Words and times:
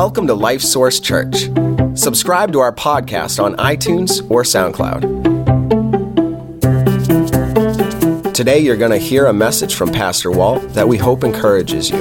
Welcome 0.00 0.28
to 0.28 0.34
Life 0.34 0.62
Source 0.62 1.00
Church. 1.00 1.50
Subscribe 1.94 2.52
to 2.52 2.60
our 2.60 2.72
podcast 2.72 3.42
on 3.42 3.56
iTunes 3.56 4.24
or 4.30 4.44
SoundCloud. 4.44 5.02
Today, 8.32 8.60
you're 8.60 8.76
going 8.76 8.92
to 8.92 8.98
hear 8.98 9.26
a 9.26 9.32
message 9.32 9.74
from 9.74 9.90
Pastor 9.90 10.30
Walt 10.30 10.62
that 10.74 10.86
we 10.86 10.98
hope 10.98 11.24
encourages 11.24 11.90
you. 11.90 11.98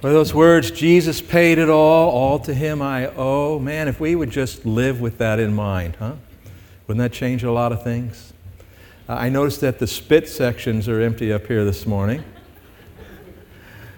Well, 0.00 0.12
those 0.12 0.32
words, 0.32 0.70
Jesus 0.70 1.20
paid 1.20 1.58
it 1.58 1.68
all, 1.68 2.08
all 2.10 2.38
to 2.38 2.54
him 2.54 2.80
I 2.80 3.08
owe. 3.08 3.58
Man, 3.58 3.88
if 3.88 3.98
we 3.98 4.14
would 4.14 4.30
just 4.30 4.64
live 4.64 5.00
with 5.00 5.18
that 5.18 5.40
in 5.40 5.52
mind, 5.52 5.96
huh? 5.98 6.14
Wouldn't 6.86 7.02
that 7.02 7.12
change 7.12 7.42
a 7.42 7.50
lot 7.50 7.72
of 7.72 7.82
things? 7.82 8.31
Uh, 9.08 9.14
I 9.14 9.30
noticed 9.30 9.60
that 9.62 9.80
the 9.80 9.86
spit 9.88 10.28
sections 10.28 10.88
are 10.88 11.00
empty 11.00 11.32
up 11.32 11.48
here 11.48 11.64
this 11.64 11.86
morning. 11.86 12.22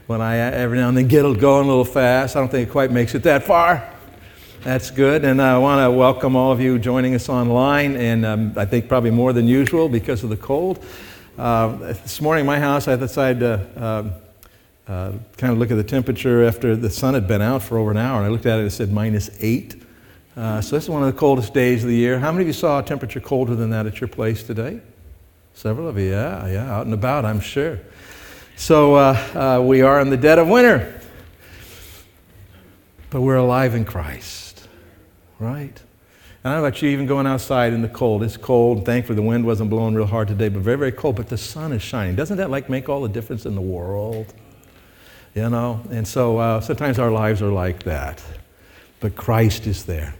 When 0.06 0.22
I 0.22 0.38
every 0.38 0.78
now 0.78 0.88
and 0.88 0.96
then 0.96 1.08
get 1.08 1.26
it 1.26 1.38
going 1.38 1.66
a 1.66 1.68
little 1.68 1.84
fast, 1.84 2.36
I 2.36 2.40
don't 2.40 2.48
think 2.48 2.68
it 2.68 2.72
quite 2.72 2.90
makes 2.90 3.14
it 3.14 3.22
that 3.24 3.42
far. 3.42 3.86
That's 4.62 4.90
good. 4.90 5.26
And 5.26 5.42
I 5.42 5.58
want 5.58 5.84
to 5.84 5.90
welcome 5.90 6.36
all 6.36 6.52
of 6.52 6.60
you 6.60 6.78
joining 6.78 7.14
us 7.14 7.28
online, 7.28 7.96
and 7.96 8.24
um, 8.24 8.54
I 8.56 8.64
think 8.64 8.88
probably 8.88 9.10
more 9.10 9.34
than 9.34 9.46
usual 9.46 9.90
because 9.90 10.24
of 10.24 10.30
the 10.30 10.38
cold. 10.38 10.82
Uh, 11.36 11.76
this 11.76 12.22
morning 12.22 12.40
in 12.40 12.46
my 12.46 12.58
house, 12.58 12.88
I 12.88 12.96
decided 12.96 13.40
to 13.40 13.68
uh, 13.76 14.90
uh, 14.90 15.12
kind 15.36 15.52
of 15.52 15.58
look 15.58 15.70
at 15.70 15.76
the 15.76 15.84
temperature 15.84 16.44
after 16.44 16.76
the 16.76 16.88
sun 16.88 17.12
had 17.12 17.28
been 17.28 17.42
out 17.42 17.62
for 17.62 17.76
over 17.76 17.90
an 17.90 17.98
hour, 17.98 18.16
and 18.16 18.26
I 18.26 18.30
looked 18.30 18.46
at 18.46 18.56
it 18.56 18.60
and 18.60 18.68
it 18.68 18.70
said 18.70 18.90
minus 18.90 19.28
eight. 19.40 19.82
Uh, 20.34 20.62
so 20.62 20.76
this 20.76 20.84
is 20.84 20.90
one 20.90 21.02
of 21.02 21.12
the 21.12 21.18
coldest 21.18 21.52
days 21.52 21.82
of 21.82 21.90
the 21.90 21.96
year. 21.96 22.18
How 22.18 22.32
many 22.32 22.44
of 22.44 22.46
you 22.46 22.54
saw 22.54 22.78
a 22.78 22.82
temperature 22.82 23.20
colder 23.20 23.54
than 23.54 23.68
that 23.68 23.84
at 23.84 24.00
your 24.00 24.08
place 24.08 24.42
today? 24.42 24.80
Several 25.54 25.88
of 25.88 25.98
you, 25.98 26.10
yeah, 26.10 26.46
yeah, 26.46 26.70
out 26.70 26.84
and 26.84 26.92
about, 26.92 27.24
I'm 27.24 27.40
sure. 27.40 27.80
So 28.56 28.94
uh, 28.94 29.58
uh, 29.58 29.62
we 29.62 29.82
are 29.82 30.00
in 30.00 30.10
the 30.10 30.16
dead 30.16 30.38
of 30.38 30.48
winter, 30.48 31.00
but 33.10 33.20
we're 33.22 33.36
alive 33.36 33.74
in 33.74 33.84
Christ, 33.84 34.68
right? 35.38 35.80
And 36.44 36.52
I 36.52 36.56
don't 36.56 36.62
know 36.62 36.68
about 36.68 36.82
you, 36.82 36.90
even 36.90 37.06
going 37.06 37.26
outside 37.26 37.72
in 37.72 37.80
the 37.80 37.88
cold. 37.88 38.22
It's 38.22 38.36
cold. 38.36 38.84
Thankfully, 38.84 39.16
the 39.16 39.22
wind 39.22 39.46
wasn't 39.46 39.70
blowing 39.70 39.94
real 39.94 40.04
hard 40.04 40.28
today, 40.28 40.50
but 40.50 40.60
very, 40.60 40.76
very 40.76 40.92
cold. 40.92 41.16
But 41.16 41.30
the 41.30 41.38
sun 41.38 41.72
is 41.72 41.80
shining. 41.80 42.16
Doesn't 42.16 42.36
that 42.36 42.50
like 42.50 42.68
make 42.68 42.90
all 42.90 43.00
the 43.00 43.08
difference 43.08 43.46
in 43.46 43.54
the 43.54 43.62
world? 43.62 44.34
You 45.34 45.48
know? 45.48 45.80
And 45.90 46.06
so 46.06 46.36
uh, 46.36 46.60
sometimes 46.60 46.98
our 46.98 47.10
lives 47.10 47.40
are 47.40 47.50
like 47.50 47.84
that, 47.84 48.22
but 49.04 49.16
Christ 49.16 49.66
is 49.66 49.84
there. 49.84 50.14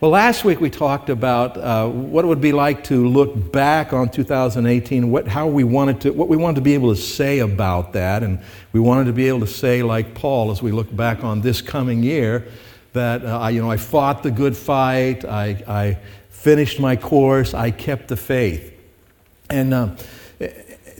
Well, 0.00 0.12
last 0.12 0.44
week 0.44 0.60
we 0.60 0.70
talked 0.70 1.10
about 1.10 1.56
uh, 1.56 1.88
what 1.88 2.24
it 2.24 2.28
would 2.28 2.40
be 2.40 2.52
like 2.52 2.84
to 2.84 3.08
look 3.08 3.50
back 3.50 3.92
on 3.92 4.10
2018, 4.10 5.10
what, 5.10 5.26
how 5.26 5.48
we 5.48 5.64
wanted 5.64 6.02
to, 6.02 6.10
what 6.12 6.28
we 6.28 6.36
wanted 6.36 6.54
to 6.54 6.60
be 6.60 6.74
able 6.74 6.94
to 6.94 7.00
say 7.00 7.40
about 7.40 7.94
that, 7.94 8.22
and 8.22 8.38
we 8.72 8.78
wanted 8.78 9.06
to 9.06 9.12
be 9.12 9.26
able 9.26 9.40
to 9.40 9.48
say, 9.48 9.82
like 9.82 10.14
Paul, 10.14 10.52
as 10.52 10.62
we 10.62 10.70
look 10.70 10.94
back 10.94 11.24
on 11.24 11.40
this 11.40 11.60
coming 11.60 12.04
year, 12.04 12.46
that 12.92 13.24
uh, 13.24 13.48
you 13.48 13.60
know 13.60 13.72
I 13.72 13.76
fought 13.76 14.22
the 14.22 14.30
good 14.30 14.56
fight, 14.56 15.24
I, 15.24 15.64
I 15.66 15.98
finished 16.30 16.78
my 16.78 16.94
course, 16.94 17.54
I 17.54 17.72
kept 17.72 18.06
the 18.06 18.16
faith, 18.16 18.72
and. 19.50 19.74
Uh, 19.74 19.96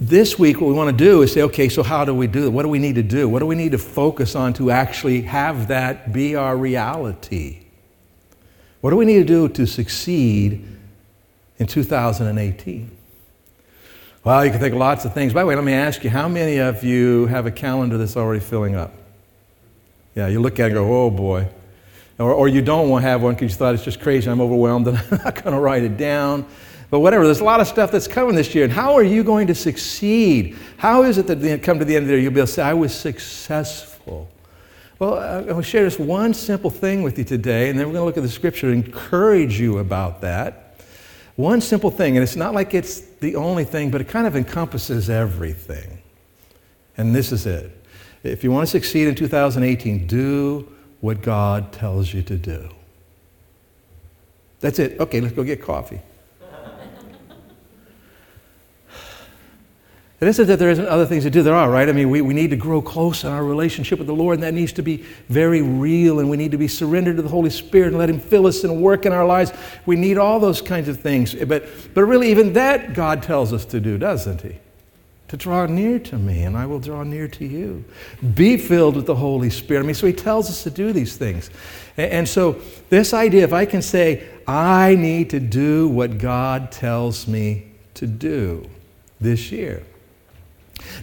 this 0.00 0.38
week, 0.38 0.60
what 0.60 0.68
we 0.68 0.74
want 0.74 0.96
to 0.96 1.04
do 1.04 1.22
is 1.22 1.32
say, 1.32 1.42
okay, 1.42 1.68
so 1.68 1.82
how 1.82 2.04
do 2.04 2.14
we 2.14 2.26
do 2.26 2.46
it? 2.46 2.50
What 2.50 2.62
do 2.62 2.68
we 2.68 2.78
need 2.78 2.94
to 2.96 3.02
do? 3.02 3.28
What 3.28 3.40
do 3.40 3.46
we 3.46 3.54
need 3.54 3.72
to 3.72 3.78
focus 3.78 4.34
on 4.34 4.52
to 4.54 4.70
actually 4.70 5.22
have 5.22 5.68
that 5.68 6.12
be 6.12 6.36
our 6.36 6.56
reality? 6.56 7.60
What 8.80 8.90
do 8.90 8.96
we 8.96 9.04
need 9.04 9.18
to 9.18 9.24
do 9.24 9.48
to 9.48 9.66
succeed 9.66 10.64
in 11.58 11.66
2018? 11.66 12.90
Well, 14.24 14.44
you 14.44 14.50
can 14.50 14.60
think 14.60 14.74
of 14.74 14.78
lots 14.78 15.04
of 15.04 15.14
things. 15.14 15.32
By 15.32 15.42
the 15.42 15.46
way, 15.46 15.54
let 15.54 15.64
me 15.64 15.72
ask 15.72 16.04
you 16.04 16.10
how 16.10 16.28
many 16.28 16.58
of 16.58 16.84
you 16.84 17.26
have 17.26 17.46
a 17.46 17.50
calendar 17.50 17.98
that's 17.98 18.16
already 18.16 18.40
filling 18.40 18.76
up? 18.76 18.92
Yeah, 20.14 20.28
you 20.28 20.40
look 20.40 20.60
at 20.60 20.64
it 20.64 20.66
and 20.66 20.74
go, 20.74 21.04
oh 21.04 21.10
boy. 21.10 21.48
Or, 22.18 22.32
or 22.32 22.48
you 22.48 22.62
don't 22.62 22.88
want 22.88 23.04
to 23.04 23.08
have 23.08 23.22
one 23.22 23.34
because 23.34 23.52
you 23.52 23.56
thought 23.56 23.74
it's 23.74 23.84
just 23.84 24.00
crazy, 24.00 24.28
I'm 24.28 24.40
overwhelmed, 24.40 24.88
and 24.88 24.98
I'm 25.10 25.18
not 25.24 25.42
going 25.42 25.54
to 25.54 25.60
write 25.60 25.84
it 25.84 25.96
down. 25.96 26.46
But 26.90 27.00
whatever, 27.00 27.24
there's 27.24 27.40
a 27.40 27.44
lot 27.44 27.60
of 27.60 27.66
stuff 27.66 27.92
that's 27.92 28.08
coming 28.08 28.34
this 28.34 28.54
year. 28.54 28.64
And 28.64 28.72
how 28.72 28.94
are 28.94 29.02
you 29.02 29.22
going 29.22 29.46
to 29.48 29.54
succeed? 29.54 30.56
How 30.78 31.02
is 31.02 31.18
it 31.18 31.26
that 31.26 31.38
you 31.38 31.58
come 31.58 31.78
to 31.78 31.84
the 31.84 31.94
end 31.94 32.04
of 32.04 32.08
the 32.08 32.14
year, 32.14 32.22
you'll 32.22 32.32
be 32.32 32.40
able 32.40 32.46
to 32.46 32.52
say, 32.52 32.62
I 32.62 32.74
was 32.74 32.94
successful? 32.94 34.30
Well, 34.98 35.14
uh, 35.14 35.38
I'm 35.38 35.44
going 35.44 35.56
to 35.56 35.62
share 35.62 35.84
just 35.84 36.00
one 36.00 36.34
simple 36.34 36.70
thing 36.70 37.02
with 37.02 37.18
you 37.18 37.24
today, 37.24 37.68
and 37.68 37.78
then 37.78 37.86
we're 37.86 37.92
going 37.92 38.02
to 38.02 38.06
look 38.06 38.16
at 38.16 38.22
the 38.22 38.28
scripture 38.28 38.70
and 38.70 38.84
encourage 38.84 39.60
you 39.60 39.78
about 39.78 40.22
that. 40.22 40.76
One 41.36 41.60
simple 41.60 41.90
thing, 41.90 42.16
and 42.16 42.22
it's 42.22 42.34
not 42.34 42.52
like 42.52 42.74
it's 42.74 43.00
the 43.00 43.36
only 43.36 43.64
thing, 43.64 43.90
but 43.90 44.00
it 44.00 44.08
kind 44.08 44.26
of 44.26 44.34
encompasses 44.34 45.08
everything. 45.08 46.02
And 46.96 47.14
this 47.14 47.30
is 47.30 47.46
it. 47.46 47.70
If 48.24 48.42
you 48.42 48.50
want 48.50 48.66
to 48.66 48.70
succeed 48.70 49.06
in 49.06 49.14
2018, 49.14 50.08
do 50.08 50.68
what 51.00 51.22
God 51.22 51.72
tells 51.72 52.12
you 52.12 52.22
to 52.22 52.36
do. 52.36 52.68
That's 54.58 54.80
it. 54.80 54.98
Okay, 54.98 55.20
let's 55.20 55.34
go 55.34 55.44
get 55.44 55.62
coffee. 55.62 56.00
It 60.20 60.26
isn't 60.26 60.48
that 60.48 60.58
there 60.58 60.70
isn't 60.70 60.88
other 60.88 61.06
things 61.06 61.22
to 61.24 61.30
do. 61.30 61.44
There 61.44 61.54
are, 61.54 61.70
right? 61.70 61.88
I 61.88 61.92
mean, 61.92 62.10
we, 62.10 62.20
we 62.22 62.34
need 62.34 62.50
to 62.50 62.56
grow 62.56 62.82
close 62.82 63.22
in 63.22 63.30
our 63.30 63.44
relationship 63.44 64.00
with 64.00 64.08
the 64.08 64.14
Lord, 64.14 64.34
and 64.34 64.42
that 64.42 64.52
needs 64.52 64.72
to 64.72 64.82
be 64.82 65.04
very 65.28 65.62
real, 65.62 66.18
and 66.18 66.28
we 66.28 66.36
need 66.36 66.50
to 66.50 66.58
be 66.58 66.66
surrendered 66.66 67.16
to 67.16 67.22
the 67.22 67.28
Holy 67.28 67.50
Spirit 67.50 67.88
and 67.88 67.98
let 67.98 68.10
Him 68.10 68.18
fill 68.18 68.48
us 68.48 68.64
and 68.64 68.82
work 68.82 69.06
in 69.06 69.12
our 69.12 69.24
lives. 69.24 69.52
We 69.86 69.94
need 69.94 70.18
all 70.18 70.40
those 70.40 70.60
kinds 70.60 70.88
of 70.88 70.98
things. 70.98 71.36
But, 71.36 71.68
but 71.94 72.04
really, 72.04 72.32
even 72.32 72.54
that 72.54 72.94
God 72.94 73.22
tells 73.22 73.52
us 73.52 73.64
to 73.66 73.78
do, 73.78 73.96
doesn't 73.96 74.40
He? 74.40 74.56
To 75.28 75.36
draw 75.36 75.66
near 75.66 76.00
to 76.00 76.18
me, 76.18 76.42
and 76.42 76.56
I 76.56 76.66
will 76.66 76.80
draw 76.80 77.04
near 77.04 77.28
to 77.28 77.46
you. 77.46 77.84
Be 78.34 78.56
filled 78.56 78.96
with 78.96 79.06
the 79.06 79.14
Holy 79.14 79.50
Spirit. 79.50 79.84
I 79.84 79.86
mean, 79.86 79.94
so 79.94 80.08
He 80.08 80.12
tells 80.12 80.50
us 80.50 80.64
to 80.64 80.70
do 80.70 80.92
these 80.92 81.16
things. 81.16 81.48
And, 81.96 82.10
and 82.10 82.28
so, 82.28 82.60
this 82.88 83.14
idea, 83.14 83.44
if 83.44 83.52
I 83.52 83.66
can 83.66 83.82
say, 83.82 84.28
I 84.48 84.96
need 84.96 85.30
to 85.30 85.38
do 85.38 85.86
what 85.86 86.18
God 86.18 86.72
tells 86.72 87.28
me 87.28 87.68
to 87.94 88.08
do 88.08 88.68
this 89.20 89.52
year. 89.52 89.84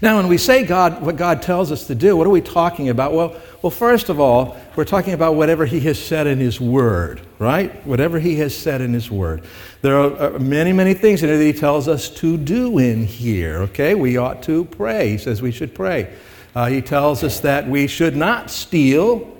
Now, 0.02 0.18
when 0.18 0.28
we 0.28 0.38
say 0.38 0.66
God, 0.66 1.02
what 1.02 1.16
God 1.16 1.42
tells 1.42 1.72
us 1.72 1.88
to 1.88 1.96
do, 1.96 2.16
what 2.18 2.28
are 2.28 2.32
we 2.32 2.42
talking 2.42 2.90
about? 2.90 3.14
Well, 3.14 3.36
well, 3.62 3.72
first 3.72 4.10
of 4.10 4.20
all, 4.20 4.56
we're 4.76 4.86
talking 4.86 5.14
about 5.14 5.36
whatever 5.36 5.66
He 5.66 5.80
has 5.82 5.98
said 5.98 6.28
in 6.28 6.38
His 6.38 6.62
Word, 6.62 7.22
right? 7.40 7.86
Whatever 7.86 8.20
He 8.20 8.36
has 8.36 8.56
said 8.56 8.82
in 8.82 8.94
His 8.94 9.10
Word. 9.10 9.44
There 9.82 9.98
are 9.98 10.36
uh, 10.36 10.40
many, 10.40 10.72
many 10.72 10.94
things 10.94 11.24
in 11.24 11.30
it 11.30 11.38
that 11.38 11.44
He 11.44 11.54
tells 11.54 11.88
us 11.88 12.10
to 12.12 12.38
do 12.38 12.78
in 12.78 13.06
here, 13.06 13.62
okay? 13.64 13.96
We 13.96 14.18
ought 14.18 14.44
to 14.44 14.66
pray. 14.66 15.10
He 15.10 15.18
says 15.18 15.42
we 15.42 15.52
should 15.52 15.74
pray. 15.74 16.14
Uh, 16.56 16.68
he 16.68 16.82
tells 16.82 17.24
us 17.24 17.42
that 17.42 17.68
we 17.68 17.86
should 17.86 18.16
not 18.16 18.50
steal. 18.50 19.36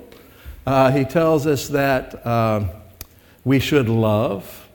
Uh, 0.66 0.90
he 0.90 1.04
tells 1.04 1.46
us 1.46 1.68
that 1.68 2.26
uh, 2.26 2.64
we 3.44 3.58
should 3.58 3.88
love. 3.88 4.68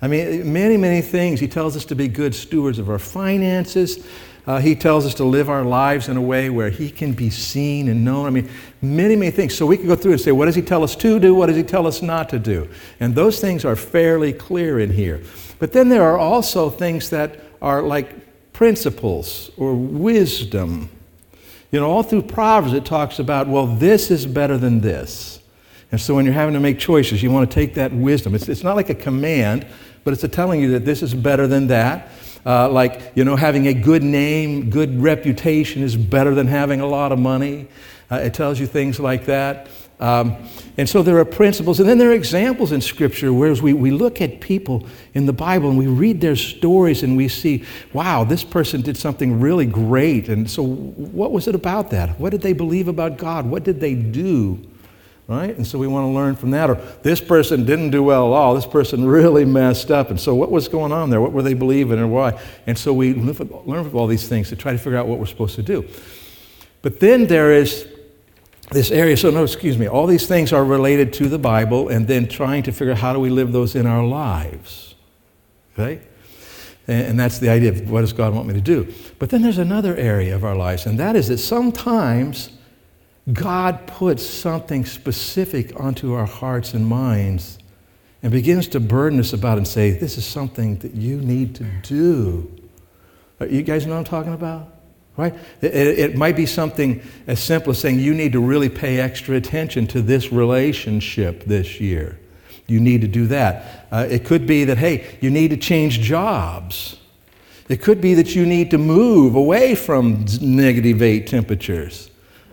I 0.00 0.08
mean, 0.08 0.52
many, 0.52 0.76
many 0.76 1.02
things. 1.02 1.38
He 1.38 1.46
tells 1.46 1.76
us 1.76 1.84
to 1.86 1.94
be 1.94 2.08
good 2.08 2.34
stewards 2.34 2.78
of 2.78 2.88
our 2.88 2.98
finances. 2.98 4.04
Uh, 4.48 4.58
he 4.58 4.74
tells 4.74 5.04
us 5.04 5.12
to 5.12 5.24
live 5.24 5.50
our 5.50 5.62
lives 5.62 6.08
in 6.08 6.16
a 6.16 6.22
way 6.22 6.48
where 6.48 6.70
He 6.70 6.90
can 6.90 7.12
be 7.12 7.28
seen 7.28 7.86
and 7.86 8.02
known. 8.02 8.26
I 8.26 8.30
mean, 8.30 8.48
many, 8.80 9.14
many 9.14 9.30
things. 9.30 9.54
So 9.54 9.66
we 9.66 9.76
can 9.76 9.86
go 9.86 9.94
through 9.94 10.12
and 10.12 10.20
say, 10.20 10.32
what 10.32 10.46
does 10.46 10.54
He 10.54 10.62
tell 10.62 10.82
us 10.82 10.96
to 10.96 11.20
do? 11.20 11.34
What 11.34 11.48
does 11.48 11.56
He 11.56 11.62
tell 11.62 11.86
us 11.86 12.00
not 12.00 12.30
to 12.30 12.38
do? 12.38 12.66
And 12.98 13.14
those 13.14 13.40
things 13.40 13.66
are 13.66 13.76
fairly 13.76 14.32
clear 14.32 14.80
in 14.80 14.90
here. 14.90 15.22
But 15.58 15.72
then 15.72 15.90
there 15.90 16.02
are 16.02 16.16
also 16.16 16.70
things 16.70 17.10
that 17.10 17.38
are 17.60 17.82
like 17.82 18.08
principles 18.54 19.50
or 19.58 19.74
wisdom. 19.74 20.88
You 21.70 21.80
know, 21.80 21.90
all 21.90 22.02
through 22.02 22.22
Proverbs 22.22 22.72
it 22.72 22.86
talks 22.86 23.18
about, 23.18 23.48
well, 23.48 23.66
this 23.66 24.10
is 24.10 24.24
better 24.24 24.56
than 24.56 24.80
this. 24.80 25.40
And 25.92 26.00
so 26.00 26.14
when 26.14 26.24
you're 26.24 26.32
having 26.32 26.54
to 26.54 26.60
make 26.60 26.78
choices, 26.78 27.22
you 27.22 27.30
want 27.30 27.50
to 27.50 27.54
take 27.54 27.74
that 27.74 27.92
wisdom. 27.92 28.34
It's, 28.34 28.48
it's 28.48 28.64
not 28.64 28.76
like 28.76 28.88
a 28.88 28.94
command, 28.94 29.66
but 30.04 30.14
it's 30.14 30.26
telling 30.34 30.62
you 30.62 30.70
that 30.70 30.86
this 30.86 31.02
is 31.02 31.12
better 31.12 31.46
than 31.46 31.66
that. 31.66 32.08
Uh, 32.46 32.68
like, 32.68 33.12
you 33.14 33.24
know, 33.24 33.36
having 33.36 33.66
a 33.66 33.74
good 33.74 34.02
name, 34.02 34.70
good 34.70 35.00
reputation 35.02 35.82
is 35.82 35.96
better 35.96 36.34
than 36.34 36.46
having 36.46 36.80
a 36.80 36.86
lot 36.86 37.12
of 37.12 37.18
money. 37.18 37.68
Uh, 38.10 38.16
it 38.16 38.34
tells 38.34 38.58
you 38.58 38.66
things 38.66 38.98
like 38.98 39.26
that. 39.26 39.68
Um, 40.00 40.36
and 40.76 40.88
so 40.88 41.02
there 41.02 41.18
are 41.18 41.24
principles, 41.24 41.80
and 41.80 41.88
then 41.88 41.98
there 41.98 42.10
are 42.10 42.14
examples 42.14 42.70
in 42.70 42.80
Scripture, 42.80 43.32
whereas 43.32 43.60
we, 43.60 43.72
we 43.72 43.90
look 43.90 44.20
at 44.20 44.40
people 44.40 44.86
in 45.14 45.26
the 45.26 45.32
Bible 45.32 45.68
and 45.70 45.76
we 45.76 45.88
read 45.88 46.20
their 46.20 46.36
stories 46.36 47.02
and 47.02 47.16
we 47.16 47.26
see, 47.26 47.64
wow, 47.92 48.22
this 48.22 48.44
person 48.44 48.80
did 48.80 48.96
something 48.96 49.40
really 49.40 49.66
great. 49.66 50.28
And 50.28 50.48
so, 50.48 50.62
what 50.64 51.32
was 51.32 51.48
it 51.48 51.56
about 51.56 51.90
that? 51.90 52.18
What 52.20 52.30
did 52.30 52.42
they 52.42 52.52
believe 52.52 52.86
about 52.86 53.18
God? 53.18 53.46
What 53.46 53.64
did 53.64 53.80
they 53.80 53.94
do? 53.94 54.64
Right? 55.28 55.54
And 55.54 55.66
so 55.66 55.78
we 55.78 55.86
want 55.86 56.04
to 56.04 56.08
learn 56.08 56.34
from 56.34 56.50
that. 56.52 56.70
Or 56.70 56.74
this 57.02 57.20
person 57.20 57.64
didn't 57.66 57.90
do 57.90 58.02
well 58.02 58.34
at 58.34 58.36
all. 58.36 58.54
This 58.54 58.66
person 58.66 59.06
really 59.06 59.44
messed 59.44 59.90
up. 59.90 60.10
And 60.10 60.18
so 60.18 60.34
what 60.34 60.50
was 60.50 60.66
going 60.66 60.90
on 60.90 61.10
there? 61.10 61.20
What 61.20 61.32
were 61.32 61.42
they 61.42 61.54
believing 61.54 61.98
and 61.98 62.10
why? 62.10 62.40
And 62.66 62.76
so 62.76 62.92
we 62.92 63.14
learn 63.14 63.34
from 63.84 63.94
all 63.94 64.06
these 64.06 64.26
things 64.26 64.48
to 64.48 64.56
try 64.56 64.72
to 64.72 64.78
figure 64.78 64.98
out 64.98 65.06
what 65.06 65.18
we're 65.18 65.26
supposed 65.26 65.54
to 65.56 65.62
do. 65.62 65.86
But 66.80 66.98
then 66.98 67.26
there 67.26 67.52
is 67.52 67.86
this 68.70 68.90
area. 68.90 69.16
So 69.16 69.30
no, 69.30 69.44
excuse 69.44 69.76
me. 69.76 69.86
All 69.86 70.06
these 70.06 70.26
things 70.26 70.52
are 70.52 70.64
related 70.64 71.12
to 71.14 71.28
the 71.28 71.38
Bible, 71.38 71.88
and 71.88 72.08
then 72.08 72.26
trying 72.26 72.62
to 72.64 72.72
figure 72.72 72.92
out 72.92 72.98
how 72.98 73.12
do 73.12 73.20
we 73.20 73.30
live 73.30 73.52
those 73.52 73.76
in 73.76 73.86
our 73.86 74.04
lives. 74.04 74.94
Okay. 75.74 76.00
And 76.86 77.20
that's 77.20 77.38
the 77.38 77.50
idea 77.50 77.70
of 77.70 77.90
what 77.90 78.00
does 78.00 78.14
God 78.14 78.32
want 78.32 78.48
me 78.48 78.54
to 78.54 78.62
do. 78.62 78.92
But 79.18 79.28
then 79.28 79.42
there's 79.42 79.58
another 79.58 79.94
area 79.94 80.34
of 80.34 80.42
our 80.42 80.56
lives, 80.56 80.86
and 80.86 80.98
that 80.98 81.16
is 81.16 81.28
that 81.28 81.36
sometimes 81.36 82.50
God 83.32 83.86
puts 83.86 84.24
something 84.24 84.86
specific 84.86 85.78
onto 85.78 86.14
our 86.14 86.26
hearts 86.26 86.72
and 86.72 86.86
minds 86.86 87.58
and 88.22 88.32
begins 88.32 88.68
to 88.68 88.80
burden 88.80 89.20
us 89.20 89.32
about 89.32 89.58
and 89.58 89.68
say, 89.68 89.90
This 89.90 90.16
is 90.16 90.24
something 90.24 90.76
that 90.78 90.94
you 90.94 91.20
need 91.20 91.54
to 91.56 91.64
do. 91.82 92.50
You 93.40 93.62
guys 93.62 93.86
know 93.86 93.92
what 93.92 93.98
I'm 93.98 94.04
talking 94.04 94.32
about? 94.32 94.74
Right? 95.16 95.34
It, 95.60 95.74
it, 95.74 96.16
might 96.16 96.36
be 96.36 96.46
something 96.46 97.02
as 97.26 97.40
simple 97.40 97.72
as 97.72 97.80
saying, 97.80 98.00
You 98.00 98.14
need 98.14 98.32
to 98.32 98.40
really 98.40 98.68
pay 98.68 98.98
extra 98.98 99.36
attention 99.36 99.86
to 99.88 100.00
this 100.00 100.32
relationship 100.32 101.44
this 101.44 101.80
year. 101.80 102.18
You 102.66 102.80
need 102.80 103.00
to 103.00 103.08
do 103.08 103.26
that. 103.28 103.86
Uh, 103.90 104.06
it 104.08 104.24
could 104.24 104.46
be 104.46 104.64
that, 104.64 104.78
hey, 104.78 105.16
you 105.20 105.30
need 105.30 105.50
to 105.50 105.56
change 105.56 106.00
jobs. 106.00 106.96
It 107.68 107.82
could 107.82 108.00
be 108.00 108.14
that 108.14 108.34
you 108.34 108.46
need 108.46 108.70
to 108.70 108.78
move 108.78 109.34
away 109.34 109.74
from 109.74 110.24
negative 110.40 111.02
eight 111.02 111.26
temperatures. 111.26 112.10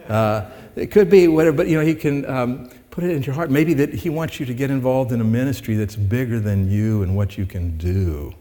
Uh, 0.08 0.50
it 0.76 0.92
could 0.92 1.10
be 1.10 1.28
whatever, 1.28 1.58
but 1.58 1.68
you 1.68 1.78
know, 1.78 1.86
he 1.86 1.96
can 1.96 2.26
um, 2.30 2.70
put 2.92 3.04
it 3.04 3.12
into 3.12 3.28
your 3.28 3.36
heart. 3.36 3.52
Maybe 3.52 3.74
that 3.76 3.94
he 3.94 4.10
wants 4.10 4.40
you 4.40 4.46
to 4.46 4.54
get 4.54 4.72
involved 4.72 5.12
in 5.12 5.22
a 5.22 5.26
ministry 5.26 5.76
that's 5.76 5.96
bigger 5.96 6.40
than 6.40 6.70
you 6.70 7.04
and 7.04 7.16
what 7.16 7.38
you 7.38 7.46
can 7.46 7.78
do. 7.78 8.34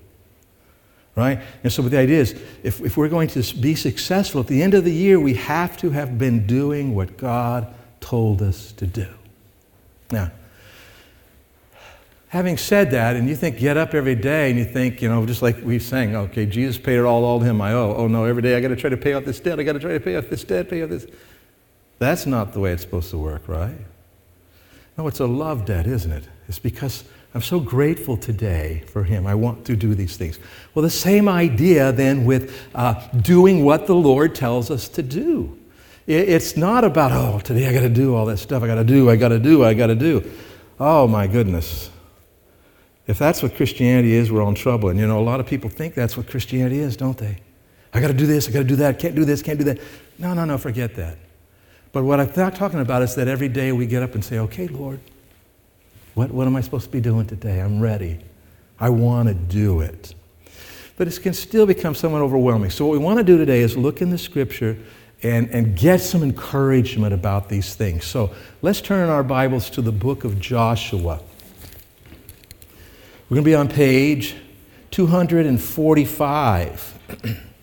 Right? 1.17 1.41
And 1.63 1.73
so 1.73 1.83
the 1.83 1.99
idea 1.99 2.21
is 2.21 2.33
if, 2.63 2.81
if 2.81 2.97
we're 2.97 3.09
going 3.09 3.29
to 3.29 3.55
be 3.57 3.77
successful 3.77 4.41
at 4.41 4.49
the 4.49 4.63
end 4.63 4.75
of 4.75 4.85
the 4.85 4.93
year, 4.93 5.21
we 5.21 5.35
have 5.35 5.77
to 5.79 5.91
have 5.91 6.19
been 6.19 6.47
doing 6.47 6.95
what 6.95 7.17
God 7.17 7.73
told 8.01 8.43
us 8.43 8.73
to 8.73 8.87
do. 8.87 9.07
Now, 10.11 10.33
having 12.29 12.57
said 12.57 12.91
that, 12.91 13.15
and 13.15 13.29
you 13.29 13.37
think 13.37 13.59
get 13.59 13.77
up 13.77 13.95
every 13.95 14.17
day 14.17 14.51
and 14.51 14.59
you 14.59 14.65
think, 14.65 15.01
you 15.01 15.09
know, 15.09 15.25
just 15.25 15.41
like 15.41 15.63
we 15.63 15.79
sang, 15.79 16.17
okay, 16.17 16.47
Jesus 16.47 16.77
paid 16.79 16.99
it 16.99 17.05
all, 17.05 17.25
all 17.25 17.39
to 17.39 17.45
him 17.45 17.61
I 17.61 17.73
owe. 17.73 17.95
Oh 17.95 18.09
no, 18.09 18.25
every 18.25 18.43
day 18.43 18.57
I 18.57 18.61
got 18.61 18.69
to 18.69 18.77
try 18.77 18.91
to 18.91 18.97
pay 18.97 19.13
off 19.13 19.25
this 19.25 19.39
debt. 19.39 19.61
I 19.61 19.63
got 19.63 19.75
to 19.75 19.79
try 19.79 19.93
to 19.93 20.01
pay 20.01 20.17
off 20.17 20.29
this 20.29 20.43
debt, 20.43 20.69
pay 20.69 20.83
off 20.83 20.91
this. 20.91 21.07
That's 21.99 22.27
not 22.27 22.53
the 22.53 22.61
way 22.61 22.73
it's 22.73 22.83
supposed 22.83 23.11
to 23.11 23.19
work, 23.19 23.49
right? 23.49 23.79
No, 24.97 25.07
it's 25.09 25.21
a 25.21 25.27
love 25.27 25.65
debt, 25.65 25.87
isn't 25.87 26.13
it? 26.13 26.25
It's 26.49 26.59
because 26.59 27.05
I'm 27.35 27.43
so 27.43 27.59
grateful 27.59 28.17
today 28.17 28.85
for 28.87 29.03
him. 29.03 29.27
I 29.27 29.35
want 29.35 29.65
to 29.67 29.75
do 29.75 29.95
these 29.95 30.17
things. 30.17 30.39
Well, 30.75 30.83
the 30.83 30.91
same 30.91 31.29
idea 31.29 31.91
then 31.91 32.25
with 32.25 32.57
uh, 32.75 32.95
doing 33.17 33.65
what 33.65 33.87
the 33.87 33.95
Lord 33.95 34.35
tells 34.35 34.71
us 34.71 34.89
to 34.91 35.03
do. 35.03 35.59
It's 36.07 36.57
not 36.57 36.85
about, 36.85 37.13
oh, 37.13 37.41
today 37.41 37.67
I 37.67 37.73
got 37.73 37.81
to 37.81 37.89
do 37.89 38.15
all 38.15 38.27
that 38.27 38.37
stuff. 38.37 38.63
I 38.63 38.67
got 38.67 38.75
to 38.75 38.85
do, 38.85 39.09
I 39.11 39.17
got 39.17 39.31
to 39.31 39.39
do, 39.39 39.65
I 39.65 39.75
got 39.75 39.87
to 39.87 39.95
do. 39.95 40.31
Oh, 40.79 41.09
my 41.09 41.27
goodness. 41.27 41.91
If 43.07 43.19
that's 43.19 43.43
what 43.43 43.57
Christianity 43.57 44.13
is, 44.13 44.31
we're 44.31 44.43
all 44.43 44.51
in 44.51 44.55
trouble. 44.55 44.91
And 44.91 45.01
you 45.01 45.07
know, 45.07 45.19
a 45.19 45.25
lot 45.25 45.41
of 45.41 45.47
people 45.47 45.71
think 45.71 45.95
that's 45.95 46.17
what 46.17 46.29
Christianity 46.29 46.79
is, 46.79 46.97
don't 46.97 47.17
they? 47.17 47.39
I 47.93 48.01
got 48.01 48.09
to 48.09 48.15
do 48.15 48.27
this, 48.27 48.49
I 48.49 48.53
got 48.53 48.61
to 48.61 48.65
do 48.65 48.77
that, 48.77 48.99
can't 48.99 49.15
do 49.15 49.25
this, 49.25 49.41
can't 49.43 49.59
do 49.59 49.65
that. 49.65 49.79
No, 50.19 50.35
no, 50.35 50.45
no, 50.45 50.59
forget 50.59 50.95
that. 50.97 51.17
But 51.95 52.03
what 52.03 52.21
I'm 52.21 52.53
talking 52.53 52.81
about 52.81 53.03
is 53.03 53.15
that 53.15 53.29
every 53.29 53.49
day 53.49 53.71
we 53.71 53.87
get 53.87 54.03
up 54.03 54.17
and 54.17 54.25
say, 54.25 54.41
okay, 54.41 54.67
Lord, 54.67 54.99
what, 56.15 56.33
what 56.33 56.49
am 56.49 56.57
I 56.57 56.61
supposed 56.61 56.87
to 56.87 56.91
be 56.91 57.01
doing 57.01 57.25
today? 57.25 57.61
I'm 57.61 57.81
ready. 57.81 58.19
I 58.81 58.89
want 58.89 59.29
to 59.29 59.35
do 59.35 59.81
it. 59.81 60.13
But 60.97 61.07
it 61.07 61.23
can 61.23 61.35
still 61.35 61.67
become 61.67 61.95
somewhat 61.95 62.21
overwhelming. 62.21 62.71
So, 62.71 62.85
what 62.85 62.91
we 62.93 62.99
want 62.99 63.19
to 63.19 63.25
do 63.25 63.39
today 63.39 63.61
is 63.61 63.77
look 63.77 64.03
in 64.03 64.11
the 64.11 64.19
scripture 64.19 64.77
and, 65.23 65.49
and 65.51 65.77
get 65.77 66.01
some 66.01 66.25
encouragement 66.25 67.15
about 67.15 67.49
these 67.49 67.77
things. 67.77 68.05
So, 68.05 68.35
let's 68.61 68.81
turn 68.81 69.09
our 69.09 69.23
Bibles 69.23 69.71
to 69.71 69.81
the 69.81 69.93
book 69.93 70.25
of 70.25 70.41
Joshua. 70.41 71.21
We're 73.29 73.37
going 73.37 73.45
to 73.45 73.51
be 73.51 73.55
on 73.55 73.69
page 73.69 74.35
245. 74.91 77.45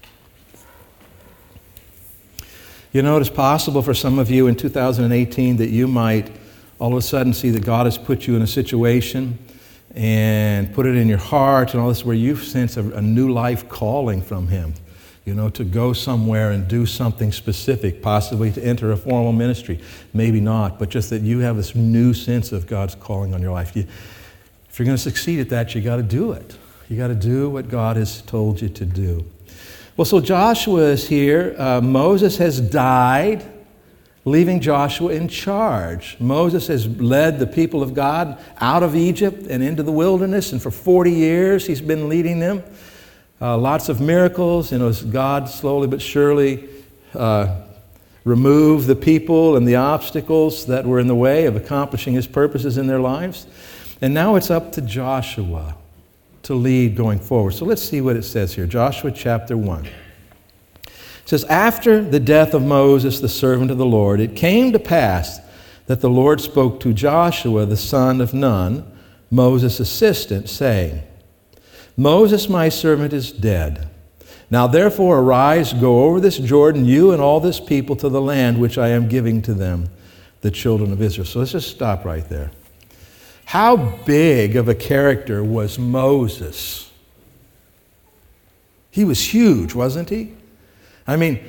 you 2.91 3.01
know, 3.01 3.17
it 3.17 3.21
is 3.21 3.29
possible 3.29 3.81
for 3.81 3.93
some 3.93 4.19
of 4.19 4.29
you 4.29 4.47
in 4.47 4.55
2018 4.55 5.57
that 5.57 5.69
you 5.69 5.87
might 5.87 6.29
all 6.77 6.91
of 6.91 6.97
a 6.97 7.01
sudden 7.01 7.33
see 7.33 7.49
that 7.51 7.63
God 7.63 7.85
has 7.85 7.97
put 7.97 8.27
you 8.27 8.35
in 8.35 8.41
a 8.41 8.47
situation 8.47 9.37
and 9.95 10.73
put 10.73 10.85
it 10.85 10.95
in 10.95 11.07
your 11.07 11.17
heart 11.17 11.73
and 11.73 11.81
all 11.81 11.89
this 11.89 12.03
where 12.03 12.15
you 12.15 12.35
sense 12.35 12.75
a, 12.75 12.81
a 12.91 13.01
new 13.01 13.31
life 13.31 13.69
calling 13.69 14.21
from 14.21 14.47
Him. 14.47 14.73
You 15.23 15.35
know, 15.35 15.49
to 15.51 15.63
go 15.63 15.93
somewhere 15.93 16.51
and 16.51 16.67
do 16.67 16.87
something 16.87 17.31
specific, 17.31 18.01
possibly 18.01 18.51
to 18.53 18.65
enter 18.65 18.91
a 18.91 18.97
formal 18.97 19.31
ministry. 19.31 19.79
Maybe 20.13 20.41
not, 20.41 20.79
but 20.79 20.89
just 20.89 21.11
that 21.11 21.21
you 21.21 21.39
have 21.39 21.55
this 21.55 21.75
new 21.75 22.13
sense 22.13 22.51
of 22.51 22.65
God's 22.65 22.95
calling 22.95 23.33
on 23.33 23.41
your 23.41 23.51
life. 23.51 23.75
You, 23.75 23.85
if 24.67 24.79
you're 24.79 24.85
going 24.85 24.97
to 24.97 25.03
succeed 25.03 25.39
at 25.39 25.49
that, 25.49 25.75
you 25.75 25.81
got 25.81 25.97
to 25.97 26.03
do 26.03 26.31
it. 26.31 26.57
You 26.89 26.97
got 26.97 27.09
to 27.09 27.15
do 27.15 27.49
what 27.49 27.69
God 27.69 27.97
has 27.97 28.23
told 28.23 28.61
you 28.61 28.69
to 28.69 28.85
do. 28.85 29.23
Well, 29.97 30.05
so 30.05 30.21
Joshua 30.21 30.83
is 30.83 31.09
here. 31.09 31.53
Uh, 31.57 31.81
Moses 31.81 32.37
has 32.37 32.61
died, 32.61 33.43
leaving 34.23 34.61
Joshua 34.61 35.11
in 35.11 35.27
charge. 35.27 36.15
Moses 36.17 36.67
has 36.67 36.87
led 36.87 37.39
the 37.39 37.47
people 37.47 37.83
of 37.83 37.93
God 37.93 38.39
out 38.61 38.83
of 38.83 38.95
Egypt 38.95 39.47
and 39.47 39.61
into 39.61 39.83
the 39.83 39.91
wilderness, 39.91 40.53
and 40.53 40.61
for 40.61 40.71
40 40.71 41.11
years 41.11 41.67
he's 41.67 41.81
been 41.81 42.07
leading 42.07 42.39
them. 42.39 42.63
Uh, 43.41 43.57
lots 43.57 43.89
of 43.89 43.99
miracles, 43.99 44.71
you 44.71 44.77
know, 44.77 44.87
as 44.87 45.03
God 45.03 45.49
slowly 45.49 45.87
but 45.87 46.01
surely 46.01 46.69
uh, 47.13 47.63
removed 48.23 48.87
the 48.87 48.95
people 48.95 49.57
and 49.57 49.67
the 49.67 49.75
obstacles 49.75 50.67
that 50.67 50.85
were 50.85 50.99
in 50.99 51.07
the 51.07 51.15
way 51.15 51.47
of 51.47 51.57
accomplishing 51.57 52.13
his 52.13 52.27
purposes 52.27 52.77
in 52.77 52.87
their 52.87 52.99
lives. 53.01 53.45
And 53.99 54.13
now 54.13 54.35
it's 54.35 54.49
up 54.49 54.71
to 54.73 54.81
Joshua 54.81 55.75
to 56.43 56.53
lead 56.55 56.95
going 56.95 57.19
forward. 57.19 57.51
So 57.51 57.65
let's 57.65 57.81
see 57.81 58.01
what 58.01 58.15
it 58.15 58.23
says 58.23 58.53
here. 58.53 58.65
Joshua 58.65 59.11
chapter 59.11 59.55
1. 59.55 59.85
It 59.85 60.91
says, 61.25 61.43
After 61.45 62.03
the 62.03 62.19
death 62.19 62.53
of 62.53 62.63
Moses, 62.63 63.19
the 63.19 63.29
servant 63.29 63.71
of 63.71 63.77
the 63.77 63.85
Lord, 63.85 64.19
it 64.19 64.35
came 64.35 64.71
to 64.71 64.79
pass 64.79 65.39
that 65.85 66.01
the 66.01 66.09
Lord 66.09 66.41
spoke 66.41 66.79
to 66.81 66.93
Joshua, 66.93 67.65
the 67.65 67.77
son 67.77 68.21
of 68.21 68.33
Nun, 68.33 68.89
Moses' 69.29 69.79
assistant, 69.79 70.49
saying, 70.49 71.01
Moses, 71.97 72.49
my 72.49 72.69
servant, 72.69 73.13
is 73.13 73.31
dead. 73.31 73.89
Now 74.49 74.67
therefore 74.67 75.19
arise, 75.19 75.73
go 75.73 76.03
over 76.03 76.19
this 76.19 76.37
Jordan, 76.37 76.85
you 76.85 77.11
and 77.11 77.21
all 77.21 77.39
this 77.39 77.59
people, 77.59 77.95
to 77.97 78.09
the 78.09 78.21
land 78.21 78.59
which 78.59 78.77
I 78.77 78.89
am 78.89 79.07
giving 79.07 79.41
to 79.43 79.53
them, 79.53 79.89
the 80.41 80.51
children 80.51 80.91
of 80.91 81.01
Israel. 81.01 81.25
So 81.25 81.39
let's 81.39 81.53
just 81.53 81.69
stop 81.69 82.03
right 82.03 82.27
there. 82.27 82.51
How 83.45 83.75
big 83.75 84.55
of 84.55 84.69
a 84.69 84.75
character 84.75 85.43
was 85.43 85.77
Moses? 85.77 86.91
He 88.89 89.05
was 89.05 89.33
huge, 89.33 89.73
wasn't 89.73 90.09
he? 90.09 90.33
I 91.07 91.15
mean, 91.15 91.39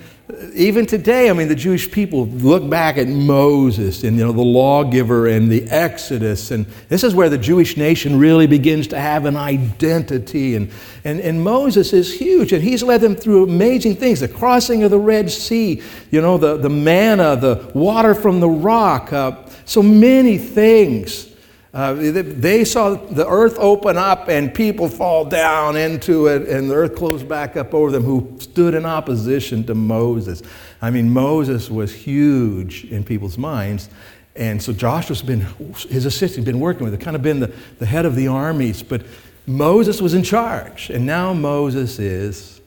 even 0.55 0.87
today, 0.87 1.29
I 1.29 1.33
mean, 1.33 1.49
the 1.49 1.55
Jewish 1.55 1.91
people 1.91 2.27
look 2.27 2.69
back 2.69 2.97
at 2.97 3.09
Moses 3.09 4.03
and, 4.05 4.17
you 4.17 4.25
know, 4.25 4.33
the 4.33 4.41
lawgiver 4.41 5.27
and 5.27 5.51
the 5.51 5.65
Exodus. 5.65 6.51
And 6.51 6.65
this 6.89 7.05
is 7.05 7.15
where 7.15 7.29
the 7.29 7.39
Jewish 7.39 7.77
nation 7.77 8.19
really 8.19 8.47
begins 8.47 8.87
to 8.89 8.99
have 8.99 9.27
an 9.27 9.37
identity. 9.37 10.57
And, 10.57 10.71
and, 11.05 11.21
and 11.21 11.43
Moses 11.43 11.93
is 11.93 12.13
huge, 12.19 12.53
and 12.53 12.63
he's 12.63 12.83
led 12.83 13.01
them 13.01 13.15
through 13.15 13.45
amazing 13.45 13.97
things 13.97 14.21
the 14.21 14.29
crossing 14.29 14.85
of 14.85 14.91
the 14.91 14.99
Red 14.99 15.31
Sea, 15.31 15.83
you 16.11 16.21
know, 16.21 16.39
the, 16.39 16.57
the 16.57 16.71
manna, 16.71 17.37
the 17.37 17.71
water 17.75 18.15
from 18.15 18.41
the 18.41 18.49
rock, 18.49 19.13
uh, 19.13 19.37
so 19.65 19.83
many 19.83 20.39
things. 20.39 21.32
Uh, 21.75 21.95
they 21.95 22.65
saw 22.67 22.95
the 22.95 23.27
earth 23.27 23.57
open 23.59 23.97
up 23.97 24.29
and 24.29 24.55
people 24.55 24.89
fall 24.89 25.25
down 25.25 25.75
into 25.75 26.27
it, 26.27 26.47
and 26.47 26.69
the 26.71 26.75
earth 26.75 26.95
closed 26.95 27.27
back 27.27 27.57
up 27.57 27.73
over 27.73 27.91
them 27.91 28.05
who 28.05 28.37
stood 28.41 28.75
in 28.75 28.85
opposition 28.85 29.65
to 29.65 29.75
Moses. 29.75 30.43
I 30.83 30.91
mean, 30.91 31.11
Moses 31.11 31.71
was 31.71 31.95
huge 31.95 32.85
in 32.85 33.05
people's 33.05 33.39
minds. 33.39 33.89
And 34.37 34.63
so 34.63 34.73
Joshua's 34.73 35.23
been, 35.23 35.47
his 35.89 36.05
assistant, 36.07 36.45
been 36.45 36.61
working 36.61 36.85
with 36.85 36.95
it, 36.95 37.01
kind 37.01 37.17
of 37.17 37.23
been 37.23 37.41
the, 37.41 37.53
the 37.79 37.87
head 37.87 38.07
of 38.07 38.17
the 38.17 38.29
armies. 38.29 38.83
But 38.83 39.03
Moses 39.47 40.01
was 40.01 40.15
in 40.15 40.23
charge, 40.23 40.91
and 40.91 41.07
now 41.07 41.33
Moses 41.33 41.99
is 41.99 42.61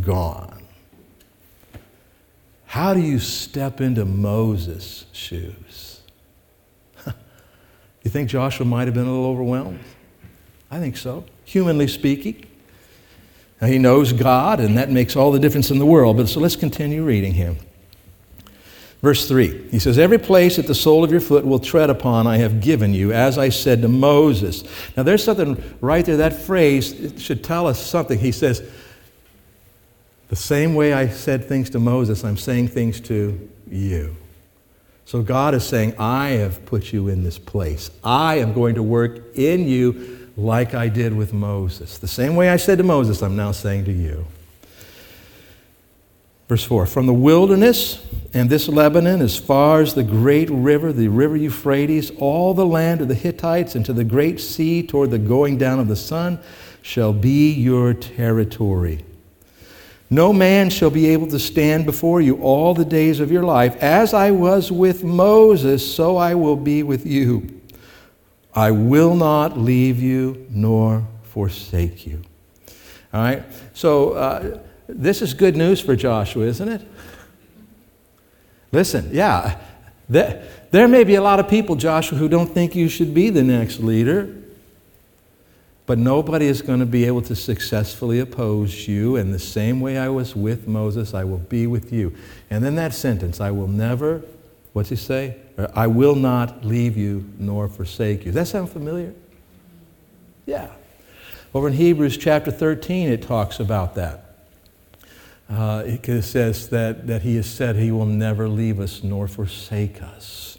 gone. 0.00 0.62
How 2.66 2.94
do 2.94 3.00
you 3.00 3.18
step 3.18 3.80
into 3.80 4.04
Moses' 4.04 5.06
shoes? 5.12 5.54
You 8.04 8.10
think 8.10 8.28
Joshua 8.28 8.66
might 8.66 8.86
have 8.86 8.94
been 8.94 9.06
a 9.06 9.10
little 9.10 9.26
overwhelmed? 9.26 9.80
I 10.70 10.78
think 10.78 10.96
so, 10.96 11.24
humanly 11.44 11.88
speaking. 11.88 12.46
Now, 13.60 13.68
he 13.68 13.78
knows 13.78 14.12
God, 14.12 14.60
and 14.60 14.76
that 14.76 14.90
makes 14.90 15.16
all 15.16 15.32
the 15.32 15.38
difference 15.38 15.70
in 15.70 15.78
the 15.78 15.86
world. 15.86 16.18
But 16.18 16.28
so 16.28 16.40
let's 16.40 16.56
continue 16.56 17.02
reading 17.04 17.32
here. 17.32 17.56
Verse 19.00 19.28
3, 19.28 19.68
he 19.68 19.78
says, 19.78 19.98
Every 19.98 20.18
place 20.18 20.56
that 20.56 20.66
the 20.66 20.74
sole 20.74 21.04
of 21.04 21.10
your 21.10 21.20
foot 21.20 21.44
will 21.46 21.58
tread 21.58 21.90
upon, 21.90 22.26
I 22.26 22.38
have 22.38 22.60
given 22.60 22.94
you, 22.94 23.12
as 23.12 23.36
I 23.36 23.50
said 23.50 23.82
to 23.82 23.88
Moses. 23.88 24.64
Now, 24.96 25.02
there's 25.02 25.22
something 25.22 25.62
right 25.80 26.04
there, 26.04 26.16
that 26.18 26.40
phrase 26.40 27.14
should 27.18 27.44
tell 27.44 27.66
us 27.66 27.84
something. 27.84 28.18
He 28.18 28.32
says, 28.32 28.66
The 30.28 30.36
same 30.36 30.74
way 30.74 30.94
I 30.94 31.08
said 31.08 31.46
things 31.46 31.70
to 31.70 31.78
Moses, 31.78 32.24
I'm 32.24 32.38
saying 32.38 32.68
things 32.68 32.98
to 33.02 33.50
you. 33.70 34.16
So 35.06 35.22
God 35.22 35.54
is 35.54 35.64
saying, 35.64 35.94
I 35.98 36.30
have 36.30 36.64
put 36.66 36.92
you 36.92 37.08
in 37.08 37.24
this 37.24 37.38
place. 37.38 37.90
I 38.02 38.36
am 38.36 38.54
going 38.54 38.76
to 38.76 38.82
work 38.82 39.36
in 39.36 39.68
you 39.68 40.30
like 40.36 40.74
I 40.74 40.88
did 40.88 41.14
with 41.14 41.32
Moses. 41.32 41.98
The 41.98 42.08
same 42.08 42.36
way 42.36 42.48
I 42.48 42.56
said 42.56 42.78
to 42.78 42.84
Moses, 42.84 43.22
I'm 43.22 43.36
now 43.36 43.52
saying 43.52 43.84
to 43.84 43.92
you. 43.92 44.26
Verse 46.48 46.64
4 46.64 46.86
From 46.86 47.06
the 47.06 47.14
wilderness 47.14 48.04
and 48.32 48.50
this 48.50 48.68
Lebanon, 48.68 49.22
as 49.22 49.38
far 49.38 49.80
as 49.80 49.94
the 49.94 50.02
great 50.02 50.50
river, 50.50 50.92
the 50.92 51.08
river 51.08 51.36
Euphrates, 51.36 52.10
all 52.18 52.54
the 52.54 52.66
land 52.66 53.00
of 53.00 53.08
the 53.08 53.14
Hittites, 53.14 53.74
and 53.74 53.86
to 53.86 53.92
the 53.92 54.04
great 54.04 54.40
sea 54.40 54.82
toward 54.82 55.10
the 55.10 55.18
going 55.18 55.56
down 55.56 55.78
of 55.78 55.88
the 55.88 55.96
sun, 55.96 56.38
shall 56.82 57.12
be 57.12 57.52
your 57.52 57.94
territory. 57.94 59.04
No 60.10 60.32
man 60.32 60.70
shall 60.70 60.90
be 60.90 61.08
able 61.08 61.26
to 61.28 61.38
stand 61.38 61.86
before 61.86 62.20
you 62.20 62.36
all 62.42 62.74
the 62.74 62.84
days 62.84 63.20
of 63.20 63.32
your 63.32 63.42
life. 63.42 63.76
As 63.82 64.14
I 64.14 64.30
was 64.30 64.70
with 64.70 65.02
Moses, 65.02 65.94
so 65.94 66.16
I 66.16 66.34
will 66.34 66.56
be 66.56 66.82
with 66.82 67.06
you. 67.06 67.60
I 68.54 68.70
will 68.70 69.16
not 69.16 69.58
leave 69.58 70.00
you 70.00 70.46
nor 70.50 71.06
forsake 71.22 72.06
you. 72.06 72.22
All 73.12 73.22
right? 73.22 73.42
So, 73.72 74.12
uh, 74.12 74.60
this 74.86 75.22
is 75.22 75.34
good 75.34 75.56
news 75.56 75.80
for 75.80 75.96
Joshua, 75.96 76.44
isn't 76.44 76.68
it? 76.68 76.82
Listen, 78.70 79.08
yeah, 79.12 79.58
there, 80.08 80.46
there 80.70 80.88
may 80.88 81.04
be 81.04 81.14
a 81.14 81.22
lot 81.22 81.40
of 81.40 81.48
people, 81.48 81.76
Joshua, 81.76 82.18
who 82.18 82.28
don't 82.28 82.52
think 82.52 82.74
you 82.74 82.88
should 82.88 83.14
be 83.14 83.30
the 83.30 83.42
next 83.42 83.80
leader, 83.80 84.34
but 85.86 85.98
nobody 85.98 86.46
is 86.46 86.62
going 86.62 86.80
to 86.80 86.86
be 86.86 87.04
able 87.04 87.22
to 87.22 87.36
successfully 87.36 88.18
oppose 88.18 88.88
you. 88.88 89.16
And 89.16 89.34
the 89.34 89.38
same 89.38 89.80
way 89.80 89.98
I 89.98 90.08
was 90.08 90.34
with 90.34 90.66
Moses, 90.66 91.12
I 91.12 91.24
will 91.24 91.38
be 91.38 91.66
with 91.66 91.92
you. 91.92 92.14
And 92.48 92.64
then 92.64 92.74
that 92.76 92.94
sentence, 92.94 93.40
I 93.40 93.50
will 93.50 93.68
never, 93.68 94.22
what's 94.72 94.88
he 94.88 94.96
say? 94.96 95.36
I 95.74 95.86
will 95.86 96.14
not 96.14 96.64
leave 96.64 96.96
you 96.96 97.30
nor 97.38 97.68
forsake 97.68 98.20
you. 98.20 98.32
Does 98.32 98.34
that 98.34 98.48
sound 98.48 98.70
familiar? 98.70 99.14
Yeah. 100.46 100.70
Over 101.52 101.68
in 101.68 101.74
Hebrews 101.74 102.16
chapter 102.16 102.50
13, 102.50 103.08
it 103.08 103.22
talks 103.22 103.60
about 103.60 103.94
that. 103.94 104.20
Uh, 105.48 105.82
it 105.84 106.22
says 106.22 106.70
that, 106.70 107.06
that 107.06 107.22
he 107.22 107.36
has 107.36 107.48
said 107.48 107.76
he 107.76 107.90
will 107.90 108.06
never 108.06 108.48
leave 108.48 108.80
us 108.80 109.02
nor 109.02 109.28
forsake 109.28 110.02
us. 110.02 110.58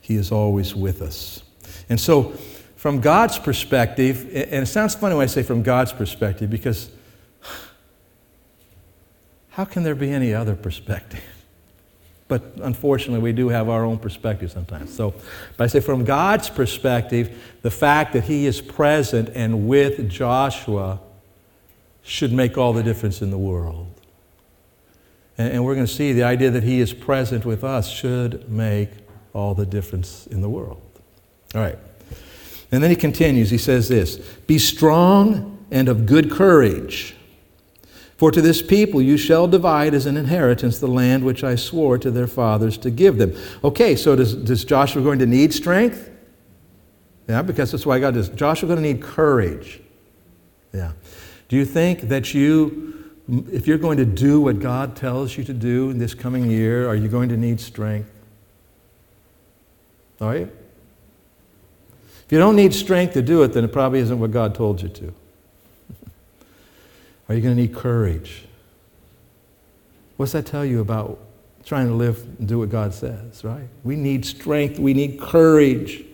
He 0.00 0.14
is 0.14 0.30
always 0.30 0.74
with 0.74 1.00
us. 1.00 1.42
And 1.88 1.98
so, 1.98 2.34
from 2.86 3.00
God's 3.00 3.36
perspective, 3.36 4.28
and 4.32 4.62
it 4.62 4.66
sounds 4.66 4.94
funny 4.94 5.16
when 5.16 5.24
I 5.24 5.26
say 5.26 5.42
from 5.42 5.64
God's 5.64 5.92
perspective 5.92 6.48
because 6.48 6.88
how 9.48 9.64
can 9.64 9.82
there 9.82 9.96
be 9.96 10.12
any 10.12 10.32
other 10.32 10.54
perspective? 10.54 11.20
But 12.28 12.42
unfortunately, 12.62 13.18
we 13.20 13.32
do 13.32 13.48
have 13.48 13.68
our 13.68 13.84
own 13.84 13.98
perspective 13.98 14.52
sometimes. 14.52 14.94
So, 14.94 15.14
but 15.56 15.64
I 15.64 15.66
say 15.66 15.80
from 15.80 16.04
God's 16.04 16.48
perspective, 16.48 17.36
the 17.62 17.72
fact 17.72 18.12
that 18.12 18.22
He 18.22 18.46
is 18.46 18.60
present 18.60 19.30
and 19.34 19.66
with 19.66 20.08
Joshua 20.08 21.00
should 22.04 22.32
make 22.32 22.56
all 22.56 22.72
the 22.72 22.84
difference 22.84 23.20
in 23.20 23.32
the 23.32 23.38
world. 23.38 23.92
And, 25.38 25.54
and 25.54 25.64
we're 25.64 25.74
going 25.74 25.88
to 25.88 25.92
see 25.92 26.12
the 26.12 26.22
idea 26.22 26.52
that 26.52 26.62
He 26.62 26.78
is 26.78 26.92
present 26.92 27.44
with 27.44 27.64
us 27.64 27.88
should 27.88 28.48
make 28.48 28.90
all 29.32 29.54
the 29.56 29.66
difference 29.66 30.28
in 30.28 30.40
the 30.40 30.48
world. 30.48 30.82
All 31.52 31.60
right. 31.60 31.78
And 32.72 32.82
then 32.82 32.90
he 32.90 32.96
continues, 32.96 33.50
he 33.50 33.58
says 33.58 33.88
this 33.88 34.16
Be 34.46 34.58
strong 34.58 35.66
and 35.70 35.88
of 35.88 36.06
good 36.06 36.30
courage. 36.30 37.14
For 38.16 38.30
to 38.30 38.40
this 38.40 38.62
people 38.62 39.02
you 39.02 39.18
shall 39.18 39.46
divide 39.46 39.92
as 39.92 40.06
an 40.06 40.16
inheritance 40.16 40.78
the 40.78 40.86
land 40.86 41.22
which 41.22 41.44
I 41.44 41.54
swore 41.54 41.98
to 41.98 42.10
their 42.10 42.26
fathers 42.26 42.78
to 42.78 42.90
give 42.90 43.18
them. 43.18 43.36
Okay, 43.62 43.94
so 43.94 44.16
does, 44.16 44.34
does 44.34 44.64
Joshua 44.64 45.02
going 45.02 45.18
to 45.18 45.26
need 45.26 45.52
strength? 45.52 46.10
Yeah, 47.28 47.42
because 47.42 47.72
that's 47.72 47.84
why 47.84 47.98
God 47.98 48.14
does. 48.14 48.30
Joshua 48.30 48.68
going 48.68 48.82
to 48.82 48.92
need 48.92 49.02
courage. 49.02 49.80
Yeah. 50.72 50.92
Do 51.48 51.56
you 51.56 51.66
think 51.66 52.02
that 52.02 52.32
you 52.32 52.94
if 53.52 53.66
you're 53.66 53.78
going 53.78 53.96
to 53.98 54.04
do 54.04 54.40
what 54.40 54.60
God 54.60 54.94
tells 54.94 55.36
you 55.36 55.42
to 55.44 55.52
do 55.52 55.90
in 55.90 55.98
this 55.98 56.14
coming 56.14 56.48
year, 56.48 56.88
are 56.88 56.94
you 56.94 57.08
going 57.08 57.28
to 57.30 57.36
need 57.36 57.60
strength? 57.60 58.10
Are 60.20 60.36
you? 60.36 60.50
If 62.26 62.32
you 62.32 62.38
don't 62.38 62.56
need 62.56 62.74
strength 62.74 63.14
to 63.14 63.22
do 63.22 63.42
it, 63.44 63.52
then 63.52 63.64
it 63.64 63.72
probably 63.72 64.00
isn't 64.00 64.18
what 64.18 64.32
God 64.32 64.54
told 64.54 64.82
you 64.82 64.88
to. 64.88 65.14
are 67.28 67.34
you 67.34 67.40
going 67.40 67.54
to 67.56 67.62
need 67.62 67.74
courage? 67.74 68.44
What's 70.16 70.32
that 70.32 70.44
tell 70.44 70.64
you 70.64 70.80
about 70.80 71.20
trying 71.64 71.86
to 71.86 71.94
live 71.94 72.22
and 72.38 72.48
do 72.48 72.58
what 72.58 72.70
God 72.70 72.94
says, 72.94 73.44
right? 73.44 73.68
We 73.84 73.96
need 73.96 74.24
strength, 74.24 74.78
we 74.78 74.92
need 74.92 75.20
courage 75.20 76.04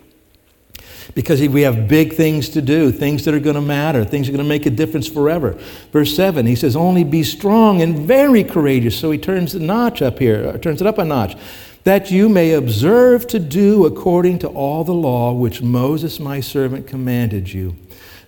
because 1.15 1.41
we 1.41 1.63
have 1.63 1.89
big 1.89 2.15
things 2.15 2.49
to 2.51 2.63
do, 2.63 2.91
things 2.91 3.25
that 3.25 3.35
are 3.35 3.41
going 3.41 3.55
to 3.55 3.63
matter, 3.63 4.05
things 4.05 4.27
that 4.27 4.35
are 4.35 4.37
going 4.37 4.47
to 4.47 4.49
make 4.49 4.67
a 4.67 4.71
difference 4.71 5.09
forever. 5.09 5.53
Verse 5.93 6.15
7, 6.15 6.47
he 6.47 6.55
says, 6.55 6.77
Only 6.77 7.05
be 7.05 7.23
strong 7.23 7.83
and 7.83 7.99
very 8.01 8.45
courageous. 8.45 8.99
So 8.99 9.11
he 9.11 9.19
turns 9.19 9.53
the 9.53 9.61
notch 9.61 10.03
up 10.03 10.19
here, 10.19 10.57
turns 10.59 10.81
it 10.81 10.87
up 10.87 10.99
a 10.99 11.05
notch. 11.05 11.37
That 11.85 12.11
you 12.11 12.29
may 12.29 12.53
observe 12.53 13.27
to 13.29 13.39
do 13.39 13.87
according 13.87 14.39
to 14.41 14.49
all 14.49 14.85
the 14.85 14.95
law 14.95 15.33
which 15.33 15.63
Moses 15.63 16.21
my 16.21 16.41
servant 16.41 16.87
commanded 16.87 17.53
you. 17.53 17.77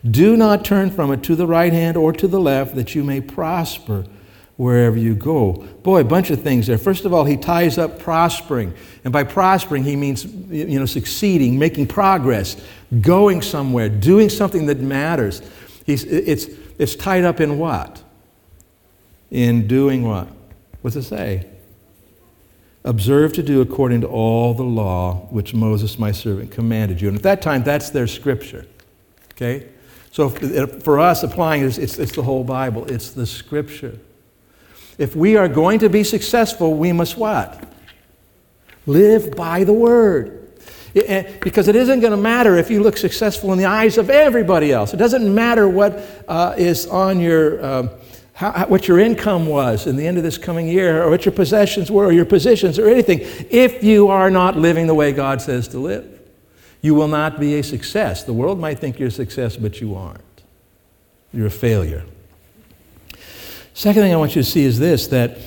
Do 0.08 0.36
not 0.36 0.64
turn 0.64 0.90
from 0.90 1.12
it 1.12 1.22
to 1.24 1.36
the 1.36 1.46
right 1.46 1.72
hand 1.72 1.96
or 1.96 2.12
to 2.12 2.28
the 2.28 2.40
left, 2.40 2.74
that 2.74 2.94
you 2.94 3.04
may 3.04 3.20
prosper 3.20 4.04
wherever 4.56 4.96
you 4.96 5.14
go. 5.14 5.52
Boy, 5.82 6.00
a 6.00 6.04
bunch 6.04 6.30
of 6.30 6.42
things 6.42 6.66
there. 6.66 6.78
First 6.78 7.04
of 7.04 7.12
all, 7.12 7.24
he 7.24 7.36
ties 7.36 7.78
up 7.78 7.98
prospering. 7.98 8.74
And 9.02 9.12
by 9.12 9.24
prospering, 9.24 9.84
he 9.84 9.96
means, 9.96 10.24
you 10.24 10.78
know, 10.78 10.86
succeeding, 10.86 11.58
making 11.58 11.86
progress, 11.86 12.56
going 13.00 13.42
somewhere, 13.42 13.88
doing 13.88 14.28
something 14.28 14.66
that 14.66 14.78
matters. 14.78 15.42
He's, 15.86 16.04
it's, 16.04 16.46
it's 16.78 16.94
tied 16.94 17.24
up 17.24 17.40
in 17.40 17.58
what? 17.58 18.02
In 19.30 19.66
doing 19.66 20.02
what? 20.02 20.28
What's 20.82 20.96
it 20.96 21.02
say? 21.04 21.46
Observe 22.84 23.32
to 23.32 23.42
do 23.42 23.62
according 23.62 24.02
to 24.02 24.06
all 24.06 24.52
the 24.52 24.62
law 24.62 25.26
which 25.30 25.54
Moses, 25.54 25.98
my 25.98 26.12
servant, 26.12 26.50
commanded 26.50 27.00
you. 27.00 27.08
And 27.08 27.16
at 27.16 27.22
that 27.22 27.40
time, 27.40 27.62
that's 27.62 27.90
their 27.90 28.06
scripture. 28.06 28.66
Okay? 29.32 29.66
So 30.12 30.28
for 30.28 31.00
us, 31.00 31.22
applying 31.22 31.62
this, 31.62 31.78
it's, 31.78 31.98
it's 31.98 32.12
the 32.12 32.22
whole 32.22 32.44
Bible, 32.44 32.84
it's 32.86 33.10
the 33.10 33.26
scripture. 33.26 33.98
If 34.98 35.16
we 35.16 35.36
are 35.36 35.48
going 35.48 35.80
to 35.80 35.88
be 35.88 36.04
successful, 36.04 36.74
we 36.74 36.92
must 36.92 37.16
what? 37.16 37.68
Live 38.86 39.34
by 39.34 39.64
the 39.64 39.72
word. 39.72 40.40
It, 40.94 41.40
because 41.40 41.66
it 41.66 41.74
isn't 41.74 41.98
going 41.98 42.12
to 42.12 42.16
matter 42.16 42.56
if 42.56 42.70
you 42.70 42.80
look 42.80 42.96
successful 42.96 43.52
in 43.52 43.58
the 43.58 43.64
eyes 43.64 43.98
of 43.98 44.10
everybody 44.10 44.70
else. 44.70 44.94
It 44.94 44.98
doesn't 44.98 45.34
matter 45.34 45.68
what 45.68 46.00
uh, 46.28 46.54
is 46.56 46.86
on 46.86 47.18
your, 47.18 47.60
uh, 47.60 47.88
how, 48.34 48.66
what 48.66 48.88
your 48.88 48.98
income 48.98 49.46
was 49.46 49.86
in 49.86 49.96
the 49.96 50.06
end 50.06 50.18
of 50.18 50.24
this 50.24 50.38
coming 50.38 50.68
year, 50.68 51.02
or 51.02 51.10
what 51.10 51.24
your 51.24 51.32
possessions 51.32 51.90
were, 51.90 52.06
or 52.06 52.12
your 52.12 52.24
positions, 52.24 52.78
or 52.78 52.88
anything. 52.88 53.20
If 53.50 53.82
you 53.82 54.08
are 54.08 54.28
not 54.28 54.56
living 54.56 54.88
the 54.88 54.94
way 54.94 55.12
God 55.12 55.40
says 55.40 55.68
to 55.68 55.78
live, 55.78 56.20
you 56.82 56.94
will 56.94 57.08
not 57.08 57.38
be 57.38 57.54
a 57.58 57.62
success. 57.62 58.24
The 58.24 58.32
world 58.32 58.58
might 58.58 58.78
think 58.80 58.98
you're 58.98 59.08
a 59.08 59.12
success, 59.12 59.56
but 59.56 59.80
you 59.80 59.94
aren't. 59.94 60.20
You're 61.32 61.46
a 61.46 61.50
failure. 61.50 62.04
Second 63.72 64.02
thing 64.02 64.12
I 64.12 64.16
want 64.16 64.36
you 64.36 64.42
to 64.42 64.48
see 64.48 64.64
is 64.64 64.78
this 64.78 65.06
that 65.08 65.38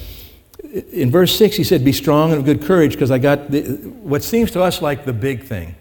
in 0.92 1.12
verse 1.12 1.38
6 1.38 1.58
he 1.58 1.64
said, 1.64 1.84
Be 1.84 1.92
strong 1.94 2.32
and 2.32 2.40
of 2.40 2.46
good 2.46 2.62
courage, 2.62 2.94
because 2.94 3.12
I 3.12 3.20
got 3.20 3.52
the, 3.52 3.64
what 4.02 4.24
seems 4.24 4.52
to 4.52 4.64
us 4.64 4.82
like 4.82 5.06
the 5.06 5.14
big 5.14 5.44
thing. 5.44 5.76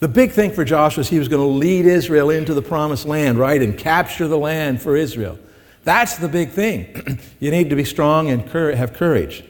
The 0.00 0.08
big 0.08 0.32
thing 0.32 0.50
for 0.50 0.64
Joshua 0.64 1.00
is 1.02 1.08
he 1.08 1.18
was 1.18 1.28
going 1.28 1.42
to 1.42 1.54
lead 1.54 1.86
Israel 1.86 2.30
into 2.30 2.52
the 2.52 2.62
promised 2.62 3.06
land, 3.06 3.38
right, 3.38 3.62
and 3.62 3.78
capture 3.78 4.28
the 4.28 4.38
land 4.38 4.82
for 4.82 4.96
Israel. 4.96 5.38
That's 5.86 6.18
the 6.18 6.28
big 6.28 6.50
thing. 6.50 7.18
you 7.40 7.50
need 7.50 7.70
to 7.70 7.76
be 7.76 7.84
strong 7.84 8.28
and 8.28 8.46
cur- 8.46 8.74
have 8.74 8.92
courage. 8.92 9.42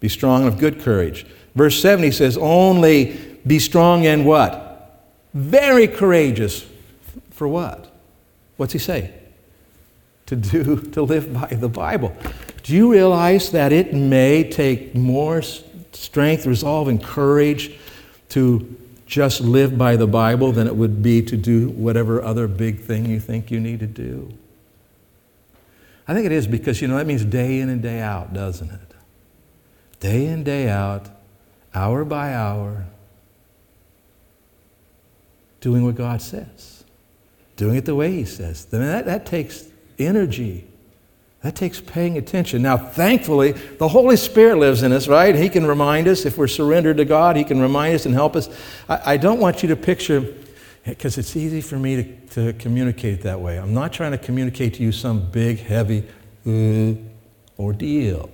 Be 0.00 0.08
strong 0.08 0.44
and 0.44 0.52
of 0.52 0.58
good 0.58 0.80
courage. 0.80 1.26
Verse 1.54 1.78
7 1.82 2.02
he 2.02 2.10
says, 2.10 2.38
Only 2.38 3.20
be 3.46 3.58
strong 3.58 4.06
and 4.06 4.24
what? 4.24 5.04
Very 5.34 5.86
courageous. 5.86 6.66
For 7.30 7.46
what? 7.46 7.94
What's 8.56 8.72
he 8.72 8.78
say? 8.78 9.12
to 10.32 10.36
do 10.36 10.80
to 10.92 11.02
live 11.02 11.32
by 11.32 11.48
the 11.48 11.68
Bible. 11.68 12.16
Do 12.62 12.74
you 12.74 12.90
realize 12.90 13.50
that 13.50 13.70
it 13.70 13.92
may 13.92 14.48
take 14.48 14.94
more 14.94 15.42
strength, 15.42 16.46
resolve, 16.46 16.88
and 16.88 17.02
courage 17.02 17.78
to 18.30 18.76
just 19.04 19.42
live 19.42 19.76
by 19.76 19.96
the 19.96 20.06
Bible 20.06 20.52
than 20.52 20.66
it 20.66 20.74
would 20.74 21.02
be 21.02 21.20
to 21.22 21.36
do 21.36 21.68
whatever 21.70 22.22
other 22.22 22.48
big 22.48 22.80
thing 22.80 23.04
you 23.06 23.20
think 23.20 23.50
you 23.50 23.60
need 23.60 23.80
to 23.80 23.86
do? 23.86 24.32
I 26.06 26.14
think 26.14 26.26
it 26.26 26.32
is 26.32 26.46
because, 26.46 26.80
you 26.80 26.88
know, 26.88 26.96
that 26.96 27.06
means 27.06 27.24
day 27.24 27.60
in 27.60 27.68
and 27.68 27.82
day 27.82 28.00
out, 28.00 28.34
doesn't 28.34 28.70
it? 28.70 28.80
Day 30.00 30.26
in, 30.26 30.42
day 30.42 30.68
out, 30.68 31.08
hour 31.74 32.04
by 32.04 32.34
hour, 32.34 32.86
doing 35.60 35.84
what 35.84 35.94
God 35.94 36.20
says, 36.20 36.84
doing 37.56 37.76
it 37.76 37.84
the 37.84 37.94
way 37.94 38.10
He 38.10 38.24
says. 38.24 38.66
I 38.72 38.76
mean, 38.76 38.88
that, 38.88 39.06
that 39.06 39.26
takes 39.26 39.64
energy. 39.98 40.66
That 41.42 41.56
takes 41.56 41.80
paying 41.80 42.18
attention. 42.18 42.62
Now, 42.62 42.76
thankfully, 42.76 43.52
the 43.52 43.88
Holy 43.88 44.16
Spirit 44.16 44.58
lives 44.58 44.82
in 44.82 44.92
us, 44.92 45.08
right? 45.08 45.34
He 45.34 45.48
can 45.48 45.66
remind 45.66 46.06
us 46.06 46.24
if 46.24 46.38
we're 46.38 46.46
surrendered 46.46 46.98
to 46.98 47.04
God, 47.04 47.36
He 47.36 47.44
can 47.44 47.60
remind 47.60 47.94
us 47.94 48.06
and 48.06 48.14
help 48.14 48.36
us. 48.36 48.48
I, 48.88 49.14
I 49.14 49.16
don't 49.16 49.40
want 49.40 49.62
you 49.62 49.68
to 49.70 49.76
picture, 49.76 50.20
because 50.84 51.16
it's 51.18 51.36
easy 51.36 51.60
for 51.60 51.78
me 51.78 51.96
to, 51.96 52.52
to 52.52 52.52
communicate 52.54 53.22
that 53.22 53.40
way. 53.40 53.58
I'm 53.58 53.74
not 53.74 53.92
trying 53.92 54.12
to 54.12 54.18
communicate 54.18 54.74
to 54.74 54.82
you 54.82 54.92
some 54.92 55.30
big, 55.30 55.60
heavy 55.60 56.04
uh, 56.46 56.94
ordeal. 57.58 58.30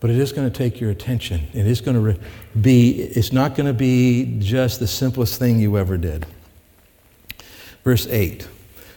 But 0.00 0.10
it 0.10 0.16
is 0.16 0.32
going 0.32 0.50
to 0.50 0.56
take 0.56 0.80
your 0.80 0.90
attention. 0.90 1.46
It 1.52 1.66
is 1.66 1.80
going 1.80 2.02
to 2.02 2.20
be, 2.60 2.90
it's 3.02 3.32
not 3.32 3.54
going 3.54 3.66
to 3.66 3.74
be 3.74 4.38
just 4.40 4.80
the 4.80 4.86
simplest 4.86 5.38
thing 5.38 5.60
you 5.60 5.76
ever 5.78 5.96
did. 5.96 6.26
Verse 7.84 8.06
8 8.06 8.48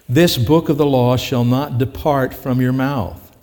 This 0.07 0.37
book 0.37 0.69
of 0.69 0.77
the 0.77 0.85
law 0.85 1.17
shall 1.17 1.43
not 1.43 1.77
depart 1.77 2.33
from 2.33 2.61
your 2.61 2.73
mouth, 2.73 3.35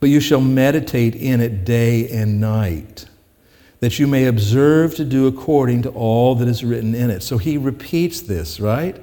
but 0.00 0.08
you 0.08 0.20
shall 0.20 0.40
meditate 0.40 1.14
in 1.14 1.40
it 1.40 1.64
day 1.64 2.08
and 2.08 2.40
night 2.40 3.07
that 3.80 3.98
you 3.98 4.06
may 4.06 4.26
observe 4.26 4.94
to 4.96 5.04
do 5.04 5.26
according 5.26 5.82
to 5.82 5.90
all 5.90 6.34
that 6.36 6.48
is 6.48 6.64
written 6.64 6.94
in 6.94 7.10
it. 7.10 7.22
So 7.22 7.38
he 7.38 7.56
repeats 7.56 8.20
this, 8.20 8.58
right? 8.58 9.00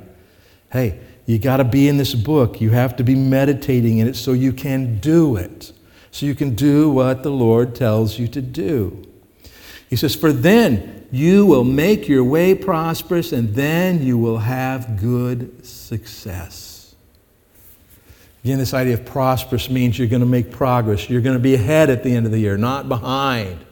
Hey, 0.72 1.00
you 1.26 1.40
got 1.40 1.58
to 1.58 1.64
be 1.64 1.88
in 1.88 1.98
this 1.98 2.14
book. 2.14 2.60
You 2.60 2.72
have 2.72 2.96
to 2.98 3.04
be 3.04 3.16
meditating 3.16 4.00
in 4.00 4.08
it 4.08 4.16
so 4.16 4.34
you 4.34 4.52
can 4.52 5.00
do 5.00 5.38
it. 5.38 5.72
So 6.12 6.26
you 6.26 6.36
can 6.36 6.56
do 6.56 6.90
what 6.90 7.24
the 7.24 7.32
Lord 7.32 7.76
tells 7.76 8.20
you 8.20 8.28
to 8.30 8.42
do. 8.42 9.06
He 9.90 9.96
says, 9.96 10.16
For 10.16 10.32
then 10.32 11.08
you 11.12 11.46
will 11.46 11.64
make 11.64 12.08
your 12.08 12.24
way 12.24 12.56
prosperous, 12.56 13.32
and 13.32 13.56
then 13.56 14.04
you 14.04 14.18
will 14.18 14.40
have 14.40 15.00
good 15.00 15.66
success. 15.66 16.96
Again, 18.44 18.60
this 18.60 18.74
idea 18.74 18.94
of 18.94 19.06
prosperous 19.06 19.70
means 19.70 19.98
you're 19.98 20.08
going 20.08 20.20
to 20.20 20.28
make 20.28 20.52
progress. 20.52 21.10
You're 21.10 21.22
going 21.22 21.38
to 21.38 21.42
be 21.42 21.56
ahead 21.56 21.90
at 21.90 22.04
the 22.04 22.16
end 22.16 22.26
of 22.26 22.32
the 22.32 22.40
year, 22.40 22.58
not 22.58 22.88
behind. 22.88 23.65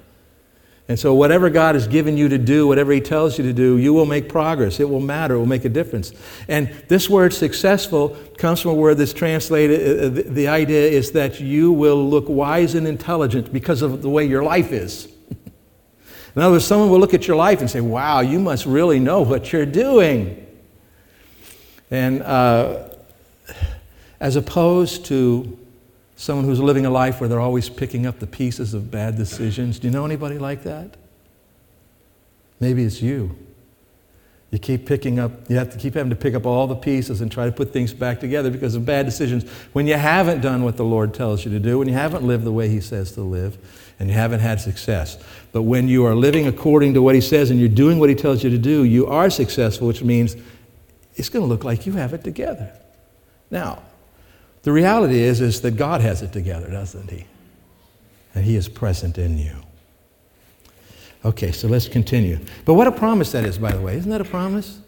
And 0.90 1.00
so, 1.00 1.14
whatever 1.14 1.50
God 1.50 1.76
has 1.76 1.88
given 1.88 2.18
you 2.18 2.28
to 2.28 2.38
do, 2.38 2.68
whatever 2.68 2.92
He 2.92 3.00
tells 3.00 3.38
you 3.38 3.44
to 3.46 3.54
do, 3.54 3.78
you 3.78 3.94
will 3.94 4.06
make 4.06 4.28
progress. 4.28 4.82
It 4.82 4.90
will 4.90 5.00
matter. 5.00 5.36
It 5.36 5.38
will 5.38 5.46
make 5.46 5.64
a 5.64 5.70
difference. 5.70 6.12
And 6.50 6.68
this 6.90 7.10
word 7.10 7.34
successful 7.34 8.10
comes 8.38 8.60
from 8.60 8.72
a 8.72 8.74
word 8.74 8.98
that's 8.98 9.14
translated, 9.14 9.80
uh, 9.80 10.20
uh, 10.20 10.24
the 10.28 10.50
idea 10.50 10.90
is 10.90 11.12
that 11.12 11.40
you 11.40 11.72
will 11.72 12.10
look 12.10 12.26
wise 12.28 12.76
and 12.76 12.86
intelligent 12.86 13.54
because 13.54 13.82
of 13.82 14.02
the 14.02 14.10
way 14.10 14.26
your 14.26 14.44
life 14.44 14.74
is. 14.74 15.08
In 16.36 16.42
other 16.42 16.52
words, 16.52 16.66
someone 16.66 16.90
will 16.90 17.00
look 17.00 17.14
at 17.14 17.28
your 17.28 17.38
life 17.38 17.62
and 17.62 17.70
say, 17.70 17.80
wow, 17.80 18.20
you 18.20 18.40
must 18.40 18.66
really 18.66 19.00
know 19.00 19.22
what 19.22 19.54
you're 19.54 19.66
doing. 19.66 20.46
And 21.90 22.24
uh, 22.24 22.90
as 24.20 24.36
opposed 24.36 25.06
to 25.06 25.58
someone 26.24 26.46
who's 26.46 26.62
living 26.62 26.86
a 26.86 26.90
life 26.90 27.20
where 27.20 27.28
they're 27.28 27.42
always 27.42 27.68
picking 27.68 28.06
up 28.06 28.20
the 28.20 28.28
pieces 28.28 28.74
of 28.74 28.90
bad 28.90 29.18
decisions. 29.18 29.78
Do 29.78 29.88
you 29.90 29.94
know 29.94 30.06
anybody 30.06 30.38
like 30.38 30.64
that? 30.64 30.96
Maybe 32.62 32.86
it's 32.86 33.02
you. 33.02 33.36
You 34.50 34.58
keep 34.58 34.86
picking 34.86 35.20
up, 35.20 35.50
you 35.50 35.58
have 35.58 35.72
to 35.72 35.78
keep 35.78 35.96
having 35.96 36.12
to 36.12 36.16
pick 36.16 36.34
up 36.34 36.46
all 36.46 36.66
the 36.66 36.78
pieces 36.78 37.20
and 37.20 37.30
try 37.30 37.46
to 37.46 37.52
put 37.52 37.74
things 37.74 37.92
back 37.92 38.22
together 38.22 38.50
because 38.50 38.74
of 38.76 38.86
bad 38.86 39.06
decisions 39.06 39.44
when 39.74 39.86
you 39.86 39.96
haven't 39.96 40.40
done 40.40 40.64
what 40.64 40.78
the 40.78 40.86
Lord 40.86 41.14
tells 41.14 41.44
you 41.44 41.52
to 41.52 41.60
do, 41.60 41.80
when 41.80 41.90
you 41.90 41.94
haven't 41.94 42.24
lived 42.24 42.46
the 42.46 42.54
way 42.54 42.70
He 42.70 42.80
says 42.80 43.12
to 43.14 43.22
live, 43.22 43.58
and 44.00 44.08
you 44.08 44.16
haven't 44.16 44.40
had 44.40 44.62
success. 44.62 45.22
But 45.52 45.64
when 45.64 45.90
you 45.90 46.06
are 46.06 46.16
living 46.16 46.48
according 46.48 46.94
to 46.94 47.02
what 47.02 47.16
He 47.16 47.22
says 47.22 47.52
and 47.52 47.60
you're 47.60 47.68
doing 47.68 48.00
what 48.00 48.08
He 48.08 48.16
tells 48.16 48.46
you 48.46 48.50
to 48.50 48.58
do, 48.58 48.86
you 48.86 49.08
are 49.08 49.30
successful, 49.30 49.88
which 49.88 50.04
means 50.04 50.38
it's 51.16 51.28
going 51.28 51.44
to 51.44 51.50
look 51.50 51.66
like 51.66 51.86
you 51.86 51.94
have 51.94 52.14
it 52.14 52.24
together. 52.24 52.72
Now, 53.52 53.82
the 54.64 54.72
reality 54.72 55.20
is, 55.20 55.42
is 55.42 55.62
that 55.62 55.72
God 55.72 56.02
has 56.02 56.22
it 56.22 56.34
together, 56.34 56.70
doesn't 56.70 57.10
He? 57.10 57.26
And 58.34 58.44
He 58.44 58.56
is 58.56 58.68
present 58.68 59.18
in 59.18 59.38
you. 59.38 59.56
Okay, 61.26 61.52
so 61.52 61.68
let's 61.68 61.88
continue. 61.88 62.40
But 62.66 62.74
what 62.74 62.88
a 62.88 62.92
promise 62.92 63.32
that 63.32 63.46
is, 63.46 63.58
by 63.58 63.72
the 63.72 63.82
way. 63.82 63.96
Isn't 63.98 64.12
that 64.12 64.22
a 64.22 64.26
promise? 64.26 64.80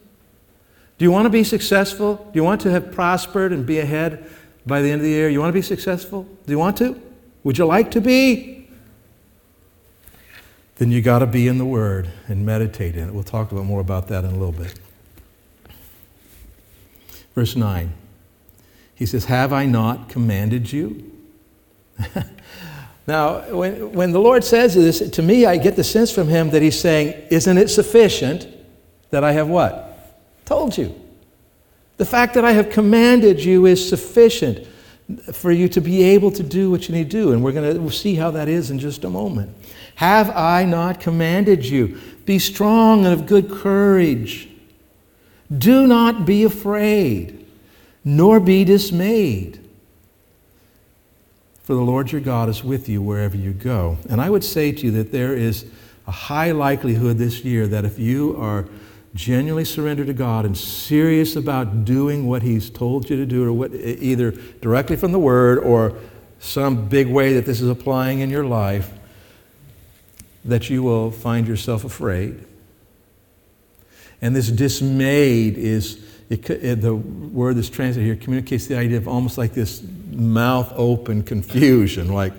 Do 0.98 1.06
you 1.06 1.12
want 1.12 1.26
to 1.26 1.30
be 1.30 1.44
successful? 1.44 2.16
Do 2.16 2.40
you 2.40 2.44
want 2.44 2.62
to 2.62 2.72
have 2.72 2.92
prospered 2.92 3.52
and 3.52 3.66
be 3.66 3.80
ahead 3.80 4.30
by 4.66 4.82
the 4.82 4.90
end 4.90 5.02
of 5.02 5.04
the 5.04 5.10
year? 5.10 5.30
You 5.30 5.40
want 5.40 5.50
to 5.50 5.54
be 5.54 5.62
successful? 5.62 6.24
Do 6.24 6.52
you 6.52 6.60
want 6.60 6.78
to? 6.78 7.02
Would 7.44 7.58
you 7.58 7.66
like 7.66 7.92
to 7.92 8.02
be? 8.02 8.70
Then 10.78 10.92
you 10.92 11.02
got 11.02 11.20
to 11.20 11.28
be 11.28 11.48
in 11.48 11.58
the 11.58 11.66
Word 11.66 12.10
and 12.28 12.46
meditate 12.46 12.96
in 12.96 13.08
it. 13.08 13.14
We'll 13.14 13.24
talk 13.24 13.52
a 13.52 13.56
about 13.56 13.66
more 13.66 13.82
about 13.82 14.08
that 14.10 14.24
in 14.26 14.32
a 14.32 14.38
little 14.38 14.52
bit. 14.52 14.78
Verse 17.34 17.56
9. 17.56 17.94
He 18.96 19.06
says, 19.06 19.26
Have 19.26 19.54
I 19.54 19.66
not 19.66 20.10
commanded 20.10 20.72
you? 20.72 21.12
now, 23.08 23.42
when, 23.54 23.92
when 23.92 24.12
the 24.12 24.20
Lord 24.20 24.44
says 24.44 24.74
this, 24.74 25.08
to 25.12 25.22
me, 25.22 25.46
I 25.46 25.58
get 25.58 25.76
the 25.76 25.84
sense 25.84 26.12
from 26.12 26.28
him 26.28 26.50
that 26.52 26.62
he's 26.62 26.80
saying, 26.80 27.28
Isn't 27.30 27.58
it 27.58 27.70
sufficient 27.70 28.48
that 29.12 29.24
I 29.24 29.34
have 29.34 29.48
what? 29.48 29.92
Told 30.46 30.78
you. 30.78 30.96
The 31.98 32.06
fact 32.06 32.34
that 32.34 32.44
I 32.44 32.52
have 32.54 32.70
commanded 32.70 33.44
you 33.44 33.66
is 33.66 33.88
sufficient 33.88 34.68
for 35.32 35.52
you 35.52 35.70
to 35.70 35.82
be 35.82 36.02
able 36.04 36.32
to 36.32 36.44
do 36.44 36.72
what 36.72 36.90
you 36.90 36.96
need 36.96 37.10
to 37.12 37.18
do. 37.18 37.32
And 37.32 37.44
we're 37.44 37.52
going 37.52 37.78
to 37.78 37.92
see 37.92 38.16
how 38.16 38.32
that 38.32 38.48
is 38.48 38.72
in 38.72 38.80
just 38.80 39.04
a 39.04 39.10
moment. 39.10 39.56
Have 39.96 40.30
I 40.32 40.66
not 40.66 41.00
commanded 41.00 41.64
you? 41.64 42.00
Be 42.26 42.40
strong 42.40 43.06
and 43.06 43.14
of 43.14 43.26
good 43.26 43.50
courage. 43.50 44.50
Do 45.56 45.86
not 45.86 46.26
be 46.26 46.44
afraid 46.44 47.35
nor 48.06 48.40
be 48.40 48.64
dismayed. 48.64 49.60
For 51.64 51.74
the 51.74 51.82
Lord 51.82 52.12
your 52.12 52.22
God 52.22 52.48
is 52.48 52.64
with 52.64 52.88
you 52.88 53.02
wherever 53.02 53.36
you 53.36 53.52
go. 53.52 53.98
And 54.08 54.22
I 54.22 54.30
would 54.30 54.44
say 54.44 54.72
to 54.72 54.86
you 54.86 54.92
that 54.92 55.12
there 55.12 55.34
is 55.34 55.66
a 56.06 56.12
high 56.12 56.52
likelihood 56.52 57.18
this 57.18 57.44
year 57.44 57.66
that 57.66 57.84
if 57.84 57.98
you 57.98 58.38
are 58.38 58.68
genuinely 59.16 59.66
surrendered 59.66 60.06
to 60.06 60.14
God 60.14 60.46
and 60.46 60.56
serious 60.56 61.36
about 61.36 61.84
doing 61.84 62.28
what 62.28 62.44
He's 62.44 62.70
told 62.70 63.10
you 63.10 63.16
to 63.18 63.26
do, 63.26 63.44
or 63.44 63.52
what, 63.52 63.74
either 63.74 64.32
directly 64.62 64.96
from 64.96 65.12
the 65.12 65.20
Word 65.20 65.58
or 65.58 65.98
some 66.40 66.88
big 66.88 67.08
way 67.08 67.34
that 67.34 67.46
this 67.46 67.62
is 67.62 67.70
applying 67.70 68.20
in 68.20 68.30
your 68.30 68.46
life, 68.46 68.92
that 70.44 70.70
you 70.70 70.84
will 70.84 71.10
find 71.10 71.48
yourself 71.48 71.84
afraid. 71.84 72.46
And 74.22 74.36
this 74.36 74.52
dismayed 74.52 75.58
is 75.58 76.06
it, 76.30 76.50
it, 76.50 76.82
the 76.82 76.96
word 76.96 77.56
that's 77.56 77.70
translated 77.70 78.06
here 78.06 78.16
communicates 78.16 78.68
the 78.68 78.78
idea 78.78 78.98
of 78.98 79.08
almost 79.08 79.38
like 79.38 79.54
this 79.54 79.84
mouth 80.12 80.72
open 80.76 81.24
confusion, 81.24 82.12
like 82.12 82.34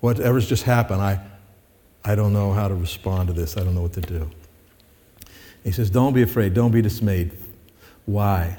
whatever's 0.00 0.48
just 0.48 0.62
happened, 0.62 1.02
I, 1.02 1.20
I 2.04 2.14
don't 2.14 2.32
know 2.32 2.52
how 2.52 2.68
to 2.68 2.74
respond 2.74 3.28
to 3.28 3.34
this. 3.34 3.56
I 3.56 3.64
don't 3.64 3.74
know 3.74 3.82
what 3.82 3.92
to 3.94 4.00
do. 4.00 4.30
He 5.64 5.72
says, 5.72 5.90
Don't 5.90 6.14
be 6.14 6.22
afraid, 6.22 6.54
don't 6.54 6.70
be 6.70 6.80
dismayed. 6.80 7.32
Why? 8.06 8.58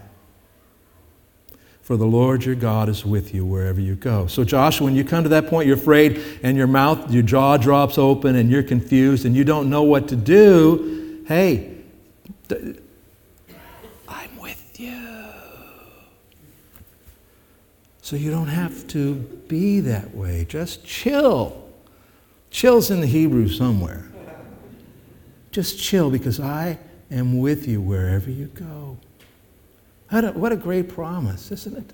For 1.81 1.97
the 1.97 2.05
Lord 2.05 2.45
your 2.45 2.53
God 2.53 2.87
is 2.87 3.03
with 3.03 3.33
you 3.33 3.43
wherever 3.43 3.81
you 3.81 3.95
go. 3.95 4.27
So, 4.27 4.43
Joshua, 4.43 4.85
when 4.85 4.95
you 4.95 5.03
come 5.03 5.23
to 5.23 5.29
that 5.29 5.47
point, 5.47 5.65
you're 5.65 5.77
afraid 5.77 6.21
and 6.43 6.55
your 6.55 6.67
mouth, 6.67 7.11
your 7.11 7.23
jaw 7.23 7.57
drops 7.57 7.97
open 7.97 8.35
and 8.35 8.51
you're 8.51 8.61
confused 8.61 9.25
and 9.25 9.35
you 9.35 9.43
don't 9.43 9.71
know 9.71 9.81
what 9.81 10.07
to 10.09 10.15
do. 10.15 11.23
Hey, 11.27 11.79
So 18.09 18.15
you 18.15 18.31
don't 18.31 18.47
have 18.47 18.87
to 18.87 19.17
be 19.47 19.81
that 19.81 20.15
way. 20.15 20.43
Just 20.49 20.83
chill. 20.83 21.69
Chill's 22.49 22.89
in 22.89 23.01
the 23.01 23.05
Hebrew 23.05 23.47
somewhere. 23.47 24.03
Just 25.51 25.79
chill 25.79 26.09
because 26.09 26.39
I 26.39 26.79
am 27.11 27.37
with 27.37 27.67
you 27.67 27.79
wherever 27.79 28.31
you 28.31 28.47
go. 28.47 28.97
What 30.09 30.51
a 30.51 30.55
great 30.55 30.89
promise, 30.89 31.51
isn't 31.51 31.77
it? 31.77 31.93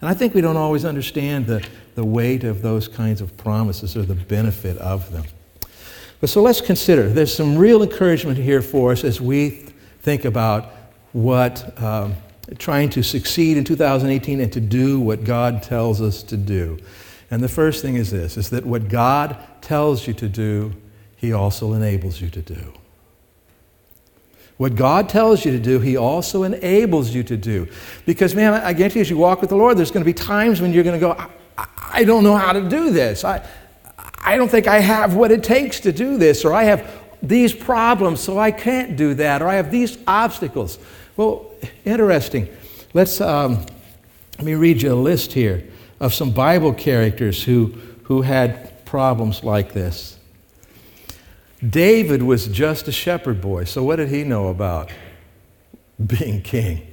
And 0.00 0.08
I 0.08 0.14
think 0.14 0.34
we 0.34 0.40
don't 0.40 0.56
always 0.56 0.84
understand 0.84 1.48
the, 1.48 1.66
the 1.96 2.04
weight 2.04 2.44
of 2.44 2.62
those 2.62 2.86
kinds 2.86 3.20
of 3.20 3.36
promises 3.36 3.96
or 3.96 4.02
the 4.02 4.14
benefit 4.14 4.78
of 4.78 5.10
them. 5.10 5.24
But 6.20 6.30
so 6.30 6.42
let's 6.42 6.60
consider 6.60 7.08
there's 7.08 7.34
some 7.34 7.58
real 7.58 7.82
encouragement 7.82 8.38
here 8.38 8.62
for 8.62 8.92
us 8.92 9.02
as 9.02 9.20
we 9.20 9.66
think 10.00 10.26
about 10.26 10.66
what 11.10 11.76
um, 11.82 12.14
trying 12.58 12.90
to 12.90 13.02
succeed 13.02 13.56
in 13.56 13.64
2018 13.64 14.40
and 14.40 14.52
to 14.52 14.60
do 14.60 15.00
what 15.00 15.24
God 15.24 15.62
tells 15.62 16.00
us 16.00 16.22
to 16.24 16.36
do. 16.36 16.78
And 17.30 17.42
the 17.42 17.48
first 17.48 17.82
thing 17.82 17.96
is 17.96 18.10
this 18.10 18.36
is 18.36 18.50
that 18.50 18.64
what 18.64 18.88
God 18.88 19.36
tells 19.60 20.06
you 20.06 20.14
to 20.14 20.28
do, 20.28 20.72
he 21.16 21.32
also 21.32 21.72
enables 21.72 22.20
you 22.20 22.30
to 22.30 22.42
do. 22.42 22.74
What 24.56 24.76
God 24.76 25.08
tells 25.08 25.44
you 25.44 25.50
to 25.52 25.58
do, 25.58 25.80
He 25.80 25.96
also 25.96 26.44
enables 26.44 27.12
you 27.12 27.24
to 27.24 27.36
do. 27.36 27.66
Because, 28.06 28.34
man, 28.34 28.54
I 28.54 28.72
guarantee 28.72 29.00
you, 29.00 29.02
as 29.02 29.10
you 29.10 29.18
walk 29.18 29.40
with 29.40 29.50
the 29.50 29.56
Lord, 29.56 29.76
there's 29.76 29.90
going 29.90 30.04
to 30.04 30.08
be 30.08 30.14
times 30.14 30.60
when 30.60 30.72
you're 30.72 30.84
going 30.84 30.98
to 30.98 31.04
go, 31.04 31.12
I, 31.58 31.66
I 31.92 32.04
don't 32.04 32.22
know 32.22 32.36
how 32.36 32.52
to 32.52 32.68
do 32.68 32.90
this. 32.90 33.24
I, 33.24 33.44
I 34.24 34.36
don't 34.36 34.48
think 34.48 34.66
I 34.66 34.78
have 34.78 35.16
what 35.16 35.32
it 35.32 35.42
takes 35.42 35.80
to 35.80 35.92
do 35.92 36.18
this, 36.18 36.44
or 36.44 36.52
I 36.52 36.64
have 36.64 36.88
these 37.20 37.52
problems, 37.52 38.20
so 38.20 38.38
I 38.38 38.52
can't 38.52 38.96
do 38.96 39.14
that, 39.14 39.42
or 39.42 39.48
I 39.48 39.54
have 39.54 39.70
these 39.70 39.98
obstacles. 40.06 40.78
Well, 41.16 41.50
interesting. 41.84 42.48
Let's 42.92 43.20
um, 43.20 43.66
let 44.38 44.44
me 44.44 44.54
read 44.54 44.82
you 44.82 44.92
a 44.92 44.94
list 44.94 45.32
here 45.32 45.64
of 46.00 46.12
some 46.12 46.32
Bible 46.32 46.74
characters 46.74 47.44
who, 47.44 47.66
who 48.04 48.22
had 48.22 48.84
problems 48.84 49.44
like 49.44 49.72
this. 49.72 50.18
David 51.66 52.22
was 52.22 52.46
just 52.48 52.88
a 52.88 52.92
shepherd 52.92 53.40
boy, 53.40 53.64
so 53.64 53.82
what 53.82 53.96
did 53.96 54.08
he 54.08 54.24
know 54.24 54.48
about 54.48 54.90
being 56.04 56.42
king? 56.42 56.86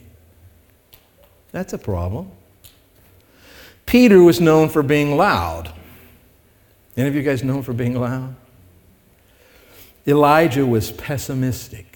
That's 1.51 1.73
a 1.73 1.77
problem. 1.77 2.31
Peter 3.85 4.21
was 4.21 4.39
known 4.39 4.69
for 4.69 4.83
being 4.83 5.17
loud. 5.17 5.73
Any 6.95 7.09
of 7.09 7.15
you 7.15 7.23
guys 7.23 7.43
known 7.43 7.63
for 7.63 7.73
being 7.73 7.99
loud? 7.99 8.35
Elijah 10.07 10.65
was 10.65 10.91
pessimistic. 10.91 11.90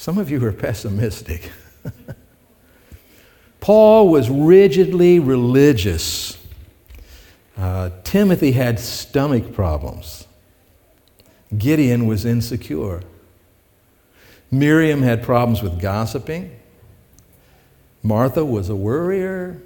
Some 0.00 0.16
of 0.16 0.30
you 0.30 0.42
are 0.46 0.52
pessimistic. 0.52 1.50
Paul 3.60 4.08
was 4.08 4.30
rigidly 4.30 5.18
religious. 5.18 6.42
Uh, 7.54 7.90
Timothy 8.02 8.52
had 8.52 8.80
stomach 8.80 9.52
problems. 9.52 10.26
Gideon 11.58 12.06
was 12.06 12.24
insecure. 12.24 13.02
Miriam 14.50 15.02
had 15.02 15.22
problems 15.22 15.60
with 15.60 15.78
gossiping. 15.78 16.58
Martha 18.02 18.42
was 18.42 18.70
a 18.70 18.74
worrier. 18.74 19.60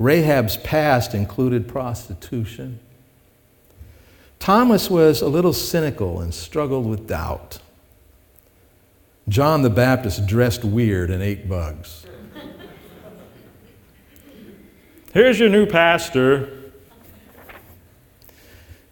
Rahab's 0.00 0.56
past 0.56 1.14
included 1.14 1.68
prostitution. 1.68 2.80
Thomas 4.40 4.90
was 4.90 5.22
a 5.22 5.28
little 5.28 5.52
cynical 5.52 6.20
and 6.20 6.34
struggled 6.34 6.86
with 6.86 7.06
doubt. 7.06 7.60
John 9.28 9.62
the 9.62 9.70
Baptist 9.70 10.26
dressed 10.26 10.64
weird 10.64 11.10
and 11.10 11.22
ate 11.22 11.48
bugs. 11.48 12.06
Here's 15.12 15.38
your 15.38 15.48
new 15.48 15.64
pastor. 15.64 16.50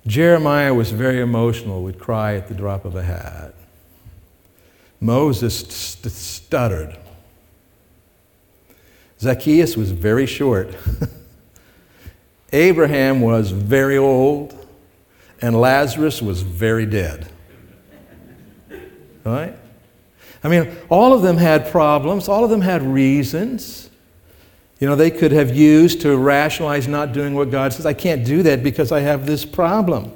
Jeremiah 0.07 0.73
was 0.73 0.91
very 0.91 1.21
emotional, 1.21 1.83
would 1.83 1.99
cry 1.99 2.37
at 2.37 2.49
the 2.49 2.55
drop 2.55 2.85
of 2.85 2.97
a 2.97 3.03
hat. 3.03 3.55
Moses 5.01 5.59
st- 5.59 6.13
stuttered. 6.13 6.97
Zacchaeus 9.21 9.77
was 9.77 9.91
very 9.91 10.27
short. 10.27 10.75
Abraham 12.53 13.21
was 13.21 13.51
very 13.51 13.99
old, 13.99 14.67
and 15.41 15.61
Lazarus 15.61 16.23
was 16.23 16.43
very 16.43 16.87
dead. 16.87 17.29
Right? 19.25 19.57
I 20.45 20.49
mean, 20.49 20.77
all 20.89 21.13
of 21.13 21.23
them 21.23 21.37
had 21.37 21.71
problems, 21.71 22.29
all 22.29 22.45
of 22.45 22.51
them 22.51 22.61
had 22.61 22.83
reasons. 22.83 23.91
You 24.81 24.89
know, 24.89 24.97
they 24.97 25.11
could 25.11 25.31
have 25.31 25.55
used 25.55 26.01
to 26.01 26.17
rationalize 26.17 26.89
not 26.89 27.13
doing 27.13 27.35
what 27.35 27.53
God 27.53 27.73
says. 27.73 27.87
I 27.87 27.93
can't 27.93 28.25
do 28.25 28.43
that 28.43 28.65
because 28.65 28.91
I 28.91 29.01
have 29.01 29.27
this 29.27 29.45
problem. 29.45 30.13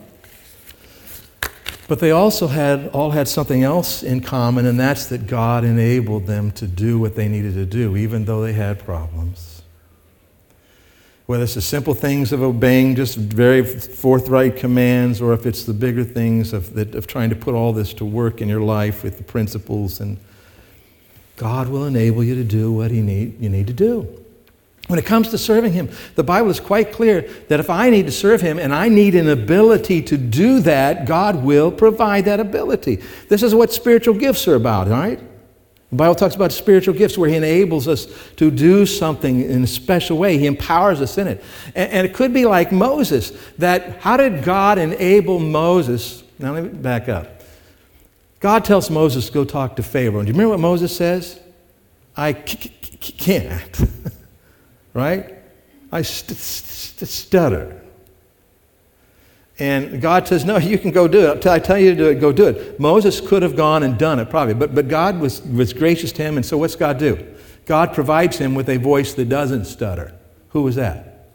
But 1.89 2.01
they 2.01 2.11
also 2.11 2.49
had 2.49 2.89
all 2.89 3.13
had 3.13 3.29
something 3.29 3.63
else 3.63 4.03
in 4.03 4.21
common, 4.21 4.67
and 4.67 4.79
that's 4.79 5.07
that 5.07 5.29
God 5.29 5.65
enabled 5.65 6.27
them 6.27 6.51
to 6.53 6.67
do 6.67 6.99
what 6.99 7.15
they 7.15 7.29
needed 7.29 7.55
to 7.55 7.65
do, 7.65 7.97
even 7.97 8.25
though 8.25 8.43
they 8.43 8.55
had 8.55 8.81
problems. 8.81 9.56
Whether 11.27 11.43
it's 11.43 11.55
the 11.55 11.61
simple 11.61 11.93
things 11.93 12.33
of 12.33 12.41
obeying 12.41 12.95
just 12.95 13.17
very 13.17 13.65
forthright 13.65 14.57
commands, 14.57 15.21
or 15.21 15.33
if 15.33 15.45
it's 15.45 15.65
the 15.65 15.75
bigger 15.75 16.05
things 16.05 16.53
of, 16.53 16.75
that, 16.75 16.95
of 16.95 17.09
trying 17.09 17.31
to 17.31 17.37
put 17.37 17.55
all 17.55 17.73
this 17.73 17.93
to 17.95 18.05
work 18.05 18.41
in 18.41 18.49
your 18.49 18.61
life 18.61 19.03
with 19.03 19.19
the 19.19 19.25
principles, 19.25 19.99
and 20.01 20.19
God 21.37 21.69
will 21.69 21.85
enable 21.85 22.23
you 22.23 22.37
to 22.37 22.45
do 22.45 22.73
what 22.73 22.93
he 22.93 23.01
need, 23.01 23.41
you 23.41 23.49
need 23.49 23.67
to 23.67 23.73
do. 23.73 24.23
When 24.87 25.01
it 25.01 25.05
comes 25.05 25.31
to 25.31 25.39
serving 25.39 25.73
Him, 25.73 25.89
the 26.15 26.23
Bible 26.23 26.49
is 26.49 26.61
quite 26.61 26.93
clear 26.93 27.23
that 27.49 27.59
if 27.59 27.69
I 27.69 27.91
need 27.91 28.07
to 28.07 28.13
serve 28.13 28.41
Him 28.41 28.59
and 28.59 28.73
I 28.73 28.89
need 28.89 29.17
an 29.17 29.29
ability 29.29 30.03
to 30.03 30.17
do 30.17 30.61
that, 30.61 31.07
God 31.07 31.43
will 31.43 31.73
provide 31.73 32.27
that 32.27 32.39
ability. 32.39 33.03
This 33.29 33.43
is 33.43 33.53
what 33.53 33.73
spiritual 33.73 34.15
gifts 34.15 34.47
are 34.47 34.55
about, 34.55 34.87
right? 34.87 35.19
The 35.97 36.03
Bible 36.05 36.15
talks 36.15 36.35
about 36.35 36.53
spiritual 36.53 36.93
gifts 36.93 37.17
where 37.17 37.31
He 37.31 37.37
enables 37.37 37.89
us 37.89 38.07
to 38.37 38.51
do 38.51 38.85
something 38.85 39.41
in 39.41 39.65
a 39.65 39.67
special 39.67 40.19
way. 40.19 40.37
He 40.37 40.45
empowers 40.45 41.01
us 41.01 41.17
in 41.17 41.27
it. 41.27 41.43
And, 41.75 41.91
and 41.91 42.07
it 42.07 42.13
could 42.13 42.35
be 42.35 42.45
like 42.45 42.71
Moses, 42.71 43.33
that 43.57 43.97
how 44.01 44.19
did 44.19 44.45
God 44.45 44.77
enable 44.77 45.39
Moses? 45.39 46.23
Now 46.39 46.53
let 46.53 46.65
me 46.65 46.69
back 46.69 47.09
up. 47.09 47.41
God 48.41 48.63
tells 48.63 48.91
Moses 48.91 49.29
to 49.29 49.33
go 49.33 49.47
talk 49.47 49.77
to 49.77 49.83
Pharaoh. 49.83 50.19
And 50.19 50.27
Do 50.27 50.33
you 50.33 50.35
remember 50.35 50.51
what 50.51 50.61
Moses 50.61 50.95
says? 50.95 51.41
I 52.15 52.35
can't. 52.35 53.81
right? 54.93 55.35
I 55.91 56.03
st- 56.03 56.37
st- 56.37 57.09
stutter. 57.09 57.81
And 59.59 60.03
God 60.03 60.29
says, 60.29 60.45
No, 60.45 60.59
you 60.59 60.79
can 60.79 60.91
go 60.91 61.09
do 61.09 61.33
it. 61.33 61.47
I 61.47 61.59
tell 61.59 61.79
you 61.79 61.91
to 61.91 61.97
do 61.97 62.09
it, 62.09 62.21
go 62.21 62.33
do 62.33 62.47
it. 62.47 62.79
Moses 62.79 63.21
could 63.21 63.43
have 63.43 63.57
gone 63.57 63.83
and 63.83 63.99
done 63.99 64.19
it 64.19 64.31
probably, 64.31 64.55
but, 64.55 64.75
but 64.75 64.89
God 64.89 65.21
was, 65.21 65.43
was 65.43 65.73
gracious 65.73 66.13
to 66.13 66.23
him, 66.23 66.37
and 66.37 66.45
so 66.45 66.59
what's 66.59 66.77
God 66.77 66.99
do? 66.99 67.35
God 67.65 67.93
provides 67.95 68.39
him 68.39 68.55
with 68.55 68.69
a 68.69 68.77
voice 68.77 69.15
that 69.15 69.29
doesn't 69.29 69.65
stutter. 69.65 70.15
Who 70.51 70.63
was 70.63 70.77
that? 70.77 71.29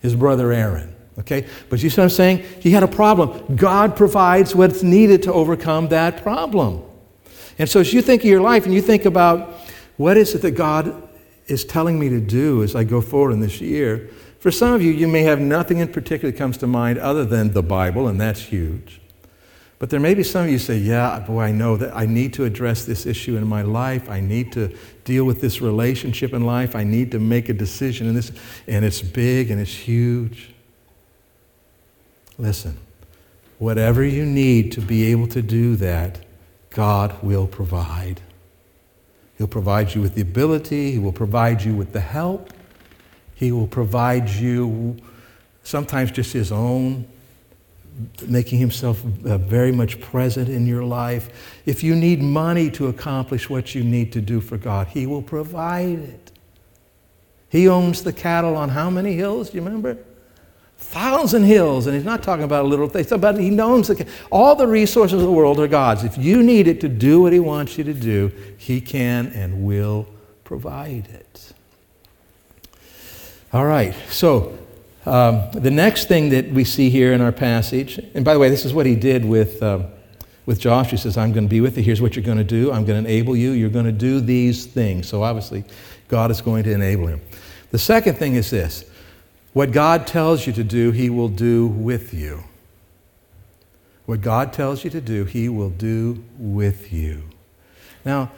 His 0.00 0.14
brother 0.14 0.52
Aaron. 0.52 0.94
Okay? 1.18 1.46
But 1.68 1.82
you 1.82 1.90
see 1.90 2.00
what 2.00 2.04
I'm 2.04 2.10
saying? 2.10 2.44
He 2.60 2.70
had 2.70 2.82
a 2.82 2.88
problem. 2.88 3.56
God 3.56 3.96
provides 3.96 4.54
what's 4.54 4.82
needed 4.82 5.22
to 5.24 5.32
overcome 5.32 5.88
that 5.88 6.22
problem. 6.22 6.82
And 7.58 7.68
so 7.68 7.80
as 7.80 7.92
you 7.92 8.02
think 8.02 8.22
of 8.22 8.28
your 8.28 8.40
life 8.40 8.64
and 8.64 8.74
you 8.74 8.82
think 8.82 9.04
about 9.04 9.54
what 9.96 10.16
is 10.16 10.34
it 10.34 10.42
that 10.42 10.52
God 10.52 11.08
is 11.46 11.64
telling 11.64 11.98
me 11.98 12.08
to 12.08 12.20
do 12.20 12.62
as 12.62 12.74
I 12.74 12.84
go 12.84 13.00
forward 13.00 13.32
in 13.32 13.40
this 13.40 13.60
year. 13.60 14.08
For 14.40 14.50
some 14.50 14.72
of 14.72 14.80
you, 14.80 14.90
you 14.90 15.06
may 15.06 15.22
have 15.22 15.38
nothing 15.38 15.78
in 15.78 15.88
particular 15.88 16.32
that 16.32 16.38
comes 16.38 16.56
to 16.58 16.66
mind 16.66 16.98
other 16.98 17.26
than 17.26 17.52
the 17.52 17.62
Bible, 17.62 18.08
and 18.08 18.18
that's 18.18 18.40
huge. 18.40 19.00
But 19.78 19.90
there 19.90 20.00
may 20.00 20.14
be 20.14 20.22
some 20.22 20.44
of 20.44 20.50
you 20.50 20.58
say, 20.58 20.78
Yeah, 20.78 21.20
boy, 21.20 21.42
I 21.42 21.52
know 21.52 21.76
that 21.76 21.94
I 21.94 22.06
need 22.06 22.32
to 22.34 22.44
address 22.44 22.84
this 22.84 23.06
issue 23.06 23.36
in 23.36 23.46
my 23.46 23.62
life. 23.62 24.08
I 24.08 24.20
need 24.20 24.52
to 24.52 24.74
deal 25.04 25.24
with 25.24 25.40
this 25.40 25.60
relationship 25.60 26.32
in 26.32 26.44
life. 26.44 26.74
I 26.74 26.84
need 26.84 27.10
to 27.12 27.18
make 27.18 27.48
a 27.48 27.54
decision 27.54 28.06
in 28.06 28.14
this. 28.14 28.32
And 28.66 28.84
it's 28.84 29.02
big 29.02 29.50
and 29.50 29.60
it's 29.60 29.74
huge. 29.74 30.54
Listen, 32.38 32.78
whatever 33.58 34.04
you 34.04 34.24
need 34.24 34.72
to 34.72 34.80
be 34.80 35.04
able 35.12 35.28
to 35.28 35.42
do 35.42 35.76
that, 35.76 36.18
God 36.70 37.22
will 37.22 37.46
provide. 37.46 38.22
He'll 39.36 39.46
provide 39.46 39.94
you 39.94 40.00
with 40.00 40.14
the 40.14 40.22
ability, 40.22 40.92
He 40.92 40.98
will 40.98 41.12
provide 41.12 41.62
you 41.62 41.74
with 41.74 41.92
the 41.92 42.00
help, 42.00 42.52
He 43.40 43.52
will 43.52 43.66
provide 43.66 44.28
you 44.28 44.98
sometimes 45.62 46.10
just 46.10 46.34
His 46.34 46.52
own, 46.52 47.06
making 48.26 48.58
Himself 48.58 49.02
uh, 49.24 49.38
very 49.38 49.72
much 49.72 49.98
present 49.98 50.50
in 50.50 50.66
your 50.66 50.84
life. 50.84 51.58
If 51.64 51.82
you 51.82 51.96
need 51.96 52.22
money 52.22 52.70
to 52.72 52.88
accomplish 52.88 53.48
what 53.48 53.74
you 53.74 53.82
need 53.82 54.12
to 54.12 54.20
do 54.20 54.42
for 54.42 54.58
God, 54.58 54.88
He 54.88 55.06
will 55.06 55.22
provide 55.22 56.00
it. 56.00 56.32
He 57.48 57.66
owns 57.66 58.04
the 58.04 58.12
cattle 58.12 58.56
on 58.56 58.68
how 58.68 58.90
many 58.90 59.14
hills? 59.14 59.48
Do 59.48 59.56
you 59.56 59.64
remember? 59.64 59.96
thousand 60.76 61.44
hills, 61.44 61.86
and 61.86 61.94
he's 61.94 62.06
not 62.06 62.22
talking 62.22 62.42
about 62.42 62.64
a 62.64 62.68
little 62.68 62.88
thing. 62.88 63.06
About 63.12 63.38
he 63.38 63.50
knows 63.50 63.88
that 63.88 64.08
all 64.32 64.54
the 64.54 64.66
resources 64.66 65.20
of 65.20 65.26
the 65.26 65.32
world 65.32 65.60
are 65.60 65.68
God's. 65.68 66.04
If 66.04 66.16
you 66.16 66.42
need 66.42 66.66
it 66.66 66.80
to 66.80 66.88
do 66.88 67.20
what 67.20 67.34
he 67.34 67.38
wants 67.38 67.76
you 67.76 67.84
to 67.84 67.92
do, 67.92 68.32
he 68.56 68.80
can 68.80 69.26
and 69.28 69.62
will 69.62 70.06
provide 70.42 71.06
it. 71.08 71.52
All 73.52 73.66
right, 73.66 73.94
so 74.08 74.56
um, 75.06 75.50
the 75.52 75.72
next 75.72 76.06
thing 76.06 76.28
that 76.28 76.50
we 76.50 76.62
see 76.62 76.88
here 76.88 77.12
in 77.12 77.20
our 77.20 77.32
passage, 77.32 77.98
and 78.14 78.24
by 78.24 78.32
the 78.32 78.38
way, 78.38 78.48
this 78.48 78.64
is 78.64 78.72
what 78.72 78.86
he 78.86 78.94
did 78.94 79.24
with, 79.24 79.60
uh, 79.60 79.86
with 80.46 80.60
Josh. 80.60 80.90
He 80.90 80.96
says, 80.96 81.16
I'm 81.16 81.32
going 81.32 81.46
to 81.46 81.50
be 81.50 81.60
with 81.60 81.76
you. 81.76 81.82
Here's 81.82 82.00
what 82.00 82.14
you're 82.14 82.24
going 82.24 82.38
to 82.38 82.44
do. 82.44 82.70
I'm 82.70 82.84
going 82.84 83.02
to 83.02 83.10
enable 83.10 83.34
you. 83.34 83.50
You're 83.50 83.68
going 83.68 83.86
to 83.86 83.92
do 83.92 84.20
these 84.20 84.66
things. 84.66 85.08
So 85.08 85.24
obviously, 85.24 85.64
God 86.06 86.30
is 86.30 86.40
going 86.40 86.62
to 86.62 86.72
enable 86.72 87.08
him. 87.08 87.20
The 87.72 87.78
second 87.78 88.18
thing 88.18 88.36
is 88.36 88.50
this 88.50 88.84
what 89.52 89.72
God 89.72 90.06
tells 90.06 90.46
you 90.46 90.52
to 90.52 90.62
do, 90.62 90.92
He 90.92 91.10
will 91.10 91.28
do 91.28 91.66
with 91.66 92.14
you. 92.14 92.44
What 94.06 94.20
God 94.20 94.52
tells 94.52 94.84
you 94.84 94.90
to 94.90 95.00
do, 95.00 95.24
He 95.24 95.48
will 95.48 95.70
do 95.70 96.22
with 96.38 96.92
you. 96.92 97.24
Now, 98.04 98.30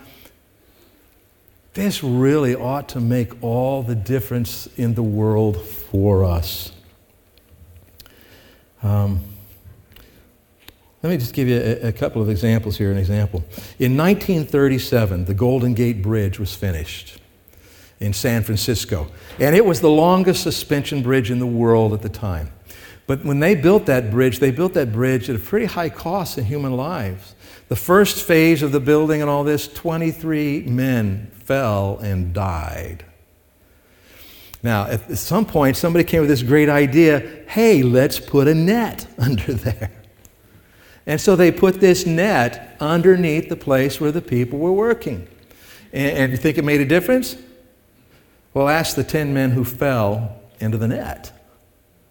this 1.75 2.05
really 2.05 2.55
ought 2.55 2.89
to 2.91 3.01
make 3.01 3.43
all 3.43 3.83
the 3.83 3.95
difference 3.95 4.69
in 4.77 4.95
the 4.95 5.03
world 5.03 5.61
for 5.61 6.25
us. 6.25 6.73
Um, 8.83 9.21
let 11.03 11.11
me 11.11 11.17
just 11.17 11.35
give 11.35 11.49
you 11.49 11.57
a, 11.57 11.89
a, 11.89 11.93
couple 11.93 12.21
of 12.23 12.29
examples 12.29 12.77
here. 12.77 12.93
An 12.93 12.99
example. 12.99 13.41
In 13.79 13.97
1937, 13.97 15.25
the 15.25 15.35
Golden 15.35 15.75
Gate 15.75 16.03
Bridge 16.03 16.39
was 16.39 16.55
finished 16.55 17.19
in 18.01 18.13
San 18.13 18.43
Francisco. 18.43 19.09
And 19.39 19.57
it 19.57 19.65
was 19.65 19.81
the 19.81 19.91
longest 19.91 20.43
suspension 20.43 21.03
bridge 21.03 21.31
in 21.31 21.39
the 21.39 21.47
world 21.47 21.93
at 21.93 22.03
the 22.03 22.09
time. 22.09 22.53
But 23.07 23.25
when 23.25 23.41
they 23.41 23.55
built 23.55 23.87
that 23.87 24.11
bridge, 24.11 24.39
they 24.39 24.51
built 24.51 24.75
that 24.75 24.93
bridge 24.93 25.29
at 25.31 25.37
a 25.37 25.39
pretty 25.39 25.67
high 25.67 25.89
cost 25.89 26.39
in 26.39 26.45
human 26.45 26.77
lives. 26.77 27.32
The 27.73 27.77
first 27.77 28.23
phase 28.27 28.63
of 28.63 28.71
the 28.71 28.81
building 28.81 29.23
and 29.23 29.31
all 29.31 29.45
this, 29.45 29.67
23 29.67 30.65
men 30.65 31.31
fell 31.33 31.97
and 32.03 32.35
died. 32.35 33.03
Now, 34.63 34.85
at 34.89 35.17
some 35.17 35.47
point, 35.47 35.79
somebody 35.79 36.05
came 36.05 36.21
with 36.21 36.29
this 36.29 36.43
great 36.43 36.69
idea 36.69 37.21
hey, 37.49 37.83
let's 37.83 38.21
put 38.21 38.47
a 38.47 38.55
net 38.55 39.07
under 39.19 39.55
there. 39.55 39.91
And 41.07 41.19
so 41.19 41.35
they 41.35 41.51
put 41.51 41.81
this 41.81 42.05
net 42.05 42.77
underneath 42.79 43.49
the 43.49 43.57
place 43.57 43.99
where 43.99 44.13
the 44.13 44.21
people 44.21 44.59
were 44.59 44.71
working. 44.71 45.27
And, 45.95 46.19
and 46.19 46.33
you 46.33 46.37
think 46.37 46.59
it 46.59 46.67
made 46.67 46.83
a 46.83 46.87
difference? 46.87 47.39
Well, 48.53 48.69
ask 48.69 48.97
the 48.97 49.03
10 49.03 49.33
men 49.33 49.53
who 49.53 49.65
fell 49.65 50.43
into 50.61 50.77
the 50.77 50.89
net, 50.89 51.33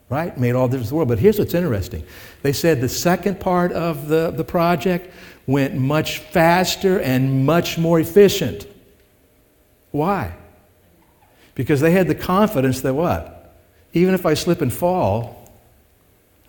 right? 0.09 0.35
Made 0.39 0.55
all 0.55 0.67
the 0.67 0.71
difference 0.71 0.89
in 0.89 0.95
the 0.95 0.97
world. 0.97 1.09
But 1.09 1.19
here's 1.19 1.37
what's 1.37 1.53
interesting 1.53 2.03
they 2.41 2.51
said 2.51 2.81
the 2.81 2.89
second 2.89 3.39
part 3.39 3.71
of 3.73 4.07
the, 4.07 4.31
the 4.31 4.43
project 4.43 5.13
went 5.51 5.75
much 5.75 6.19
faster 6.19 6.99
and 6.99 7.45
much 7.45 7.77
more 7.77 7.99
efficient. 7.99 8.65
Why? 9.91 10.35
Because 11.55 11.81
they 11.81 11.91
had 11.91 12.07
the 12.07 12.15
confidence 12.15 12.81
that 12.81 12.93
what? 12.93 13.53
Even 13.93 14.13
if 14.13 14.25
I 14.25 14.33
slip 14.33 14.61
and 14.61 14.71
fall, 14.71 15.40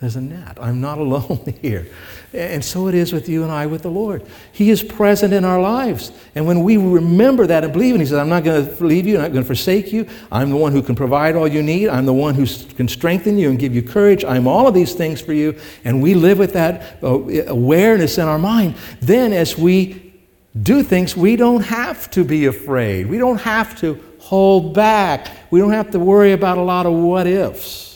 there's 0.03 0.17
a 0.17 0.21
net. 0.21 0.57
I'm 0.59 0.81
not 0.81 0.97
alone 0.99 1.53
here. 1.61 1.87
And 2.33 2.65
so 2.65 2.87
it 2.87 2.95
is 2.95 3.13
with 3.13 3.29
you 3.29 3.43
and 3.43 3.51
I 3.51 3.67
with 3.67 3.83
the 3.83 3.91
Lord. 3.91 4.25
He 4.51 4.69
is 4.69 4.83
present 4.83 5.33
in 5.33 5.45
our 5.45 5.61
lives. 5.61 6.11
And 6.35 6.45
when 6.45 6.63
we 6.63 6.77
remember 6.77 7.47
that 7.47 7.63
and 7.63 7.71
believe, 7.71 7.93
and 7.93 8.01
He 8.01 8.07
says, 8.07 8.17
I'm 8.17 8.29
not 8.29 8.43
going 8.43 8.75
to 8.75 8.83
leave 8.83 9.07
you, 9.07 9.15
I'm 9.15 9.21
not 9.21 9.31
going 9.31 9.43
to 9.43 9.47
forsake 9.47 9.93
you. 9.93 10.07
I'm 10.31 10.49
the 10.49 10.57
one 10.57 10.71
who 10.71 10.81
can 10.81 10.95
provide 10.95 11.35
all 11.35 11.47
you 11.47 11.63
need. 11.63 11.89
I'm 11.89 12.05
the 12.05 12.13
one 12.13 12.35
who 12.35 12.45
can 12.75 12.87
strengthen 12.87 13.37
you 13.37 13.49
and 13.49 13.57
give 13.57 13.73
you 13.73 13.81
courage. 13.81 14.25
I'm 14.25 14.47
all 14.47 14.67
of 14.67 14.73
these 14.73 14.93
things 14.93 15.21
for 15.21 15.31
you. 15.31 15.57
And 15.85 16.01
we 16.01 16.15
live 16.15 16.37
with 16.37 16.53
that 16.53 16.97
uh, 17.03 17.19
awareness 17.47 18.17
in 18.17 18.27
our 18.27 18.39
mind. 18.39 18.75
Then, 18.99 19.31
as 19.31 19.57
we 19.57 20.13
do 20.61 20.83
things, 20.83 21.15
we 21.15 21.35
don't 21.35 21.63
have 21.63 22.09
to 22.11 22.23
be 22.23 22.47
afraid. 22.47 23.07
We 23.07 23.19
don't 23.19 23.41
have 23.41 23.79
to 23.79 24.03
hold 24.19 24.73
back. 24.73 25.51
We 25.51 25.59
don't 25.59 25.71
have 25.71 25.91
to 25.91 25.99
worry 25.99 26.33
about 26.33 26.57
a 26.57 26.61
lot 26.61 26.85
of 26.85 26.93
what 26.93 27.27
ifs 27.27 27.92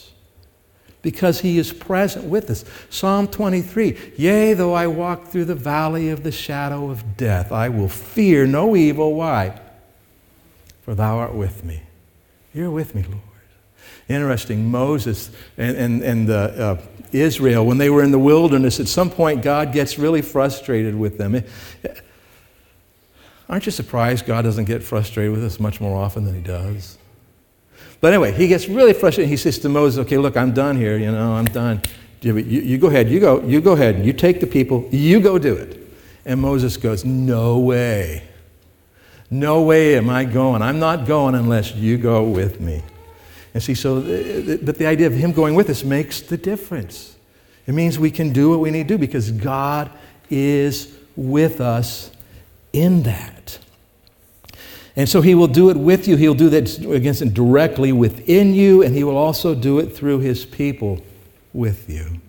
because 1.08 1.40
he 1.40 1.58
is 1.58 1.72
present 1.72 2.26
with 2.26 2.50
us. 2.50 2.66
Psalm 2.90 3.30
23 3.30 4.12
Yea, 4.18 4.54
though 4.54 4.74
I 4.74 4.88
walk 4.88 5.28
through 5.28 5.46
the 5.46 5.56
valley 5.56 6.10
of 6.10 6.24
the 6.24 6.34
shadow 6.34 6.90
of 6.90 7.16
death, 7.16 7.50
I 7.50 7.70
will 7.70 7.88
fear 7.88 8.46
no 8.46 8.76
evil. 8.76 9.14
Why? 9.14 9.58
For 10.82 10.96
thou 10.96 11.18
art 11.20 11.34
with 11.34 11.64
me. 11.64 11.84
You're 12.54 12.72
with 12.72 12.94
me, 12.94 13.04
Lord. 13.04 13.22
Interesting, 14.10 14.70
Moses 14.70 15.32
and, 15.58 15.78
and, 15.78 16.04
and 16.04 16.30
uh, 16.30 16.76
Israel, 17.14 17.66
when 17.66 17.78
they 17.78 17.90
were 17.90 18.04
in 18.04 18.12
the 18.12 18.20
wilderness, 18.20 18.82
at 18.82 18.90
some 18.90 19.10
point 19.10 19.42
God 19.42 19.72
gets 19.72 19.98
really 19.98 20.22
frustrated 20.22 20.94
with 20.94 21.18
them. 21.18 21.42
Aren't 23.48 23.66
you 23.66 23.72
surprised 23.72 24.26
God 24.26 24.42
doesn't 24.42 24.66
get 24.66 24.84
frustrated 24.84 25.32
with 25.32 25.46
us 25.46 25.58
much 25.58 25.80
more 25.80 25.96
often 25.96 26.26
than 26.26 26.36
He 26.36 26.42
does? 26.42 26.98
But 28.00 28.14
anyway, 28.14 28.32
he 28.32 28.48
gets 28.48 28.68
really 28.68 28.94
frustrated. 28.94 29.30
He 29.30 29.38
says 29.38 29.58
to 29.60 29.70
Moses, 29.70 30.00
Okay, 30.06 30.18
look, 30.18 30.38
I'm 30.38 30.54
done 30.54 30.78
here. 30.78 30.98
You 30.98 31.12
know, 31.12 31.34
I'm 31.34 31.46
done. 31.46 31.82
You, 32.22 32.38
you, 32.38 32.78
go 32.78 32.88
ahead. 32.88 33.10
You 33.10 33.20
go, 33.20 33.42
you 33.44 33.62
go 33.62 33.74
ahead. 33.74 34.06
You 34.06 34.14
take 34.14 34.40
the 34.40 34.48
people. 34.48 34.88
You 34.92 35.20
go 35.20 35.38
do 35.38 35.56
it. 35.56 35.78
And 36.26 36.42
Moses 36.42 36.78
goes, 36.78 37.06
No 37.06 37.60
way. 37.60 38.24
No 39.30 39.62
way 39.64 39.98
am 39.98 40.10
I 40.10 40.26
going. 40.26 40.62
I'm 40.62 40.80
not 40.80 41.06
going 41.06 41.36
unless 41.36 41.76
you 41.76 41.98
go 41.98 42.24
with 42.24 42.62
me. 42.62 42.82
And 43.54 43.62
see, 43.62 43.76
so, 43.76 44.02
but 44.02 44.78
the 44.78 44.86
idea 44.86 45.08
of 45.08 45.14
him 45.14 45.32
going 45.32 45.56
with 45.56 45.70
us 45.70 45.84
makes 45.84 46.22
the 46.22 46.38
difference. 46.38 47.16
It 47.66 47.74
means 47.74 48.00
we 48.00 48.12
can 48.12 48.32
do 48.32 48.52
what 48.52 48.60
we 48.60 48.72
need 48.72 48.88
to 48.88 48.94
do 48.94 48.98
because 48.98 49.32
God 49.32 49.92
is 50.30 50.96
with 51.16 51.60
us 51.60 52.12
in 52.72 53.04
that. 53.04 53.37
And 54.98 55.08
so 55.08 55.22
he 55.22 55.36
will 55.36 55.48
do 55.48 55.70
it 55.70 55.78
with 55.78 56.08
you. 56.08 56.16
He'll 56.16 56.34
do 56.34 56.50
that 56.50 56.80
against 56.80 57.22
it 57.22 57.32
directly 57.36 57.92
within 57.92 58.56
you, 58.56 58.82
and 58.82 58.96
he 58.96 59.04
will 59.04 59.16
also 59.16 59.54
do 59.54 59.78
it 59.78 59.96
through 59.96 60.20
his 60.20 60.44
people 60.44 61.00
with 61.54 61.88
you. 61.88 62.20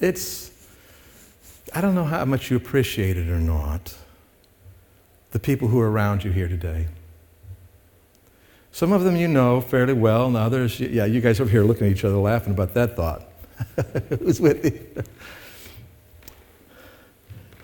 It's, 0.00 0.50
I 1.72 1.80
don't 1.80 1.94
know 1.94 2.04
how 2.04 2.24
much 2.24 2.50
you 2.50 2.56
appreciate 2.56 3.16
it 3.16 3.28
or 3.28 3.38
not, 3.38 3.96
the 5.30 5.38
people 5.38 5.68
who 5.68 5.78
are 5.78 5.90
around 5.90 6.24
you 6.24 6.32
here 6.32 6.48
today. 6.48 6.88
Some 8.72 8.92
of 8.92 9.04
them 9.04 9.14
you 9.14 9.28
know 9.28 9.60
fairly 9.60 9.92
well, 9.92 10.26
and 10.26 10.36
others, 10.36 10.80
yeah, 10.80 11.04
you 11.04 11.20
guys 11.20 11.40
over 11.40 11.48
here 11.48 11.62
looking 11.62 11.86
at 11.86 11.92
each 11.92 12.04
other 12.04 12.16
laughing 12.16 12.52
about 12.52 12.74
that 12.74 12.96
thought. 12.96 13.22
Who's 14.18 14.40
with 14.40 14.64
you? 14.64 15.04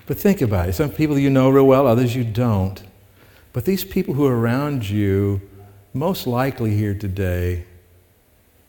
But 0.09 0.17
think 0.17 0.41
about 0.41 0.71
it. 0.71 0.73
Some 0.73 0.89
people 0.91 1.19
you 1.19 1.29
know 1.29 1.51
real 1.51 1.67
well, 1.67 1.87
others 1.87 2.17
you 2.17 2.25
don't. 2.25 2.83
But 3.53 3.67
these 3.67 3.85
people 3.85 4.15
who 4.15 4.27
are 4.27 4.37
around 4.37 4.89
you, 4.89 5.43
most 5.93 6.27
likely 6.27 6.75
here 6.75 6.95
today, 6.95 7.67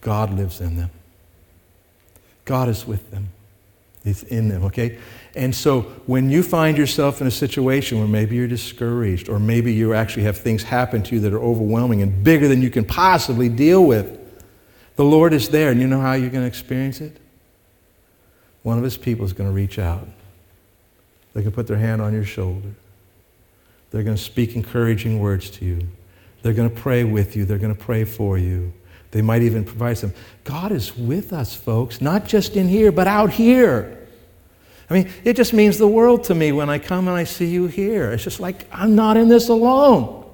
God 0.01 0.33
lives 0.33 0.59
in 0.59 0.75
them. 0.75 0.89
God 2.43 2.67
is 2.67 2.85
with 2.85 3.09
them. 3.11 3.29
He's 4.03 4.23
in 4.23 4.49
them, 4.49 4.65
okay? 4.65 4.99
And 5.33 5.55
so 5.55 5.83
when 6.07 6.29
you 6.29 6.43
find 6.43 6.77
yourself 6.77 7.21
in 7.21 7.27
a 7.27 7.31
situation 7.31 7.99
where 7.99 8.07
maybe 8.07 8.35
you're 8.35 8.47
discouraged, 8.47 9.29
or 9.29 9.39
maybe 9.39 9.73
you 9.73 9.93
actually 9.93 10.23
have 10.23 10.37
things 10.37 10.63
happen 10.63 11.03
to 11.03 11.15
you 11.15 11.21
that 11.21 11.31
are 11.31 11.41
overwhelming 11.41 12.01
and 12.01 12.21
bigger 12.21 12.49
than 12.49 12.61
you 12.61 12.69
can 12.69 12.83
possibly 12.83 13.47
deal 13.47 13.85
with, 13.85 14.19
the 14.97 15.05
Lord 15.05 15.31
is 15.31 15.47
there. 15.47 15.71
And 15.71 15.79
you 15.79 15.87
know 15.87 16.01
how 16.01 16.13
you're 16.13 16.31
going 16.31 16.43
to 16.43 16.49
experience 16.49 16.99
it? 16.99 17.15
One 18.63 18.77
of 18.77 18.83
His 18.83 18.97
people 18.97 19.23
is 19.23 19.31
going 19.31 19.49
to 19.49 19.55
reach 19.55 19.79
out 19.79 20.05
they 21.39 21.43
can 21.43 21.53
put 21.53 21.67
their 21.67 21.77
hand 21.77 22.01
on 22.01 22.11
your 22.11 22.25
shoulder. 22.25 22.67
They're 23.91 24.03
going 24.03 24.17
to 24.17 24.21
speak 24.21 24.57
encouraging 24.57 25.21
words 25.21 25.49
to 25.51 25.65
you. 25.65 25.87
They're 26.41 26.51
going 26.51 26.69
to 26.69 26.75
pray 26.75 27.05
with 27.05 27.37
you. 27.37 27.45
They're 27.45 27.57
going 27.57 27.73
to 27.73 27.81
pray 27.81 28.03
for 28.03 28.37
you. 28.37 28.73
They 29.11 29.21
might 29.21 29.41
even 29.41 29.63
provide 29.63 29.97
some. 29.97 30.13
God 30.43 30.73
is 30.73 30.97
with 30.97 31.31
us, 31.31 31.55
folks, 31.55 32.01
not 32.01 32.27
just 32.27 32.57
in 32.57 32.67
here, 32.67 32.91
but 32.91 33.07
out 33.07 33.31
here. 33.31 34.05
I 34.89 34.95
mean, 34.95 35.09
it 35.23 35.37
just 35.37 35.53
means 35.53 35.77
the 35.77 35.87
world 35.87 36.25
to 36.25 36.35
me 36.35 36.51
when 36.51 36.69
I 36.69 36.77
come 36.77 37.07
and 37.07 37.15
I 37.15 37.23
see 37.23 37.47
you 37.47 37.67
here. 37.67 38.11
It's 38.11 38.25
just 38.25 38.41
like 38.41 38.67
I'm 38.69 38.95
not 38.95 39.15
in 39.15 39.29
this 39.29 39.47
alone. 39.47 40.29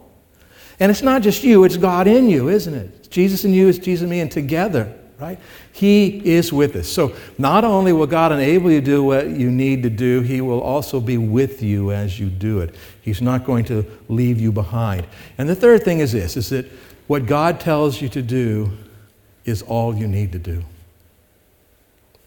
And 0.80 0.90
it's 0.90 1.04
not 1.04 1.22
just 1.22 1.44
you, 1.44 1.66
it's 1.66 1.78
God 1.78 2.08
in 2.08 2.32
you, 2.32 2.50
isn't 2.50 2.74
it? 2.74 2.92
It's 2.98 3.08
Jesus 3.10 3.46
in 3.46 3.54
you, 3.54 3.68
it's 3.68 3.78
Jesus 3.78 4.06
in 4.06 4.10
me, 4.10 4.22
and 4.22 4.32
together 4.32 4.92
right? 5.20 5.40
He 5.72 6.22
is 6.26 6.52
with 6.52 6.76
us. 6.76 6.88
So 6.88 7.16
not 7.38 7.64
only 7.64 7.94
will 7.94 8.08
God 8.08 8.32
enable 8.32 8.72
you 8.72 8.82
to 8.82 8.86
do 8.86 9.04
what 9.04 9.30
you 9.30 9.50
need 9.50 9.84
to 9.84 9.90
do, 9.90 10.22
He 10.22 10.42
will 10.42 10.62
also 10.62 11.00
be 11.00 11.18
with 11.18 11.62
you 11.62 11.92
as 11.92 12.20
you 12.20 12.30
do 12.30 12.60
it. 12.60 12.76
He's 13.02 13.22
not 13.22 13.46
going 13.46 13.66
to 13.66 13.86
leave 14.10 14.40
you 14.40 14.52
behind. 14.52 15.08
And 15.38 15.48
the 15.48 15.56
third 15.56 15.84
thing 15.84 16.00
is 16.00 16.12
this, 16.12 16.36
is 16.38 16.50
that 16.50 16.66
what 17.08 17.26
God 17.26 17.60
tells 17.60 18.02
you 18.02 18.10
to 18.10 18.22
do 18.22 18.72
is 19.46 19.62
all 19.62 19.96
you 19.96 20.08
need 20.08 20.32
to 20.32 20.40
do. 20.40 20.64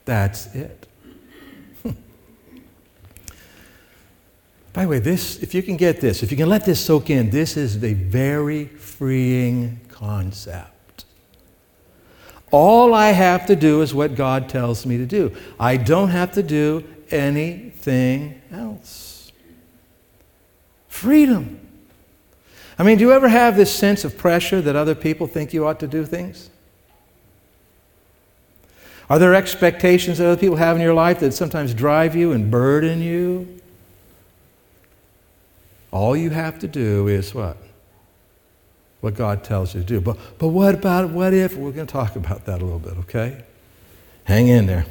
That's 0.05 0.55
it. 0.55 0.87
Hmm. 1.83 1.90
By 4.72 4.83
the 4.85 4.88
way, 4.88 4.98
this, 5.01 5.42
if 5.42 5.55
you 5.55 5.62
can 5.62 5.77
get 5.77 6.01
this, 6.01 6.22
if 6.22 6.31
you 6.31 6.37
can 6.37 6.48
let 6.48 6.64
this 6.64 6.83
soak 6.83 7.11
in, 7.11 7.29
this 7.31 7.57
is 7.57 7.83
a 7.83 7.92
very 7.92 8.66
freeing 8.66 9.81
concept. 9.88 10.77
All 12.50 12.94
I 12.94 13.11
have 13.11 13.46
to 13.46 13.56
do 13.56 13.82
is 13.82 13.92
what 13.92 14.14
God 14.14 14.48
tells 14.48 14.87
me 14.87 14.96
to 14.98 15.06
do. 15.06 15.37
I 15.61 15.76
don't 15.76 16.08
have 16.08 16.32
to 16.32 16.42
do 16.42 16.84
anything 17.11 18.40
else. 18.52 19.32
Freedom. 20.88 21.61
I 22.78 22.84
mean, 22.84 22.98
do 22.98 23.04
you 23.04 23.12
ever 23.12 23.28
have 23.28 23.56
this 23.56 23.74
sense 23.74 24.04
of 24.04 24.16
pressure 24.16 24.61
that 24.62 24.76
other 24.76 24.94
people 24.94 25.26
think 25.26 25.52
you 25.52 25.66
ought 25.66 25.80
to 25.80 25.87
do 25.87 26.06
things? 26.06 26.48
Are 29.11 29.18
there 29.18 29.34
expectations 29.34 30.18
that 30.18 30.26
other 30.26 30.40
people 30.40 30.56
have 30.56 30.76
in 30.76 30.82
your 30.82 30.94
life 30.94 31.20
that 31.20 31.32
sometimes 31.32 31.74
drive 31.74 32.14
you 32.14 32.32
and 32.32 32.50
burden 32.50 33.00
you? 33.00 33.61
All 35.90 36.16
you 36.16 36.30
have 36.30 36.58
to 36.61 36.68
do 36.68 37.08
is 37.08 37.34
what? 37.34 37.56
What 39.00 39.14
God 39.14 39.44
tells 39.44 39.74
you 39.74 39.80
to 39.80 39.87
do. 39.87 40.00
But, 40.00 40.16
but 40.38 40.48
what 40.48 40.74
about 40.74 41.11
what 41.11 41.32
if? 41.32 41.56
We're 41.56 41.72
going 41.72 41.87
to 41.87 41.92
talk 41.92 42.16
about 42.16 42.46
that 42.46 42.61
a 42.61 42.64
little 42.64 42.78
bit, 42.78 42.96
okay? 42.98 43.42
Hang 44.24 44.48
in 44.48 44.66
there. 44.66 44.87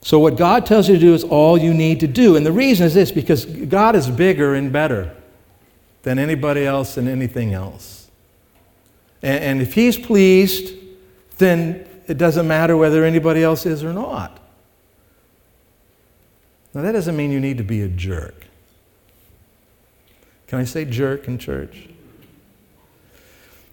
So, 0.00 0.18
what 0.18 0.36
God 0.36 0.64
tells 0.64 0.88
you 0.88 0.94
to 0.94 1.00
do 1.00 1.12
is 1.12 1.24
all 1.24 1.58
you 1.58 1.74
need 1.74 2.00
to 2.00 2.06
do. 2.06 2.36
And 2.36 2.46
the 2.46 2.52
reason 2.52 2.86
is 2.86 2.94
this 2.94 3.10
because 3.10 3.44
God 3.44 3.96
is 3.96 4.08
bigger 4.08 4.54
and 4.54 4.72
better 4.72 5.14
than 6.02 6.18
anybody 6.18 6.64
else 6.64 6.96
and 6.96 7.08
anything 7.08 7.52
else. 7.52 8.08
And, 9.22 9.44
and 9.44 9.62
if 9.62 9.74
He's 9.74 9.98
pleased, 9.98 10.74
then 11.38 11.86
it 12.06 12.16
doesn't 12.16 12.46
matter 12.46 12.76
whether 12.76 13.04
anybody 13.04 13.42
else 13.42 13.66
is 13.66 13.82
or 13.82 13.92
not. 13.92 14.38
Now, 16.72 16.82
that 16.82 16.92
doesn't 16.92 17.16
mean 17.16 17.32
you 17.32 17.40
need 17.40 17.58
to 17.58 17.64
be 17.64 17.82
a 17.82 17.88
jerk. 17.88 18.46
Can 20.46 20.60
I 20.60 20.64
say 20.64 20.84
jerk 20.84 21.26
in 21.26 21.38
church? 21.38 21.88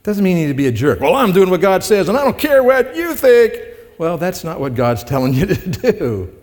Doesn't 0.05 0.23
mean 0.23 0.37
you 0.37 0.43
need 0.43 0.51
to 0.51 0.55
be 0.55 0.67
a 0.67 0.71
jerk. 0.71 0.99
Well, 0.99 1.15
I'm 1.15 1.31
doing 1.31 1.49
what 1.49 1.61
God 1.61 1.83
says, 1.83 2.09
and 2.09 2.17
I 2.17 2.23
don't 2.23 2.37
care 2.37 2.61
what 2.61 2.95
you 2.95 3.15
think. 3.15 3.55
Well, 3.97 4.19
that's 4.19 4.43
not 4.43 4.59
what 4.59 4.75
God's 4.75 5.03
telling 5.03 5.33
you 5.33 5.45
to 5.47 5.55
do. 5.71 6.35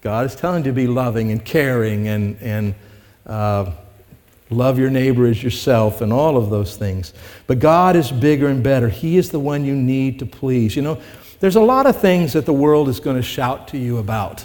God 0.00 0.26
is 0.26 0.34
telling 0.34 0.64
you 0.64 0.70
to 0.70 0.74
be 0.74 0.88
loving 0.88 1.30
and 1.30 1.44
caring 1.44 2.08
and, 2.08 2.36
and 2.40 2.74
uh, 3.24 3.70
love 4.50 4.80
your 4.80 4.90
neighbor 4.90 5.28
as 5.28 5.40
yourself 5.40 6.00
and 6.00 6.12
all 6.12 6.36
of 6.36 6.50
those 6.50 6.76
things. 6.76 7.14
But 7.46 7.60
God 7.60 7.94
is 7.94 8.10
bigger 8.10 8.48
and 8.48 8.64
better. 8.64 8.88
He 8.88 9.16
is 9.16 9.30
the 9.30 9.38
one 9.38 9.64
you 9.64 9.76
need 9.76 10.18
to 10.18 10.26
please. 10.26 10.74
You 10.74 10.82
know, 10.82 11.00
There's 11.38 11.56
a 11.56 11.60
lot 11.60 11.86
of 11.86 12.00
things 12.00 12.32
that 12.32 12.46
the 12.46 12.52
world 12.52 12.88
is 12.88 12.98
going 12.98 13.16
to 13.16 13.22
shout 13.22 13.68
to 13.68 13.78
you 13.78 13.98
about. 13.98 14.44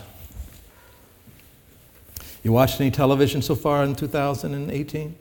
You 2.44 2.52
watched 2.52 2.80
any 2.80 2.92
television 2.92 3.42
so 3.42 3.56
far 3.56 3.84
in 3.84 3.96
2018? 3.96 5.16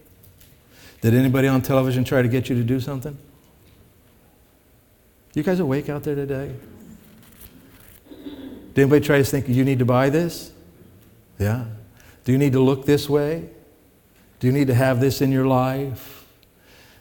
Did 1.03 1.15
anybody 1.15 1.49
on 1.49 1.61
television 1.63 2.05
try 2.05 2.23
to 2.23 2.29
get 2.29 2.49
you 2.49 2.57
to 2.57 2.63
do 2.63 2.81
something? 2.81 3.19
You 5.35 5.43
guys 5.43 5.59
awake 5.59 5.89
out 5.89 6.05
there 6.05 6.15
today? 6.15 6.55
Did 8.75 8.83
anybody 8.83 9.05
try 9.05 9.19
to 9.19 9.25
think 9.25 9.49
you 9.49 9.65
need 9.65 9.81
to 9.81 9.85
buy 9.85 10.11
this? 10.11 10.53
Yeah. 11.39 11.65
Do 12.25 12.31
you 12.31 12.39
need 12.39 12.53
to 12.53 12.61
look 12.61 12.87
this 12.87 13.09
way? 13.09 13.51
Do 14.39 14.47
you 14.47 14.53
need 14.53 14.69
to 14.69 14.75
have 14.75 15.01
this 15.01 15.21
in 15.21 15.33
your 15.33 15.47
life? 15.47 16.21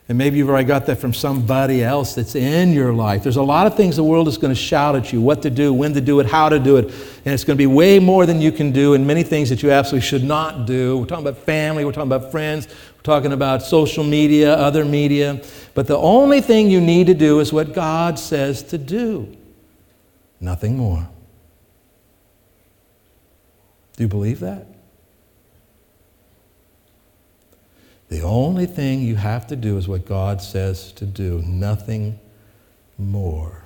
And 0.10 0.18
maybe 0.18 0.38
you've 0.38 0.50
already 0.50 0.68
got 0.68 0.88
that 0.88 0.98
from 0.98 1.14
somebody 1.14 1.84
else 1.84 2.16
that's 2.16 2.36
in 2.36 2.74
your 2.74 2.92
life. 2.92 3.24
There's 3.24 3.38
a 3.38 3.44
lot 3.44 3.66
of 3.66 3.78
things 3.78 3.96
the 3.96 4.04
world 4.04 4.28
is 4.28 4.38
going 4.38 4.54
to 4.54 4.60
shout 4.60 4.94
at 4.96 5.14
you 5.14 5.22
what 5.22 5.42
to 5.44 5.50
do, 5.50 5.74
when 5.74 5.94
to 5.94 6.02
do 6.02 6.20
it, 6.20 6.26
how 6.26 6.50
to 6.50 6.60
do 6.60 6.76
it. 6.76 6.86
And 7.24 7.34
it's 7.34 7.46
going 7.46 7.56
to 7.56 7.62
be 7.62 7.68
way 7.68 7.98
more 7.98 8.26
than 8.26 8.42
you 8.42 8.52
can 8.52 8.72
do, 8.72 8.94
and 8.94 9.08
many 9.08 9.24
things 9.24 9.50
that 9.50 9.64
you 9.64 9.72
absolutely 9.72 10.06
should 10.06 10.26
not 10.26 10.66
do. 10.66 10.98
We're 10.98 11.06
talking 11.06 11.26
about 11.26 11.42
family, 11.44 11.86
we're 11.86 11.94
talking 11.94 12.12
about 12.12 12.30
friends, 12.30 12.68
talking 13.04 13.32
about 13.32 13.64
social 13.64 14.04
media, 14.04 14.54
other 14.54 14.86
media. 14.86 15.42
But 15.74 15.88
the 15.88 15.98
only 15.98 16.42
thing 16.42 16.70
you 16.70 16.82
need 16.82 17.08
to 17.08 17.14
do 17.14 17.40
is 17.40 17.52
what 17.52 17.74
God 17.74 18.20
says 18.20 18.64
to 18.64 18.78
do, 18.78 19.36
nothing 20.40 20.78
more. 20.78 21.08
Do 23.98 24.04
you 24.04 24.08
believe 24.08 24.40
that? 24.40 24.68
The 28.10 28.22
only 28.22 28.66
thing 28.66 29.02
you 29.04 29.16
have 29.16 29.48
to 29.48 29.56
do 29.56 29.78
is 29.78 29.88
what 29.88 30.06
God 30.06 30.42
says 30.42 30.92
to 30.94 31.06
do, 31.06 31.42
nothing 31.44 32.20
more. 32.98 33.64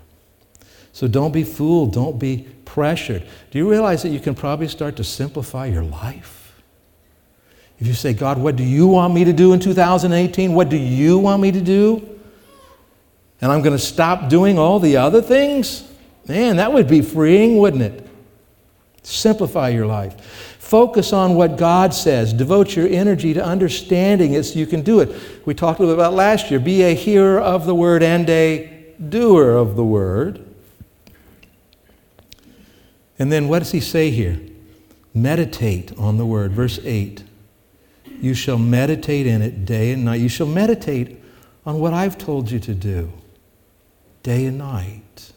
So 0.94 1.08
don't 1.08 1.32
be 1.32 1.44
fooled, 1.44 1.94
don't 1.94 2.20
be 2.20 2.48
pressured. 2.64 3.24
Do 3.52 3.58
you 3.58 3.70
realize 3.70 4.04
that 4.04 4.10
you 4.10 4.20
can 4.20 4.36
probably 4.36 4.68
start 4.68 4.96
to 4.98 5.04
simplify 5.04 5.66
your 5.66 5.84
life? 5.84 6.35
If 7.80 7.88
you 7.88 7.94
say, 7.94 8.14
God, 8.14 8.38
what 8.38 8.56
do 8.56 8.64
you 8.64 8.88
want 8.88 9.14
me 9.14 9.26
to 9.26 9.34
do 9.34 9.54
in 9.54 9.60
2018? 9.60 10.54
What 10.54 10.70
do 10.70 10.78
you 10.78 11.18
want 11.18 11.42
me 11.42 11.52
to 11.52 11.62
do? 11.62 12.20
And 13.42 13.52
I'm 13.52 13.62
going 13.62 13.76
to 13.76 13.84
stop 13.84 14.30
doing 14.30 14.58
all 14.58 14.80
the 14.80 14.98
other 14.98 15.22
things? 15.22 15.90
Man, 16.28 16.58
that 16.58 16.72
would 16.72 16.88
be 16.88 17.02
freeing, 17.02 17.58
wouldn't 17.58 17.84
it? 17.84 18.08
Simplify 19.04 19.70
your 19.70 19.86
life. 19.86 20.20
Focus 20.58 21.14
on 21.14 21.36
what 21.36 21.58
God 21.58 21.94
says. 21.94 22.34
Devote 22.34 22.76
your 22.76 22.88
energy 22.88 23.36
to 23.36 23.44
understanding 23.44 24.34
it 24.34 24.44
so 24.44 24.58
you 24.58 24.66
can 24.66 24.82
do 24.82 25.00
it. 25.00 25.16
We 25.46 25.54
talked 25.54 25.80
a 25.80 25.84
little 25.84 25.96
bit 25.96 26.02
about 26.02 26.14
last 26.14 26.50
year. 26.50 26.60
Be 26.60 26.82
a 26.82 26.96
hearer 26.96 27.40
of 27.40 27.68
the 27.68 27.76
word 27.76 28.02
and 28.02 28.28
a 28.30 28.96
doer 29.10 29.52
of 29.52 29.76
the 29.76 29.84
word. 29.84 30.44
And 33.20 33.32
then 33.32 33.48
what 33.48 33.60
does 33.60 33.72
he 33.72 33.80
say 33.80 34.10
here? 34.10 34.40
Meditate 35.14 35.96
on 36.00 36.18
the 36.18 36.26
word. 36.26 36.54
Verse 36.54 36.80
8. 36.84 37.25
You 38.22 38.34
shall 38.34 38.58
meditate 38.58 39.28
in 39.28 39.42
it 39.42 39.66
day 39.66 39.92
and 39.92 40.06
night. 40.06 40.22
You 40.22 40.30
shall 40.30 40.48
meditate 40.48 41.22
on 41.66 41.80
what 41.80 41.94
I've 41.94 42.18
told 42.18 42.52
you 42.52 42.60
to 42.60 42.74
do 42.74 43.12
day 44.24 44.46
and 44.46 44.58
night 44.58 45.32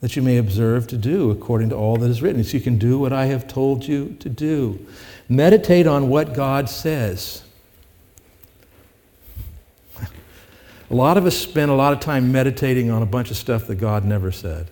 that 0.00 0.16
you 0.16 0.22
may 0.22 0.36
observe 0.36 0.88
to 0.88 0.96
do 0.96 1.30
according 1.30 1.68
to 1.68 1.76
all 1.76 1.96
that 1.96 2.10
is 2.10 2.20
written, 2.20 2.42
so 2.42 2.56
you 2.56 2.60
can 2.60 2.76
do 2.76 2.98
what 2.98 3.12
I 3.12 3.26
have 3.26 3.46
told 3.46 3.86
you 3.86 4.16
to 4.18 4.28
do. 4.28 4.84
Meditate 5.28 5.86
on 5.86 6.08
what 6.08 6.34
God 6.34 6.68
says. 6.68 7.44
A 10.90 10.94
lot 10.94 11.16
of 11.16 11.24
us 11.24 11.38
spend 11.38 11.70
a 11.70 11.74
lot 11.74 11.92
of 11.92 12.00
time 12.00 12.32
meditating 12.32 12.90
on 12.90 13.00
a 13.00 13.06
bunch 13.06 13.30
of 13.30 13.36
stuff 13.36 13.68
that 13.68 13.76
God 13.76 14.04
never 14.04 14.32
said. 14.32 14.66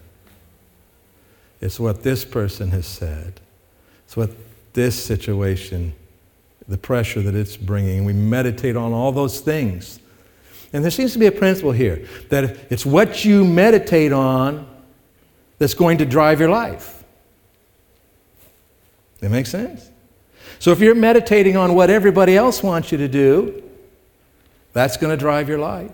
It's 1.61 1.79
what 1.79 2.03
this 2.03 2.25
person 2.25 2.73
has 2.73 2.87
said. 2.87 3.41
It's 4.05 4.17
what 4.17 4.31
this 4.73 5.03
situation, 5.03 5.95
the 6.71 6.79
pressure 6.79 7.21
that 7.21 7.35
it's 7.35 7.57
bringing. 7.57 8.05
We 8.05 8.13
meditate 8.13 8.77
on 8.77 8.93
all 8.93 9.11
those 9.11 9.41
things. 9.41 9.99
And 10.73 10.85
there 10.85 10.91
seems 10.93 11.13
to 11.15 11.19
be 11.19 11.27
a 11.27 11.33
principle 11.33 11.73
here 11.73 12.07
that 12.29 12.45
it's 12.71 12.87
what 12.87 13.25
you 13.25 13.45
meditate 13.45 14.13
on 14.13 14.69
that's 15.59 15.75
going 15.75 15.99
to 15.99 16.07
drive 16.07 16.39
your 16.39 16.49
life. 16.49 17.03
That 19.19 19.31
makes 19.31 19.51
sense? 19.51 19.91
So 20.61 20.71
if 20.71 20.79
you're 20.79 20.95
meditating 20.95 21.57
on 21.57 21.75
what 21.75 21.91
everybody 21.91 22.37
else 22.37 22.63
wants 22.63 22.93
you 22.93 22.99
to 22.99 23.09
do, 23.09 23.63
that's 24.73 24.97
going 24.97 25.11
to 25.11 25.17
drive 25.17 25.49
your 25.49 25.59
life. 25.59 25.91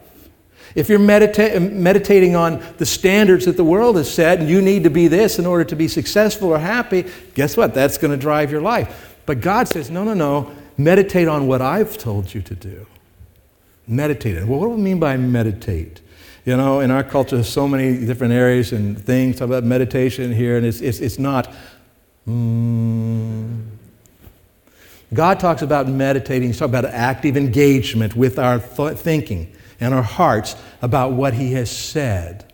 If 0.75 0.91
you're 0.91 0.99
medita- 0.99 1.73
meditating 1.73 2.37
on 2.37 2.63
the 2.77 2.85
standards 2.85 3.47
that 3.47 3.57
the 3.57 3.65
world 3.65 3.97
has 3.97 4.13
set 4.13 4.41
and 4.41 4.49
you 4.49 4.61
need 4.61 4.85
to 4.85 4.91
be 4.91 5.09
this 5.09 5.39
in 5.39 5.47
order 5.47 5.65
to 5.65 5.75
be 5.75 5.89
successful 5.89 6.51
or 6.51 6.59
happy, 6.59 7.07
guess 7.35 7.57
what? 7.57 7.73
That's 7.73 7.97
going 7.97 8.11
to 8.11 8.19
drive 8.19 8.53
your 8.53 8.61
life. 8.61 9.17
But 9.25 9.41
God 9.41 9.69
says, 9.69 9.91
no, 9.91 10.05
no, 10.05 10.15
no, 10.15 10.55
meditate 10.77 11.29
on 11.29 11.47
what 11.47 11.63
I've 11.63 11.97
told 11.99 12.35
you 12.35 12.43
to 12.43 12.55
do. 12.55 12.87
Meditate. 13.87 14.45
Well, 14.45 14.61
what 14.61 14.67
do 14.67 14.71
we 14.71 14.83
mean 14.83 14.99
by 14.99 15.17
meditate? 15.17 16.01
You 16.45 16.57
know, 16.57 16.81
in 16.81 16.91
our 16.91 17.03
culture, 17.03 17.37
there's 17.37 17.49
so 17.49 17.67
many 17.67 18.05
different 18.07 18.33
areas 18.33 18.73
and 18.73 19.01
things. 19.01 19.39
Talk 19.39 19.47
about 19.47 19.65
meditation 19.65 20.33
here, 20.33 20.57
and 20.57 20.67
it's, 20.67 20.81
it's, 20.81 21.01
it's 21.01 21.19
not. 21.19 21.53
Mm. 22.27 23.65
God 25.15 25.41
talks 25.41 25.63
about 25.63 25.89
meditating. 25.89 26.49
He's 26.49 26.59
talking 26.59 26.75
about 26.75 26.87
active 26.87 27.37
engagement 27.37 28.17
with 28.17 28.39
our 28.39 28.59
th- 28.59 28.99
thinking 28.99 29.53
and 29.81 29.95
our 29.95 30.03
hearts 30.03 30.57
about 30.83 31.13
what 31.13 31.35
He 31.35 31.53
has 31.53 31.71
said. 31.71 32.53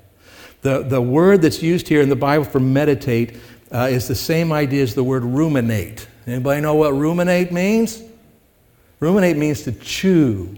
The, 0.63 0.83
the 0.83 1.01
word 1.01 1.43
that's 1.43 1.63
used 1.63 1.89
here 1.89 2.03
in 2.03 2.09
the 2.09 2.17
Bible 2.17 2.45
for 2.45 2.61
meditate 2.61 3.37
uh, 3.73 3.89
is 3.91 4.07
the 4.07 4.15
same 4.15 4.53
idea 4.53 4.83
as 4.83 4.95
the 4.95 5.05
word 5.05 5.25
ruminate. 5.25 6.07
Anybody 6.27 6.61
know 6.61 6.75
what 6.75 6.95
ruminate 6.95 7.53
means? 7.53 8.03
Ruminate 9.03 9.37
means 9.37 9.63
to 9.63 9.73
chew. 9.73 10.57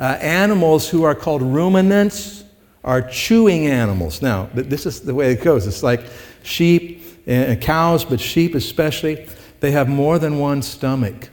Uh, 0.00 0.04
animals 0.22 0.88
who 0.88 1.02
are 1.02 1.14
called 1.14 1.42
ruminants 1.42 2.42
are 2.82 3.02
chewing 3.02 3.66
animals. 3.66 4.22
Now, 4.22 4.48
this 4.54 4.86
is 4.86 5.02
the 5.02 5.14
way 5.14 5.32
it 5.32 5.42
goes. 5.42 5.66
It's 5.66 5.82
like 5.82 6.06
sheep 6.42 7.04
and 7.26 7.60
cows, 7.60 8.02
but 8.02 8.18
sheep 8.18 8.54
especially, 8.54 9.28
they 9.60 9.72
have 9.72 9.90
more 9.90 10.18
than 10.18 10.38
one 10.38 10.62
stomach. 10.62 11.28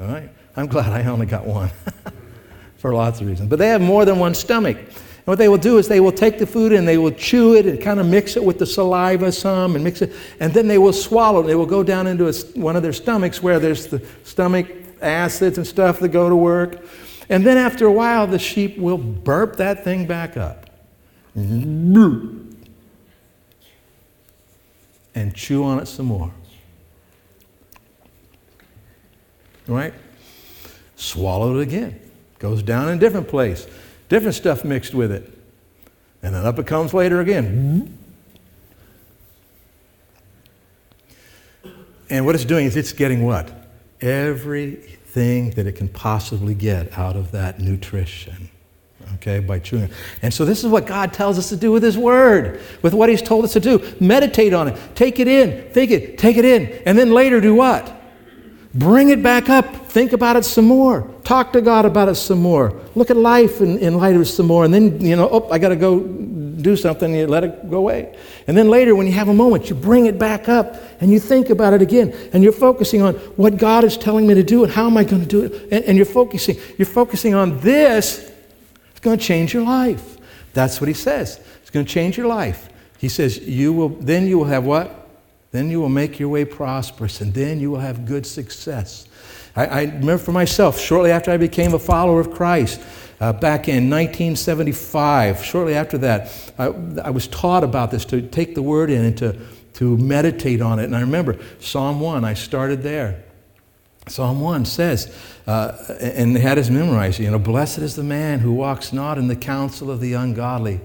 All 0.00 0.06
right? 0.06 0.30
I'm 0.56 0.66
glad 0.66 0.92
I 0.92 1.06
only 1.10 1.26
got 1.26 1.44
one 1.44 1.70
for 2.78 2.94
lots 2.94 3.20
of 3.20 3.26
reasons. 3.26 3.50
But 3.50 3.58
they 3.58 3.68
have 3.68 3.82
more 3.82 4.06
than 4.06 4.18
one 4.18 4.34
stomach. 4.34 4.78
What 5.28 5.36
they 5.36 5.50
will 5.50 5.58
do 5.58 5.76
is 5.76 5.88
they 5.88 6.00
will 6.00 6.10
take 6.10 6.38
the 6.38 6.46
food 6.46 6.72
and 6.72 6.88
they 6.88 6.96
will 6.96 7.10
chew 7.10 7.54
it 7.54 7.66
and 7.66 7.78
kind 7.78 8.00
of 8.00 8.06
mix 8.06 8.34
it 8.34 8.42
with 8.42 8.58
the 8.58 8.64
saliva 8.64 9.30
some 9.30 9.74
and 9.74 9.84
mix 9.84 10.00
it, 10.00 10.14
and 10.40 10.54
then 10.54 10.68
they 10.68 10.78
will 10.78 10.94
swallow 10.94 11.40
it. 11.40 11.48
They 11.48 11.54
will 11.54 11.66
go 11.66 11.82
down 11.82 12.06
into 12.06 12.28
a, 12.28 12.32
one 12.58 12.76
of 12.76 12.82
their 12.82 12.94
stomachs 12.94 13.42
where 13.42 13.60
there's 13.60 13.88
the 13.88 14.02
stomach 14.24 14.66
acids 15.02 15.58
and 15.58 15.66
stuff 15.66 16.00
that 16.00 16.08
go 16.08 16.30
to 16.30 16.34
work. 16.34 16.82
And 17.28 17.44
then 17.44 17.58
after 17.58 17.84
a 17.84 17.92
while, 17.92 18.26
the 18.26 18.38
sheep 18.38 18.78
will 18.78 18.96
burp 18.96 19.56
that 19.56 19.84
thing 19.84 20.06
back 20.06 20.38
up 20.38 20.70
and 21.34 22.56
chew 25.34 25.62
on 25.62 25.78
it 25.78 25.88
some 25.88 26.06
more. 26.06 26.32
Right? 29.66 29.92
Swallow 30.96 31.58
it 31.58 31.62
again. 31.64 32.00
Goes 32.38 32.62
down 32.62 32.88
in 32.88 32.96
a 32.96 33.00
different 33.00 33.28
place. 33.28 33.66
Different 34.08 34.34
stuff 34.34 34.64
mixed 34.64 34.94
with 34.94 35.12
it. 35.12 35.32
And 36.22 36.34
then 36.34 36.44
up 36.44 36.58
it 36.58 36.66
comes 36.66 36.94
later 36.94 37.20
again. 37.20 37.98
And 42.10 42.24
what 42.24 42.34
it's 42.34 42.44
doing 42.44 42.66
is 42.66 42.76
it's 42.76 42.92
getting 42.92 43.24
what? 43.24 43.50
Everything 44.00 45.50
that 45.50 45.66
it 45.66 45.72
can 45.72 45.88
possibly 45.88 46.54
get 46.54 46.96
out 46.96 47.16
of 47.16 47.32
that 47.32 47.60
nutrition. 47.60 48.48
Okay, 49.16 49.40
by 49.40 49.58
chewing 49.58 49.84
it. 49.84 49.90
And 50.22 50.32
so, 50.32 50.44
this 50.44 50.62
is 50.62 50.70
what 50.70 50.86
God 50.86 51.12
tells 51.12 51.38
us 51.38 51.48
to 51.48 51.56
do 51.56 51.72
with 51.72 51.82
His 51.82 51.96
Word, 51.96 52.60
with 52.82 52.92
what 52.92 53.08
He's 53.08 53.22
told 53.22 53.44
us 53.44 53.52
to 53.54 53.60
do. 53.60 53.82
Meditate 54.00 54.52
on 54.52 54.68
it, 54.68 54.78
take 54.94 55.18
it 55.18 55.26
in, 55.26 55.70
think 55.72 55.90
it, 55.90 56.18
take 56.18 56.36
it 56.36 56.44
in, 56.44 56.82
and 56.84 56.98
then 56.98 57.12
later 57.12 57.40
do 57.40 57.54
what? 57.54 57.97
Bring 58.74 59.08
it 59.08 59.22
back 59.22 59.48
up, 59.48 59.86
think 59.86 60.12
about 60.12 60.36
it 60.36 60.44
some 60.44 60.66
more, 60.66 61.10
talk 61.24 61.52
to 61.54 61.62
God 61.62 61.86
about 61.86 62.08
it 62.08 62.16
some 62.16 62.40
more, 62.40 62.78
look 62.94 63.10
at 63.10 63.16
life 63.16 63.62
in, 63.62 63.78
in 63.78 63.94
light 63.96 64.14
of 64.14 64.20
it 64.20 64.26
some 64.26 64.46
more, 64.46 64.64
and 64.64 64.74
then, 64.74 65.00
you 65.00 65.16
know, 65.16 65.28
oh, 65.30 65.48
I 65.50 65.58
got 65.58 65.70
to 65.70 65.76
go 65.76 66.00
do 66.00 66.76
something, 66.76 67.14
you 67.14 67.26
let 67.26 67.44
it 67.44 67.70
go 67.70 67.78
away. 67.78 68.14
And 68.46 68.56
then 68.56 68.68
later, 68.68 68.94
when 68.94 69.06
you 69.06 69.12
have 69.12 69.28
a 69.28 69.34
moment, 69.34 69.70
you 69.70 69.74
bring 69.74 70.06
it 70.06 70.18
back 70.18 70.48
up 70.48 70.76
and 71.00 71.10
you 71.10 71.20
think 71.20 71.50
about 71.50 71.72
it 71.72 71.82
again. 71.82 72.14
And 72.32 72.42
you're 72.42 72.52
focusing 72.52 73.02
on 73.02 73.14
what 73.36 73.56
God 73.56 73.84
is 73.84 73.96
telling 73.96 74.26
me 74.26 74.34
to 74.34 74.42
do 74.42 74.64
and 74.64 74.72
how 74.72 74.86
am 74.86 74.96
I 74.96 75.04
going 75.04 75.22
to 75.22 75.28
do 75.28 75.44
it. 75.44 75.68
And, 75.72 75.84
and 75.84 75.96
you're 75.96 76.06
focusing, 76.06 76.56
you're 76.76 76.86
focusing 76.86 77.34
on 77.34 77.60
this. 77.60 78.30
It's 78.90 79.00
going 79.00 79.18
to 79.18 79.24
change 79.24 79.54
your 79.54 79.62
life. 79.62 80.18
That's 80.52 80.80
what 80.80 80.88
he 80.88 80.94
says. 80.94 81.40
It's 81.62 81.70
going 81.70 81.86
to 81.86 81.92
change 81.92 82.16
your 82.16 82.26
life. 82.26 82.68
He 82.98 83.08
says, 83.08 83.38
you 83.38 83.72
will, 83.72 83.90
then 83.90 84.26
you 84.26 84.38
will 84.38 84.46
have 84.46 84.64
what? 84.64 84.97
Then 85.50 85.70
you 85.70 85.80
will 85.80 85.88
make 85.88 86.18
your 86.18 86.28
way 86.28 86.44
prosperous, 86.44 87.20
and 87.20 87.32
then 87.32 87.60
you 87.60 87.70
will 87.70 87.80
have 87.80 88.04
good 88.04 88.26
success. 88.26 89.06
I, 89.56 89.66
I 89.66 89.82
remember 89.84 90.18
for 90.18 90.32
myself, 90.32 90.78
shortly 90.78 91.10
after 91.10 91.30
I 91.30 91.36
became 91.36 91.74
a 91.74 91.78
follower 91.78 92.20
of 92.20 92.30
Christ, 92.30 92.80
Uh, 93.20 93.32
back 93.32 93.66
in 93.68 93.90
1975, 93.90 95.44
shortly 95.44 95.74
after 95.74 95.98
that, 95.98 96.30
I, 96.56 96.66
I 97.02 97.10
was 97.10 97.26
taught 97.26 97.64
about 97.64 97.90
this 97.90 98.04
to 98.06 98.22
take 98.22 98.54
the 98.54 98.62
word 98.62 98.90
in 98.90 99.04
and 99.04 99.18
to, 99.18 99.36
to 99.74 99.96
meditate 99.96 100.60
on 100.60 100.78
it. 100.78 100.84
And 100.84 100.94
I 100.94 101.00
remember 101.00 101.36
Psalm 101.58 101.98
1, 101.98 102.24
I 102.24 102.34
started 102.34 102.84
there. 102.84 103.24
Psalm 104.06 104.40
1 104.40 104.64
says, 104.66 105.12
uh, 105.48 105.76
and 106.00 106.36
they 106.36 106.40
had 106.40 106.58
us 106.58 106.70
memorize, 106.70 107.18
you 107.18 107.28
know, 107.28 107.40
blessed 107.40 107.78
is 107.78 107.96
the 107.96 108.04
man 108.04 108.38
who 108.38 108.52
walks 108.52 108.92
not 108.92 109.18
in 109.18 109.26
the 109.26 109.36
counsel 109.36 109.90
of 109.90 109.98
the 109.98 110.12
ungodly, 110.12 110.80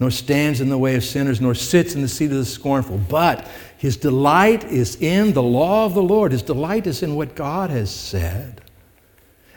nor 0.00 0.10
stands 0.10 0.62
in 0.62 0.70
the 0.70 0.78
way 0.78 0.96
of 0.96 1.04
sinners, 1.04 1.42
nor 1.42 1.54
sits 1.54 1.94
in 1.94 2.00
the 2.00 2.08
seat 2.08 2.30
of 2.30 2.38
the 2.38 2.46
scornful. 2.46 2.96
But 2.96 3.46
his 3.78 3.96
delight 3.96 4.64
is 4.64 4.96
in 4.96 5.32
the 5.32 5.42
law 5.42 5.84
of 5.84 5.94
the 5.94 6.02
Lord. 6.02 6.32
His 6.32 6.42
delight 6.42 6.86
is 6.86 7.02
in 7.02 7.14
what 7.14 7.34
God 7.34 7.70
has 7.70 7.94
said. 7.94 8.62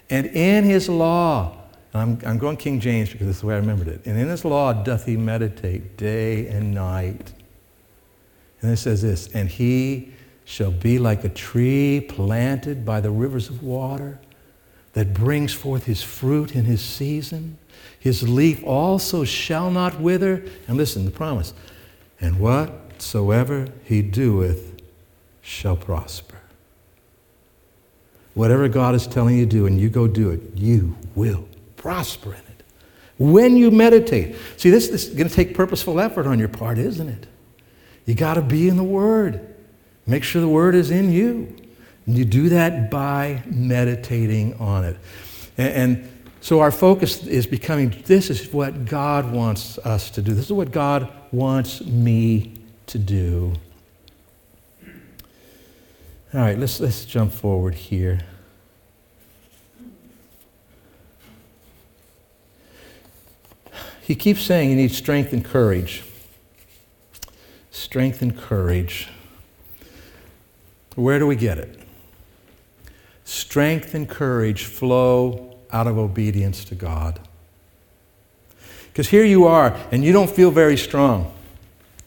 And 0.09 0.25
in 0.27 0.63
his 0.63 0.89
law, 0.89 1.57
I'm, 1.93 2.19
I'm 2.25 2.37
going 2.37 2.57
King 2.57 2.79
James 2.79 3.11
because 3.11 3.27
that's 3.27 3.39
the 3.41 3.47
way 3.47 3.55
I 3.55 3.57
remembered 3.57 3.87
it. 3.87 4.05
And 4.05 4.19
in 4.19 4.27
his 4.27 4.43
law 4.43 4.73
doth 4.73 5.05
he 5.05 5.17
meditate 5.17 5.97
day 5.97 6.47
and 6.47 6.73
night. 6.73 7.33
And 8.61 8.71
it 8.71 8.77
says 8.77 9.01
this, 9.01 9.29
and 9.33 9.47
he 9.49 10.13
shall 10.43 10.71
be 10.71 10.99
like 10.99 11.23
a 11.23 11.29
tree 11.29 12.05
planted 12.09 12.85
by 12.85 12.99
the 12.99 13.11
rivers 13.11 13.49
of 13.49 13.63
water 13.63 14.19
that 14.93 15.13
brings 15.13 15.53
forth 15.53 15.85
his 15.85 16.03
fruit 16.03 16.55
in 16.55 16.65
his 16.65 16.81
season. 16.81 17.57
His 17.99 18.27
leaf 18.27 18.63
also 18.63 19.23
shall 19.23 19.71
not 19.71 19.99
wither. 19.99 20.43
And 20.67 20.75
listen, 20.75 21.05
the 21.05 21.11
promise. 21.11 21.53
And 22.19 22.39
whatsoever 22.99 23.65
he 23.85 24.01
doeth 24.01 24.75
shall 25.41 25.77
prosper. 25.77 26.35
Whatever 28.33 28.67
God 28.67 28.93
is 28.93 29.07
telling 29.07 29.37
you 29.37 29.45
to 29.45 29.49
do 29.49 29.65
and 29.67 29.79
you 29.79 29.89
go 29.89 30.05
do 30.05 30.31
it, 30.31 30.41
you 30.53 30.97
will 31.15 31.47
prosper 31.77 32.33
in 32.33 32.39
it. 32.39 32.63
When 33.17 33.55
you 33.55 33.71
meditate. 33.71 34.35
See, 34.57 34.69
this, 34.69 34.89
this 34.89 35.07
is 35.07 35.15
going 35.15 35.29
to 35.29 35.33
take 35.33 35.55
purposeful 35.55 36.01
effort 36.01 36.27
on 36.27 36.39
your 36.39 36.49
part, 36.49 36.77
isn't 36.77 37.07
it? 37.07 37.25
You 38.05 38.15
got 38.15 38.33
to 38.33 38.41
be 38.41 38.67
in 38.67 38.75
the 38.75 38.83
Word. 38.83 39.55
Make 40.05 40.25
sure 40.25 40.41
the 40.41 40.49
Word 40.49 40.75
is 40.75 40.91
in 40.91 41.13
you. 41.13 41.55
And 42.05 42.17
you 42.17 42.25
do 42.25 42.49
that 42.49 42.91
by 42.91 43.43
meditating 43.45 44.55
on 44.55 44.83
it. 44.83 44.97
And, 45.57 45.73
and 45.73 46.11
so 46.41 46.59
our 46.59 46.71
focus 46.71 47.25
is 47.25 47.47
becoming 47.47 47.95
this 48.05 48.29
is 48.29 48.51
what 48.51 48.83
God 48.83 49.31
wants 49.31 49.77
us 49.79 50.09
to 50.11 50.21
do. 50.21 50.33
This 50.33 50.47
is 50.47 50.53
what 50.53 50.71
God 50.71 51.09
wants 51.31 51.79
me 51.85 52.58
to 52.89 52.97
do. 52.97 53.53
All 56.33 56.41
right, 56.41 56.57
let's, 56.57 56.79
let's 56.79 57.05
jump 57.05 57.31
forward 57.31 57.75
here. 57.75 58.21
He 64.01 64.15
keeps 64.15 64.41
saying 64.41 64.71
you 64.71 64.75
need 64.75 64.91
strength 64.91 65.33
and 65.33 65.45
courage. 65.45 66.03
Strength 67.69 68.23
and 68.23 68.35
courage. 68.35 69.07
Where 70.95 71.19
do 71.19 71.27
we 71.27 71.35
get 71.35 71.59
it? 71.59 71.79
Strength 73.23 73.93
and 73.93 74.09
courage 74.09 74.65
flow 74.65 75.57
out 75.71 75.85
of 75.85 75.97
obedience 75.97 76.65
to 76.65 76.75
God. 76.75 77.19
Because 78.87 79.09
here 79.09 79.23
you 79.23 79.45
are, 79.45 79.77
and 79.91 80.03
you 80.03 80.11
don't 80.11 80.29
feel 80.29 80.49
very 80.49 80.75
strong. 80.75 81.31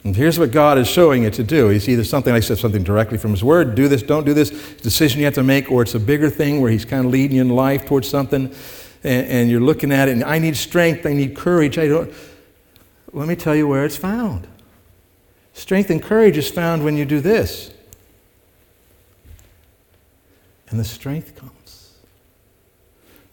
And 0.05 0.17
here's 0.17 0.39
what 0.39 0.51
God 0.51 0.79
is 0.79 0.89
showing 0.89 1.23
it 1.23 1.33
to 1.35 1.45
do. 1.45 1.71
It's 1.71 1.89
either 1.89 2.03
something, 2.03 2.35
I 2.35 2.41
said 2.41 2.59
something 2.59 2.83
directly 2.83 3.19
from 3.19 3.31
His 3.31 3.45
Word, 3.45 3.75
do 3.75 3.87
this, 3.87 4.03
don't 4.03 4.25
do 4.25 4.35
this, 4.35 4.51
decision 4.77 5.21
you 5.21 5.27
have 5.27 5.35
to 5.35 5.45
make, 5.45 5.71
or 5.71 5.83
it's 5.83 5.95
a 5.95 6.01
bigger 6.01 6.29
thing 6.29 6.61
where 6.61 6.71
He's 6.71 6.85
kind 6.85 7.07
of 7.07 7.13
leading 7.13 7.37
you 7.37 7.43
in 7.43 7.51
life 7.51 7.87
towards 7.87 8.09
something, 8.09 8.53
and, 9.05 9.27
and 9.27 9.51
you're 9.51 9.61
looking 9.61 9.93
at 9.93 10.09
it, 10.09 10.13
and 10.13 10.25
I 10.25 10.39
need 10.39 10.57
strength, 10.57 11.07
I 11.07 11.13
need 11.13 11.37
courage. 11.37 11.79
I 11.79 11.87
don't. 11.87 12.13
Let 13.13 13.29
me 13.29 13.37
tell 13.37 13.55
you 13.55 13.69
where 13.69 13.85
it's 13.85 13.97
found. 13.97 14.49
Strength 15.53 15.91
and 15.91 16.03
courage 16.03 16.37
is 16.39 16.51
found 16.51 16.83
when 16.83 16.97
you 16.97 17.05
do 17.05 17.21
this 17.21 17.73
and 20.73 20.81
the 20.81 20.85
strength 20.85 21.37
comes. 21.37 21.62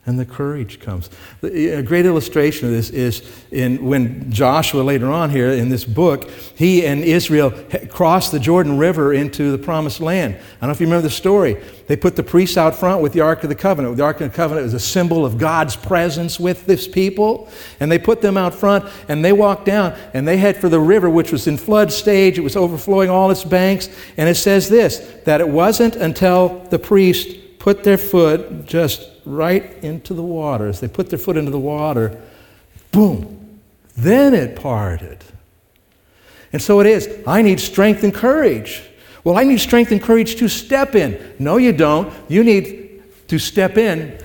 And 0.06 0.18
the 0.18 0.26
courage 0.26 0.80
comes. 0.80 1.10
A 1.44 1.84
great 1.84 2.06
illustration 2.06 2.68
of 2.68 2.74
this 2.74 2.90
is 2.90 3.22
in 3.52 3.86
when 3.86 4.32
Joshua 4.32 4.82
later 4.82 5.08
on 5.08 5.30
here 5.30 5.52
in 5.52 5.70
this 5.70 5.86
book, 5.86 6.32
he 6.56 6.86
and 6.86 7.04
Israel 7.04 7.52
crossed 7.90 8.32
the 8.32 8.40
Jordan 8.40 8.78
River 8.78 9.14
into 9.14 9.52
the 9.52 9.58
promised 9.58 10.00
land. 10.00 10.36
I 10.36 10.40
don't 10.62 10.70
know 10.70 10.72
if 10.72 10.80
you 10.80 10.88
remember 10.88 11.04
the 11.04 11.14
story. 11.14 11.62
They 11.88 11.98
put 11.98 12.16
the 12.16 12.24
priests 12.24 12.56
out 12.56 12.76
front 12.76 13.02
with 13.02 13.14
the 13.14 13.20
Ark 13.20 13.44
of 13.44 13.50
the 13.50 13.56
Covenant. 13.56 13.98
The 13.98 14.04
Ark 14.04 14.22
of 14.22 14.32
the 14.32 14.36
Covenant 14.36 14.64
was 14.64 14.74
a 14.74 14.80
symbol 14.80 15.26
of 15.26 15.38
God's 15.38 15.76
presence 15.76 16.40
with 16.40 16.66
this 16.66 16.88
people. 16.88 17.50
And 17.80 17.92
they 17.92 18.00
put 18.00 18.22
them 18.22 18.38
out 18.38 18.56
front 18.56 18.86
and 19.10 19.24
they 19.24 19.34
walked 19.34 19.66
down 19.66 19.96
and 20.14 20.28
they 20.28 20.38
head 20.38 20.56
for 20.58 20.70
the 20.70 20.80
river, 20.80 21.10
which 21.10 21.32
was 21.32 21.46
in 21.46 21.58
flood 21.58 21.92
stage. 21.92 22.38
It 22.38 22.42
was 22.42 22.56
overflowing 22.56 23.10
all 23.10 23.30
its 23.32 23.44
banks. 23.44 23.90
And 24.18 24.30
it 24.30 24.36
says 24.36 24.70
this 24.70 25.00
that 25.26 25.42
it 25.42 25.50
wasn't 25.50 25.98
until 25.98 26.66
the 26.70 26.80
priest 26.80 27.36
put 27.60 27.84
their 27.84 27.98
foot 27.98 28.66
just 28.66 29.19
right 29.30 29.84
into 29.84 30.14
the 30.14 30.24
water. 30.24 30.68
As 30.68 30.80
they 30.80 30.88
put 30.88 31.10
their 31.10 31.20
foot 31.20 31.38
into 31.38 31.52
the 31.52 31.60
water, 31.60 32.22
boom, 32.92 33.60
then 33.96 34.34
it 34.34 34.56
parted. 34.56 35.24
And 36.52 36.62
so 36.62 36.80
it 36.80 36.88
is. 36.88 37.08
I 37.28 37.42
need 37.42 37.60
strength 37.60 38.04
and 38.04 38.14
courage. 38.14 38.84
Well, 39.24 39.38
I 39.38 39.44
need 39.44 39.60
strength 39.60 39.92
and 39.92 40.02
courage 40.02 40.36
to 40.38 40.48
step 40.48 40.96
in. 40.96 41.36
No, 41.38 41.58
you 41.58 41.74
don't. 41.74 42.12
You 42.28 42.44
need 42.44 43.04
to 43.28 43.38
step 43.38 43.78
in 43.78 44.18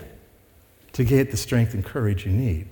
to 0.93 1.05
get 1.05 1.31
the 1.31 1.37
strength 1.37 1.75
and 1.75 1.85
courage 1.85 2.25
you 2.25 2.33
need. 2.33 2.69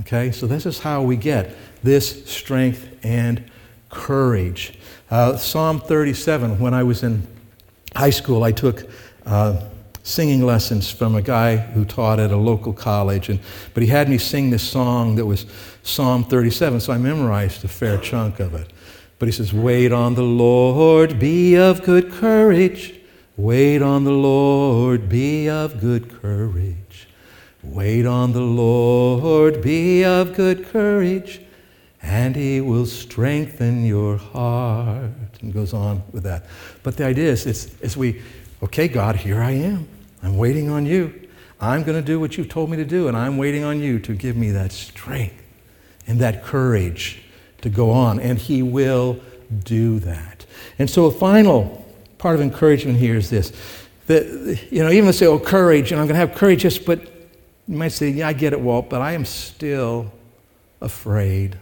Okay, 0.00 0.32
so 0.32 0.46
this 0.46 0.66
is 0.66 0.80
how 0.80 1.02
we 1.02 1.16
get 1.16 1.54
this 1.82 2.24
strength 2.26 2.88
and 3.02 3.50
courage. 3.90 4.78
Uh, 5.10 5.36
Psalm 5.36 5.80
37, 5.80 6.58
when 6.58 6.74
I 6.74 6.82
was 6.82 7.02
in 7.02 7.26
high 7.94 8.10
school, 8.10 8.44
I 8.44 8.52
took 8.52 8.88
uh, 9.26 9.60
singing 10.02 10.44
lessons 10.44 10.90
from 10.90 11.14
a 11.14 11.22
guy 11.22 11.56
who 11.56 11.84
taught 11.84 12.18
at 12.18 12.30
a 12.30 12.36
local 12.36 12.72
college. 12.72 13.28
And, 13.28 13.40
but 13.74 13.82
he 13.82 13.88
had 13.88 14.08
me 14.08 14.18
sing 14.18 14.50
this 14.50 14.62
song 14.62 15.16
that 15.16 15.26
was 15.26 15.46
Psalm 15.82 16.24
37, 16.24 16.80
so 16.80 16.92
I 16.92 16.98
memorized 16.98 17.64
a 17.64 17.68
fair 17.68 17.98
chunk 17.98 18.40
of 18.40 18.54
it. 18.54 18.72
But 19.18 19.26
he 19.26 19.32
says, 19.32 19.52
Wait 19.52 19.92
on 19.92 20.14
the 20.14 20.22
Lord, 20.22 21.18
be 21.18 21.56
of 21.56 21.82
good 21.82 22.10
courage. 22.10 23.00
Wait 23.36 23.80
on 23.82 24.04
the 24.04 24.12
Lord, 24.12 25.08
be 25.08 25.48
of 25.48 25.80
good 25.80 26.10
courage. 26.20 27.08
Wait 27.62 28.06
on 28.06 28.32
the 28.32 28.40
Lord, 28.40 29.62
be 29.62 30.04
of 30.04 30.34
good 30.34 30.66
courage, 30.66 31.40
and 32.02 32.34
he 32.34 32.60
will 32.60 32.86
strengthen 32.86 33.84
your 33.84 34.16
heart. 34.16 35.10
And 35.40 35.52
goes 35.52 35.72
on 35.72 36.02
with 36.12 36.22
that. 36.24 36.46
But 36.82 36.96
the 36.96 37.04
idea 37.04 37.30
is, 37.30 37.46
it's, 37.46 37.66
it's 37.80 37.96
we, 37.96 38.22
okay, 38.62 38.88
God, 38.88 39.16
here 39.16 39.40
I 39.40 39.52
am. 39.52 39.88
I'm 40.22 40.36
waiting 40.36 40.70
on 40.70 40.86
you. 40.86 41.28
I'm 41.60 41.82
going 41.82 41.98
to 41.98 42.04
do 42.04 42.18
what 42.18 42.36
you've 42.36 42.48
told 42.48 42.70
me 42.70 42.76
to 42.78 42.84
do, 42.84 43.08
and 43.08 43.16
I'm 43.16 43.36
waiting 43.36 43.64
on 43.64 43.80
you 43.80 43.98
to 44.00 44.14
give 44.14 44.36
me 44.36 44.50
that 44.52 44.72
strength 44.72 45.42
and 46.06 46.18
that 46.20 46.42
courage 46.42 47.22
to 47.62 47.68
go 47.68 47.90
on. 47.90 48.18
And 48.18 48.38
He 48.38 48.62
will 48.62 49.20
do 49.64 49.98
that. 50.00 50.46
And 50.78 50.88
so, 50.88 51.06
a 51.06 51.10
final 51.10 51.86
part 52.18 52.34
of 52.34 52.40
encouragement 52.40 52.98
here 52.98 53.16
is 53.16 53.30
this 53.30 53.52
that, 54.06 54.58
you 54.72 54.82
know, 54.82 54.90
even 54.90 55.12
say, 55.12 55.26
oh, 55.26 55.38
courage, 55.38 55.92
and 55.92 56.00
I'm 56.00 56.08
going 56.08 56.20
to 56.20 56.26
have 56.26 56.34
courage, 56.34 56.62
just, 56.62 56.84
but 56.84 57.00
you 57.68 57.76
might 57.76 57.92
say, 57.92 58.08
yeah, 58.08 58.26
I 58.26 58.32
get 58.32 58.52
it, 58.52 58.60
Walt, 58.60 58.90
but 58.90 59.00
I 59.00 59.12
am 59.12 59.24
still 59.24 60.10
afraid. 60.80 61.56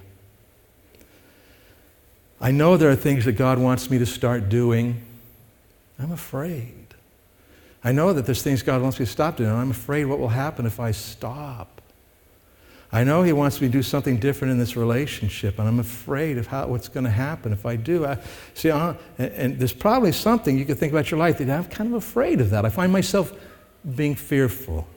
I 2.41 2.51
know 2.51 2.79
there 2.79 2.91
are 2.91 2.97
things 2.97 3.27
that 3.27 3.33
God 3.33 3.59
wants 3.59 3.91
me 3.91 3.99
to 3.99 4.07
start 4.07 4.49
doing. 4.49 5.03
I'm 5.99 6.11
afraid. 6.11 6.88
I 7.85 7.93
know 7.93 8.13
that 8.13 8.27
there's 8.27 8.43
things 8.43 8.63
God 8.63 8.83
wants 8.83 8.99
me 8.99 9.07
to 9.07 9.11
stop 9.13 9.37
doing. 9.37 9.51
And 9.51 9.59
I'm 9.59 9.71
afraid 9.71 10.07
what 10.07 10.19
will 10.19 10.29
happen 10.29 10.67
if 10.67 10.81
I 10.81 10.91
stop. 10.91 11.79
I 12.91 13.05
know 13.05 13.23
He 13.23 13.33
wants 13.33 13.61
me 13.61 13.69
to 13.69 13.73
do 13.73 13.83
something 13.83 14.17
different 14.17 14.53
in 14.53 14.59
this 14.59 14.75
relationship, 14.75 15.59
and 15.59 15.69
I'm 15.69 15.79
afraid 15.79 16.39
of 16.39 16.47
how, 16.47 16.67
what's 16.69 16.89
going 16.89 17.05
to 17.05 17.11
happen 17.11 17.53
if 17.53 17.67
I 17.67 17.77
do. 17.77 18.07
I, 18.07 18.19
see, 18.55 18.71
uh, 18.71 18.95
and, 19.19 19.33
and, 19.33 19.59
there's 19.59 19.75
probably 19.75 20.13
something 20.13 20.59
you 20.59 20.65
could 20.65 20.79
think 20.79 20.93
about 20.93 21.11
your 21.11 21.21
life 21.21 21.37
that 21.39 21.51
I'm 21.51 21.67
kind 21.67 21.91
of 21.91 21.97
afraid 21.97 22.41
of 22.41 22.51
that. 22.51 22.65
I 22.65 22.71
find 22.71 22.91
myself 22.91 23.33
being 23.95 24.15
fearful. 24.15 24.89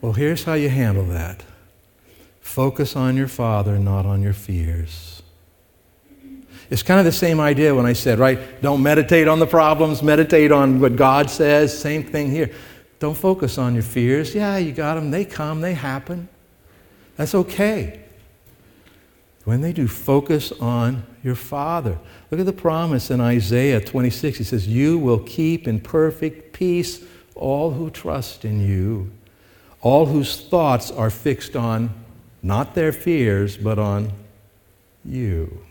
Well, 0.00 0.12
here's 0.12 0.44
how 0.44 0.54
you 0.54 0.68
handle 0.68 1.04
that 1.06 1.44
focus 2.40 2.96
on 2.96 3.14
your 3.14 3.28
Father, 3.28 3.78
not 3.78 4.06
on 4.06 4.22
your 4.22 4.32
fears. 4.32 5.17
It's 6.70 6.82
kind 6.82 6.98
of 6.98 7.06
the 7.06 7.12
same 7.12 7.40
idea 7.40 7.74
when 7.74 7.86
I 7.86 7.94
said, 7.94 8.18
right? 8.18 8.60
Don't 8.60 8.82
meditate 8.82 9.26
on 9.26 9.38
the 9.38 9.46
problems, 9.46 10.02
meditate 10.02 10.52
on 10.52 10.80
what 10.80 10.96
God 10.96 11.30
says. 11.30 11.78
Same 11.78 12.02
thing 12.02 12.30
here. 12.30 12.50
Don't 12.98 13.16
focus 13.16 13.58
on 13.58 13.74
your 13.74 13.82
fears. 13.82 14.34
Yeah, 14.34 14.58
you 14.58 14.72
got 14.72 14.94
them. 14.94 15.10
They 15.10 15.24
come, 15.24 15.60
they 15.60 15.74
happen. 15.74 16.28
That's 17.16 17.34
okay. 17.34 18.00
When 19.44 19.62
they 19.62 19.72
do, 19.72 19.88
focus 19.88 20.52
on 20.52 21.04
your 21.24 21.34
Father. 21.34 21.98
Look 22.30 22.40
at 22.40 22.44
the 22.44 22.52
promise 22.52 23.10
in 23.10 23.20
Isaiah 23.20 23.80
26. 23.80 24.38
He 24.38 24.44
says, 24.44 24.68
You 24.68 24.98
will 24.98 25.20
keep 25.20 25.66
in 25.66 25.80
perfect 25.80 26.52
peace 26.52 27.02
all 27.34 27.70
who 27.70 27.88
trust 27.88 28.44
in 28.44 28.60
you, 28.60 29.10
all 29.80 30.06
whose 30.06 30.40
thoughts 30.40 30.90
are 30.90 31.08
fixed 31.08 31.56
on 31.56 31.90
not 32.42 32.74
their 32.74 32.92
fears, 32.92 33.56
but 33.56 33.78
on 33.78 34.12
you. 35.04 35.64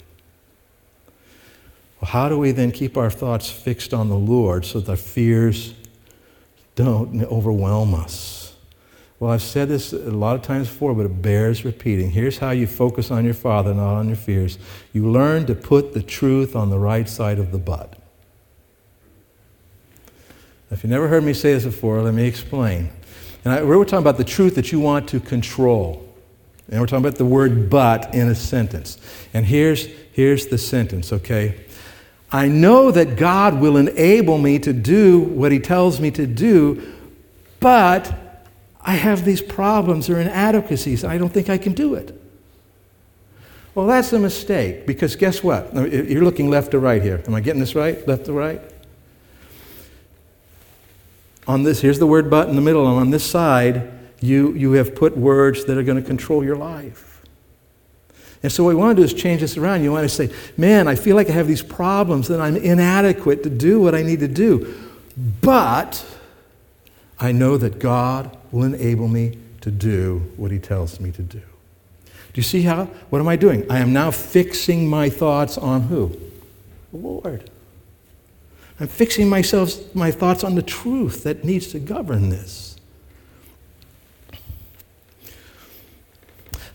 Well, 2.00 2.12
how 2.12 2.30
do 2.30 2.38
we 2.38 2.52
then 2.52 2.72
keep 2.72 2.98
our 2.98 3.10
thoughts 3.10 3.50
fixed 3.50 3.94
on 3.94 4.10
the 4.10 4.18
Lord 4.18 4.66
so 4.66 4.80
that 4.80 4.90
our 4.90 4.98
fears 4.98 5.74
don't 6.76 7.24
overwhelm 7.24 7.96
us? 7.96 8.56
Well, 9.20 9.32
I've 9.32 9.42
said 9.42 9.68
this 9.68 9.94
a 9.94 10.12
lot 10.12 10.36
of 10.36 10.44
times 10.44 10.68
before, 10.68 10.94
but 10.94 11.08
it 11.08 11.22
bears 11.24 11.66
repeating. 11.66 12.12
Here's 12.12 12.38
how 12.38 12.52
you 12.52 12.68
focus 12.68 13.10
on 13.10 13.26
your 13.26 13.34
Father, 13.34 13.74
not 13.74 13.96
on 13.96 14.08
your 14.08 14.16
fears. 14.16 14.60
You 14.94 15.10
learn 15.10 15.48
to 15.48 15.56
put 15.56 15.94
the 15.94 16.04
truth 16.04 16.56
on 16.56 16.70
the 16.70 16.78
right 16.78 17.10
side 17.10 17.40
of 17.40 17.52
the 17.52 17.58
but. 17.58 17.98
If 20.70 20.84
you 20.84 20.90
never 20.90 21.08
heard 21.08 21.24
me 21.24 21.34
say 21.34 21.54
this 21.54 21.64
before, 21.64 22.02
let 22.02 22.14
me 22.14 22.28
explain. 22.28 22.90
And 23.44 23.54
I, 23.54 23.64
we're 23.64 23.84
talking 23.86 24.00
about 24.00 24.18
the 24.18 24.24
truth 24.24 24.54
that 24.56 24.72
you 24.72 24.80
want 24.80 25.08
to 25.10 25.20
control. 25.20 26.04
And 26.70 26.80
we're 26.80 26.88
talking 26.88 27.06
about 27.06 27.18
the 27.18 27.26
word 27.26 27.70
but 27.70 28.14
in 28.14 28.28
a 28.28 28.36
sentence. 28.36 29.00
And 29.34 29.46
here's, 29.46 29.88
here's 30.12 30.48
the 30.48 30.58
sentence, 30.58 31.12
okay? 31.14 31.66
I 32.32 32.48
know 32.48 32.92
that 32.92 33.16
God 33.16 33.62
will 33.62 33.78
enable 33.78 34.38
me 34.38 34.60
to 34.60 34.74
do 34.74 35.20
what 35.20 35.52
He 35.52 35.60
tells 35.60 36.00
me 36.00 36.12
to 36.12 36.28
do, 36.28 36.94
but 37.60 38.46
I 38.82 38.94
have 38.94 39.24
these 39.26 39.42
problems 39.42 40.10
or 40.10 40.20
inadequacies. 40.20 41.04
I 41.04 41.18
don't 41.18 41.32
think 41.34 41.50
I 41.50 41.58
can 41.58 41.74
do 41.74 41.96
it. 41.96 42.20
Well, 43.76 43.86
that's 43.86 44.12
a 44.12 44.20
mistake 44.20 44.88
because 44.88 45.16
guess 45.16 45.44
what? 45.44 45.74
You're 45.74 46.24
looking 46.24 46.50
left 46.50 46.72
to 46.72 46.80
right 46.80 47.02
here. 47.02 47.22
Am 47.28 47.36
I 47.36 47.42
getting 47.42 47.60
this 47.60 47.76
right? 47.76 48.06
Left 48.08 48.26
to 48.26 48.34
right? 48.34 48.62
On 51.48 51.64
this, 51.64 51.80
here's 51.80 52.00
the 52.00 52.08
word 52.08 52.30
but 52.30 52.50
in 52.50 52.56
the 52.56 52.62
middle, 52.62 52.88
and 52.88 53.00
on 53.00 53.10
this 53.12 53.24
side, 53.24 53.92
you, 54.20 54.54
you 54.54 54.72
have 54.74 54.96
put 54.96 55.16
words 55.16 55.66
that 55.66 55.78
are 55.78 55.84
going 55.84 56.02
to 56.02 56.06
control 56.06 56.44
your 56.44 56.58
life. 56.58 57.17
And 58.44 58.52
so 58.52 58.64
what 58.64 58.70
we 58.70 58.76
want 58.76 58.96
to 58.96 59.02
do 59.02 59.06
is 59.06 59.14
change 59.14 59.42
this 59.42 59.58
around. 59.58 59.84
You 59.84 59.92
want 59.92 60.04
to 60.04 60.10
say, 60.10 60.30
man, 60.58 60.88
I 60.88 60.96
feel 60.96 61.16
like 61.16 61.30
I 61.30 61.34
have 61.34 61.48
these 61.48 61.64
problems 61.64 62.30
and 62.30 62.42
I'm 62.42 62.56
inadequate 62.56 63.44
to 63.44 63.50
do 63.50 63.80
what 63.80 63.96
I 63.96 64.04
need 64.04 64.20
to 64.20 64.28
do. 64.28 64.74
But 65.42 66.06
I 67.20 67.32
know 67.32 67.58
that 67.58 67.80
God 67.80 68.38
will 68.52 68.64
enable 68.64 69.08
me 69.08 69.38
to 69.62 69.72
do 69.72 70.32
what 70.38 70.52
He 70.52 70.60
tells 70.60 71.00
me 71.00 71.12
to 71.12 71.24
do. 71.24 71.42
Do 72.38 72.42
you 72.42 72.44
see 72.44 72.62
how? 72.62 72.86
What 73.10 73.20
am 73.20 73.28
I 73.28 73.36
doing? 73.36 73.70
I 73.70 73.80
am 73.80 73.92
now 73.92 74.12
fixing 74.12 74.88
my 74.88 75.10
thoughts 75.10 75.58
on 75.58 75.82
who? 75.84 76.16
The 76.92 76.98
Lord. 76.98 77.50
I'm 78.80 78.88
fixing 78.88 79.28
myself, 79.28 79.96
my 79.96 80.12
thoughts 80.12 80.44
on 80.44 80.54
the 80.54 80.62
truth 80.62 81.24
that 81.24 81.44
needs 81.44 81.68
to 81.68 81.80
govern 81.80 82.30
this. 82.30 82.77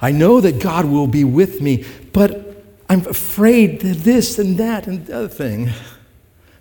I 0.03 0.11
know 0.11 0.41
that 0.41 0.61
God 0.61 0.85
will 0.85 1.07
be 1.07 1.23
with 1.23 1.61
me, 1.61 1.87
but 2.13 2.65
I'm 2.89 3.07
afraid 3.07 3.81
that 3.81 3.99
this 3.99 4.39
and 4.39 4.59
that 4.59 4.89
and 4.89 5.07
the 5.07 5.17
other 5.17 5.29
thing. 5.29 5.71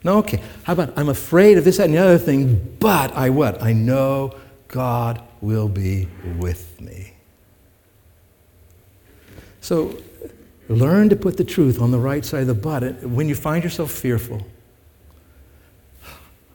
No, 0.03 0.19
okay. 0.19 0.41
How 0.63 0.73
about 0.73 0.93
I'm 0.95 1.09
afraid 1.09 1.57
of 1.57 1.63
this, 1.63 1.77
that, 1.77 1.85
and 1.85 1.93
the 1.95 1.97
other 1.97 2.17
thing, 2.19 2.77
but 2.79 3.11
I 3.13 3.31
what? 3.31 3.61
I 3.61 3.73
know 3.73 4.35
God 4.67 5.21
will 5.41 5.67
be 5.67 6.07
with 6.37 6.79
me. 6.79 7.13
So 9.59 9.97
learn 10.69 11.09
to 11.09 11.15
put 11.15 11.37
the 11.37 11.43
truth 11.43 11.81
on 11.81 11.91
the 11.91 11.99
right 11.99 12.23
side 12.23 12.41
of 12.41 12.47
the 12.47 12.53
but. 12.53 13.03
When 13.03 13.27
you 13.27 13.35
find 13.35 13.63
yourself 13.63 13.91
fearful, 13.91 14.45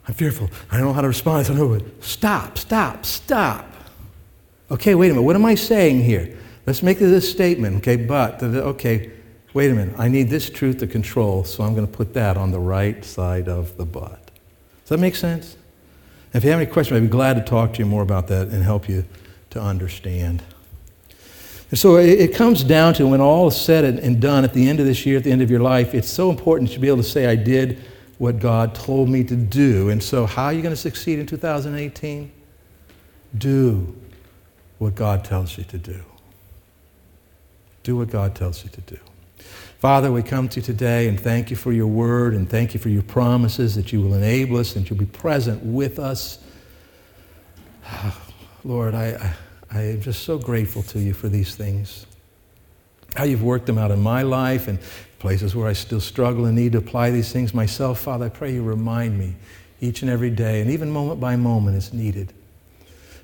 I'm 0.09 0.15
fearful. 0.15 0.51
I 0.71 0.77
don't 0.77 0.87
know 0.87 0.93
how 0.93 1.03
to 1.03 1.09
respond. 1.09 1.45
I 1.45 1.49
don't 1.49 1.59
know 1.59 1.67
what. 1.67 2.05
Stop, 2.05 2.59
stop, 2.59 3.05
stop. 3.05 3.73
Okay, 4.71 4.95
wait 4.95 5.09
a 5.09 5.11
minute. 5.11 5.23
What 5.23 5.37
am 5.37 5.45
I 5.45 5.57
saying 5.57 6.03
here? 6.03 6.37
Let's 6.67 6.83
make 6.83 6.99
this 6.99 7.31
statement, 7.31 7.77
okay, 7.77 7.97
but, 7.97 8.43
okay, 8.43 9.13
wait 9.55 9.71
a 9.71 9.75
minute. 9.75 9.95
I 9.99 10.09
need 10.09 10.29
this 10.29 10.51
truth 10.51 10.79
to 10.79 10.87
control, 10.87 11.45
so 11.45 11.63
I'm 11.63 11.75
going 11.75 11.87
to 11.87 11.93
put 11.93 12.13
that 12.15 12.37
on 12.37 12.51
the 12.51 12.59
right 12.59 13.05
side 13.05 13.49
of 13.49 13.77
the 13.77 13.85
but. 13.85 14.31
Does 14.83 14.91
that 14.91 14.99
make 14.99 15.17
sense? 15.17 15.57
if 16.35 16.45
you 16.45 16.51
have 16.51 16.61
any 16.61 16.71
questions, 16.71 16.99
I'd 16.99 17.05
be 17.05 17.09
glad 17.09 17.35
to 17.37 17.43
talk 17.43 17.73
to 17.75 17.79
you 17.79 17.87
more 17.87 18.03
about 18.03 18.27
that 18.29 18.49
and 18.49 18.63
help 18.63 18.91
you 18.91 19.07
to 19.51 19.61
understand. 19.61 20.43
And 21.71 21.79
so 21.79 21.97
it, 21.97 22.35
comes 22.35 22.63
down 22.63 22.95
to 22.95 23.07
when 23.07 23.21
all 23.21 23.49
is 23.49 23.57
said 23.57 23.85
and 23.85 24.21
done 24.21 24.45
at 24.45 24.53
the 24.53 24.69
end 24.69 24.79
of 24.79 24.87
this 24.87 25.07
year, 25.07 25.17
at 25.17 25.25
the 25.25 25.33
end 25.33 25.41
of 25.41 25.51
your 25.51 25.61
life, 25.61 25.95
it's 25.95 26.09
so 26.09 26.31
important 26.31 26.71
to 26.73 26.79
be 26.79 26.89
able 26.89 26.99
to 26.99 27.03
say, 27.03 27.27
I 27.27 27.37
did 27.37 27.83
what 28.19 28.39
God 28.39 28.75
told 28.75 29.09
me 29.09 29.25
to 29.25 29.35
do. 29.35 29.89
And 29.89 30.03
so, 30.03 30.27
how 30.27 30.45
are 30.45 30.53
you 30.53 30.63
going 30.63 30.75
to 30.75 30.81
succeed 30.81 31.19
in 31.19 31.27
2018? 31.27 32.31
Do 33.39 33.97
what 34.79 34.95
God 34.95 35.25
tells 35.25 35.57
you 35.57 35.65
to 35.65 35.79
do. 35.79 36.05
Do 37.87 37.95
what 37.95 38.11
God 38.11 38.35
tells 38.35 38.65
you 38.65 38.71
to 38.71 38.81
do. 38.81 38.99
Father, 39.79 40.11
we 40.11 40.21
come 40.21 40.49
to 40.49 40.57
you 40.59 40.67
today 40.67 41.07
and 41.07 41.21
thank 41.21 41.51
you 41.51 41.57
for 41.57 41.71
your 41.71 41.87
word 41.87 42.35
and 42.35 42.51
thank 42.51 42.75
you 42.75 42.81
for 42.81 42.89
your 42.89 43.05
promises 43.05 43.77
that 43.77 43.93
you 43.93 44.03
will 44.03 44.15
enable 44.15 44.57
us 44.57 44.75
and 44.75 44.91
you'll 44.91 44.99
be 44.99 45.07
present 45.07 45.65
with 45.65 46.01
us. 46.01 46.41
Lord, 48.65 48.97
I, 48.97 49.37
I, 49.71 49.79
I 49.79 49.83
am 49.83 50.01
just 50.01 50.25
so 50.25 50.37
grateful 50.37 50.83
to 50.83 50.99
you 50.99 51.15
for 51.15 51.29
these 51.29 51.55
things. 51.55 52.07
How 53.15 53.23
you've 53.23 53.45
worked 53.45 53.67
them 53.67 53.79
out 53.79 53.93
in 53.93 54.01
my 54.01 54.23
life 54.23 54.67
and 54.67 54.81
places 55.21 55.55
where 55.55 55.69
I 55.69 55.73
still 55.73 56.01
struggle 56.01 56.47
and 56.47 56.57
need 56.57 56.73
to 56.73 56.79
apply 56.79 57.13
these 57.13 57.31
things 57.31 57.55
myself. 57.55 58.01
Father, 58.01 58.27
I 58.27 58.31
pray 58.31 58.53
you 58.53 58.65
remind 58.65 59.17
me 59.17 59.37
each 59.81 60.03
and 60.03 60.11
every 60.11 60.31
day 60.31 60.61
and 60.61 60.73
even 60.73 60.91
moment 60.91 61.21
by 61.21 61.37
moment 61.37 61.77
as 61.77 61.93
needed. 61.93 62.33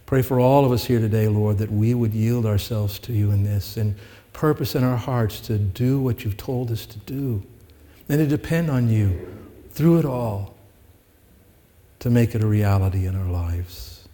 Pray 0.07 0.23
for 0.23 0.39
all 0.39 0.65
of 0.65 0.71
us 0.71 0.85
here 0.85 1.01
today, 1.01 1.27
Lord, 1.27 1.59
that 1.59 1.73
we 1.73 1.95
would 1.95 2.15
yield 2.15 2.47
ourselves 2.47 3.01
to 3.01 3.13
you 3.13 3.33
in 3.33 3.43
this 3.43 3.77
and 3.77 3.97
purpose 4.33 4.75
in 4.75 4.85
our 4.85 4.97
hearts 4.97 5.41
to 5.41 5.59
do 5.59 6.01
what 6.01 6.25
you've 6.25 6.37
told 6.37 6.71
us 6.71 6.87
to 6.87 6.99
do 6.99 7.43
and 8.09 8.19
to 8.19 8.27
depend 8.27 8.71
on 8.71 8.89
you 8.89 9.19
through 9.71 9.99
it 9.99 10.05
all 10.05 10.55
to 12.01 12.11
make 12.11 12.35
it 12.35 12.43
a 12.43 12.47
reality 12.47 13.07
in 13.07 13.15
our 13.15 13.31
lives, 13.31 14.09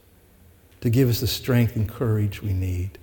to 0.83 0.91
give 0.91 1.09
us 1.09 1.21
the 1.21 1.27
strength 1.27 1.75
and 1.75 1.89
courage 1.89 2.43
we 2.43 2.53
need. 2.53 2.99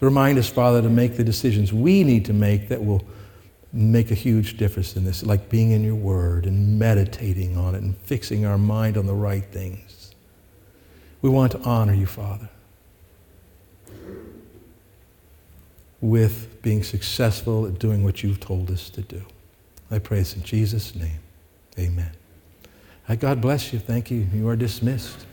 Remind 0.00 0.36
us, 0.36 0.48
Father, 0.48 0.82
to 0.82 0.88
make 0.88 1.16
the 1.16 1.22
decisions 1.22 1.72
we 1.72 2.02
need 2.02 2.24
to 2.24 2.32
make 2.32 2.68
that 2.68 2.84
will 2.84 3.04
make 3.72 4.10
a 4.10 4.14
huge 4.14 4.56
difference 4.56 4.96
in 4.96 5.04
this, 5.04 5.22
like 5.22 5.48
being 5.48 5.70
in 5.70 5.84
your 5.84 5.94
word 5.94 6.44
and 6.46 6.78
meditating 6.78 7.56
on 7.56 7.74
it 7.74 7.82
and 7.82 7.96
fixing 7.98 8.44
our 8.44 8.58
mind 8.58 8.96
on 8.96 9.06
the 9.06 9.14
right 9.14 9.44
things. 9.44 10.12
We 11.22 11.30
want 11.30 11.52
to 11.52 11.60
honor 11.60 11.94
you, 11.94 12.06
Father. 12.06 12.48
With 16.00 16.62
being 16.62 16.82
successful 16.82 17.66
at 17.66 17.78
doing 17.78 18.04
what 18.04 18.22
you've 18.22 18.40
told 18.40 18.70
us 18.70 18.88
to 18.90 19.02
do. 19.02 19.22
I 19.90 19.98
pray 19.98 20.18
this 20.18 20.36
in 20.36 20.42
Jesus' 20.42 20.94
name. 20.94 21.20
Amen. 21.78 22.12
Uh, 23.08 23.14
God 23.14 23.40
bless 23.40 23.72
you. 23.72 23.78
Thank 23.78 24.10
you. 24.10 24.26
You 24.32 24.48
are 24.48 24.56
dismissed. 24.56 25.24